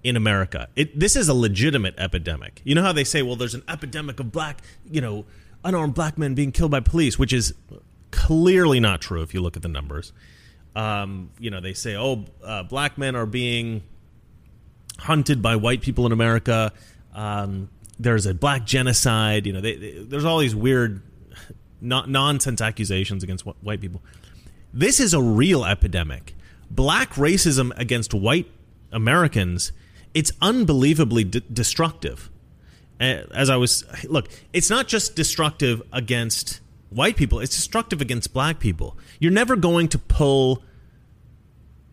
in 0.05 0.15
America. 0.15 0.69
It, 0.75 0.97
this 0.97 1.15
is 1.15 1.27
a 1.29 1.33
legitimate 1.33 1.95
epidemic. 1.97 2.61
You 2.63 2.75
know 2.75 2.83
how 2.83 2.93
they 2.93 3.03
say, 3.03 3.23
well, 3.23 3.35
there's 3.35 3.55
an 3.55 3.63
epidemic 3.67 4.19
of 4.19 4.31
black, 4.31 4.61
you 4.89 5.01
know, 5.01 5.25
unarmed 5.63 5.95
black 5.95 6.15
men 6.19 6.35
being 6.35 6.51
killed 6.51 6.69
by 6.69 6.79
police, 6.79 7.17
which 7.17 7.33
is 7.33 7.55
clearly 8.11 8.79
not 8.79 9.01
true 9.01 9.23
if 9.23 9.33
you 9.33 9.41
look 9.41 9.55
at 9.57 9.63
the 9.63 9.67
numbers. 9.67 10.13
Um, 10.75 11.31
you 11.39 11.49
know, 11.49 11.59
they 11.59 11.73
say, 11.73 11.95
oh, 11.95 12.25
uh, 12.43 12.61
black 12.61 12.99
men 12.99 13.15
are 13.15 13.25
being 13.25 13.81
hunted 14.99 15.41
by 15.41 15.55
white 15.55 15.81
people 15.81 16.05
in 16.05 16.11
America. 16.11 16.71
Um, 17.15 17.71
there's 17.97 18.27
a 18.27 18.35
black 18.35 18.63
genocide. 18.63 19.47
You 19.47 19.53
know, 19.53 19.61
they, 19.61 19.75
they, 19.75 19.91
there's 20.03 20.25
all 20.25 20.37
these 20.37 20.55
weird, 20.55 21.01
not 21.81 22.09
nonsense 22.11 22.61
accusations 22.61 23.23
against 23.23 23.43
wh- 23.43 23.63
white 23.63 23.81
people. 23.81 24.03
This 24.71 24.99
is 24.99 25.15
a 25.15 25.21
real 25.21 25.65
epidemic. 25.65 26.35
Black 26.69 27.13
racism 27.13 27.71
against 27.75 28.13
white 28.13 28.51
Americans, 28.91 29.71
it's 30.15 30.31
unbelievably 30.41 31.25
d- 31.25 31.43
destructive. 31.53 32.31
As 32.99 33.49
I 33.49 33.57
was, 33.57 33.83
look, 34.05 34.29
it's 34.53 34.69
not 34.69 34.87
just 34.87 35.15
destructive 35.15 35.81
against 35.91 36.61
white 36.89 37.17
people, 37.17 37.41
it's 37.41 37.55
destructive 37.55 38.01
against 38.01 38.33
black 38.33 38.57
people. 38.57 38.97
You're 39.19 39.33
never 39.33 39.57
going 39.57 39.89
to 39.89 39.99
pull 39.99 40.63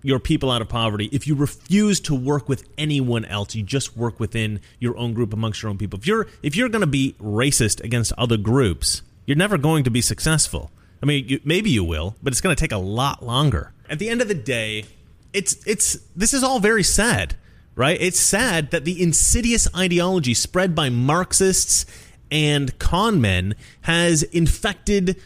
your 0.05 0.21
people 0.21 0.51
out 0.51 0.63
of 0.63 0.69
poverty 0.69 1.09
if 1.13 1.27
you 1.27 1.35
refuse 1.35 2.01
to 2.01 2.15
work 2.15 2.49
with 2.49 2.69
anyone 2.79 3.25
else. 3.25 3.55
You 3.55 3.65
just 3.65 3.97
work 3.97 4.21
within 4.21 4.61
your 4.79 4.97
own 4.97 5.13
group 5.13 5.33
amongst 5.33 5.63
your 5.63 5.71
own 5.71 5.79
people. 5.79 5.99
If 5.99 6.07
you're 6.07 6.29
if 6.43 6.57
you're 6.57 6.69
going 6.69 6.83
to 6.83 6.87
be 6.87 7.15
racist 7.21 7.83
against 7.83 8.13
other 8.17 8.37
groups 8.37 9.03
you're 9.27 9.37
never 9.37 9.57
going 9.57 9.85
to 9.85 9.91
be 9.91 10.01
successful. 10.01 10.73
I 11.03 11.07
mean 11.07 11.29
you, 11.29 11.41
maybe 11.45 11.71
you 11.71 11.85
will 11.85 12.17
but 12.23 12.33
it's 12.33 12.41
going 12.41 12.55
to 12.55 12.61
take 12.61 12.73
a 12.73 12.79
lot 12.79 13.25
longer. 13.25 13.73
At 13.89 13.99
the 13.99 14.09
end 14.09 14.21
of 14.23 14.29
the 14.29 14.35
day 14.35 14.85
it's 15.33 15.57
it's 15.67 15.99
this 16.17 16.33
is 16.35 16.43
all 16.43 16.61
very 16.61 16.83
sad 16.83 17.37
right 17.75 18.01
it's 18.01 18.21
sad 18.21 18.71
that 18.71 18.85
the 18.85 19.03
insidious 19.03 19.69
ideology 19.75 20.35
spread 20.35 20.75
by 20.75 20.89
marxists 20.89 21.87
and 22.31 22.79
con 22.79 23.21
men 23.21 23.55
has 23.83 24.23
infected 24.23 25.21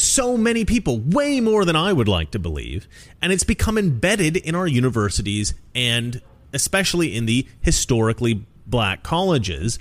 so 0.00 0.36
many 0.36 0.64
people, 0.64 1.00
way 1.00 1.40
more 1.40 1.64
than 1.64 1.76
I 1.76 1.92
would 1.92 2.08
like 2.08 2.30
to 2.32 2.38
believe, 2.38 2.88
and 3.20 3.32
it's 3.32 3.44
become 3.44 3.76
embedded 3.76 4.36
in 4.36 4.54
our 4.54 4.66
universities 4.66 5.54
and 5.74 6.20
especially 6.52 7.16
in 7.16 7.26
the 7.26 7.46
historically 7.60 8.46
black 8.66 9.02
colleges. 9.02 9.78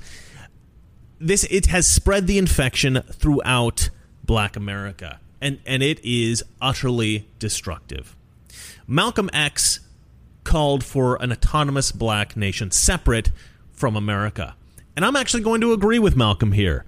This 1.19 1.45
it 1.45 1.67
has 1.67 1.87
spread 1.87 2.27
the 2.27 2.37
infection 2.37 3.01
throughout 3.11 3.89
black 4.23 4.55
America 4.55 5.19
and 5.41 5.59
and 5.65 5.81
it 5.81 6.03
is 6.03 6.43
utterly 6.61 7.27
destructive. 7.39 8.15
Malcolm 8.87 9.29
X 9.33 9.79
called 10.47 10.81
for 10.81 11.21
an 11.21 11.29
autonomous 11.29 11.91
black 11.91 12.37
nation 12.37 12.71
separate 12.71 13.31
from 13.73 13.97
America. 13.97 14.55
And 14.95 15.03
I'm 15.03 15.17
actually 15.17 15.43
going 15.43 15.59
to 15.59 15.73
agree 15.73 15.99
with 15.99 16.15
Malcolm 16.15 16.53
here, 16.53 16.85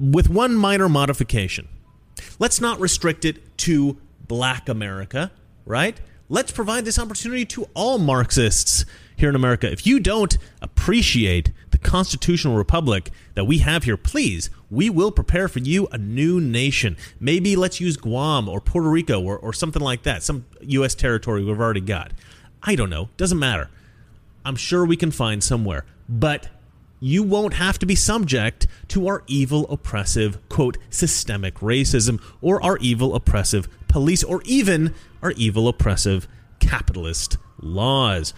with 0.00 0.28
one 0.28 0.56
minor 0.56 0.88
modification. 0.88 1.68
Let's 2.40 2.60
not 2.60 2.80
restrict 2.80 3.24
it 3.24 3.56
to 3.58 3.96
black 4.26 4.68
America, 4.68 5.30
right? 5.64 6.00
Let's 6.28 6.50
provide 6.50 6.84
this 6.84 6.98
opportunity 6.98 7.44
to 7.46 7.68
all 7.74 7.98
Marxists 7.98 8.84
here 9.14 9.28
in 9.28 9.36
America. 9.36 9.70
If 9.70 9.86
you 9.86 10.00
don't 10.00 10.36
appreciate 10.60 11.52
the 11.70 11.78
constitutional 11.78 12.56
republic 12.56 13.12
that 13.34 13.44
we 13.44 13.58
have 13.58 13.84
here, 13.84 13.96
please, 13.96 14.50
we 14.68 14.90
will 14.90 15.12
prepare 15.12 15.46
for 15.46 15.60
you 15.60 15.86
a 15.92 15.98
new 15.98 16.40
nation. 16.40 16.96
Maybe 17.20 17.54
let's 17.54 17.80
use 17.80 17.96
Guam 17.96 18.48
or 18.48 18.60
Puerto 18.60 18.90
Rico 18.90 19.22
or, 19.22 19.38
or 19.38 19.52
something 19.52 19.80
like 19.82 20.02
that, 20.02 20.24
some 20.24 20.46
U.S. 20.60 20.96
territory 20.96 21.44
we've 21.44 21.60
already 21.60 21.80
got. 21.80 22.12
I 22.66 22.74
don't 22.74 22.90
know. 22.90 23.08
Doesn't 23.16 23.38
matter. 23.38 23.70
I'm 24.44 24.56
sure 24.56 24.84
we 24.84 24.96
can 24.96 25.10
find 25.10 25.42
somewhere. 25.42 25.84
But 26.08 26.48
you 27.00 27.22
won't 27.22 27.54
have 27.54 27.78
to 27.78 27.86
be 27.86 27.94
subject 27.94 28.66
to 28.88 29.06
our 29.06 29.22
evil, 29.26 29.66
oppressive, 29.70 30.38
quote, 30.48 30.78
systemic 30.90 31.56
racism 31.56 32.20
or 32.40 32.62
our 32.62 32.78
evil, 32.78 33.14
oppressive 33.14 33.68
police 33.88 34.24
or 34.24 34.42
even 34.44 34.94
our 35.22 35.32
evil, 35.32 35.68
oppressive 35.68 36.26
capitalist 36.58 37.38
laws. 37.60 38.34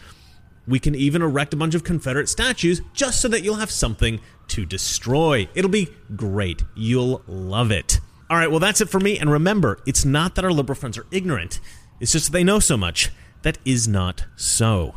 We 0.67 0.79
can 0.79 0.95
even 0.95 1.23
erect 1.23 1.55
a 1.55 1.57
bunch 1.57 1.75
of 1.75 1.85
Confederate 1.85 2.29
statues 2.29 2.83
just 2.93 3.21
so 3.21 3.29
that 3.29 3.43
you'll 3.43 3.55
have 3.57 3.71
something 3.71 4.21
to 4.49 4.67
destroy. 4.67 5.49
It'll 5.55 5.71
be 5.71 5.95
great. 6.15 6.65
You'll 6.75 7.23
love 7.27 7.71
it. 7.71 8.01
All 8.29 8.37
right, 8.37 8.51
well, 8.51 8.61
that's 8.61 8.83
it 8.83 8.91
for 8.91 9.01
me. 9.01 9.19
And 9.19 9.31
remember, 9.31 9.79
it's 9.87 10.05
not 10.05 10.35
that 10.35 10.45
our 10.45 10.53
liberal 10.53 10.77
friends 10.77 10.99
are 10.99 11.07
ignorant, 11.11 11.61
it's 12.01 12.13
just 12.13 12.27
that 12.27 12.33
they 12.33 12.45
know 12.45 12.59
so 12.59 12.77
much. 12.77 13.11
That 13.43 13.59
is 13.65 13.87
not 13.87 14.25
so. 14.37 14.97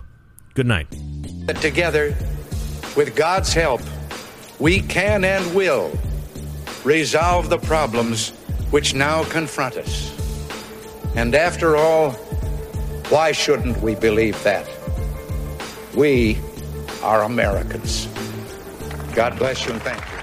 Good 0.53 0.65
night. 0.65 0.87
Together, 1.61 2.15
with 2.95 3.15
God's 3.15 3.53
help, 3.53 3.81
we 4.59 4.81
can 4.81 5.23
and 5.23 5.55
will 5.55 5.91
resolve 6.83 7.49
the 7.49 7.59
problems 7.59 8.31
which 8.71 8.93
now 8.93 9.23
confront 9.25 9.77
us. 9.77 10.17
And 11.15 11.35
after 11.35 11.77
all, 11.77 12.11
why 13.09 13.31
shouldn't 13.31 13.81
we 13.81 13.95
believe 13.95 14.41
that? 14.43 14.69
We 15.95 16.39
are 17.03 17.23
Americans. 17.23 18.07
God 19.13 19.37
bless 19.37 19.65
you 19.65 19.73
and 19.73 19.81
thank 19.81 20.01
you. 20.11 20.20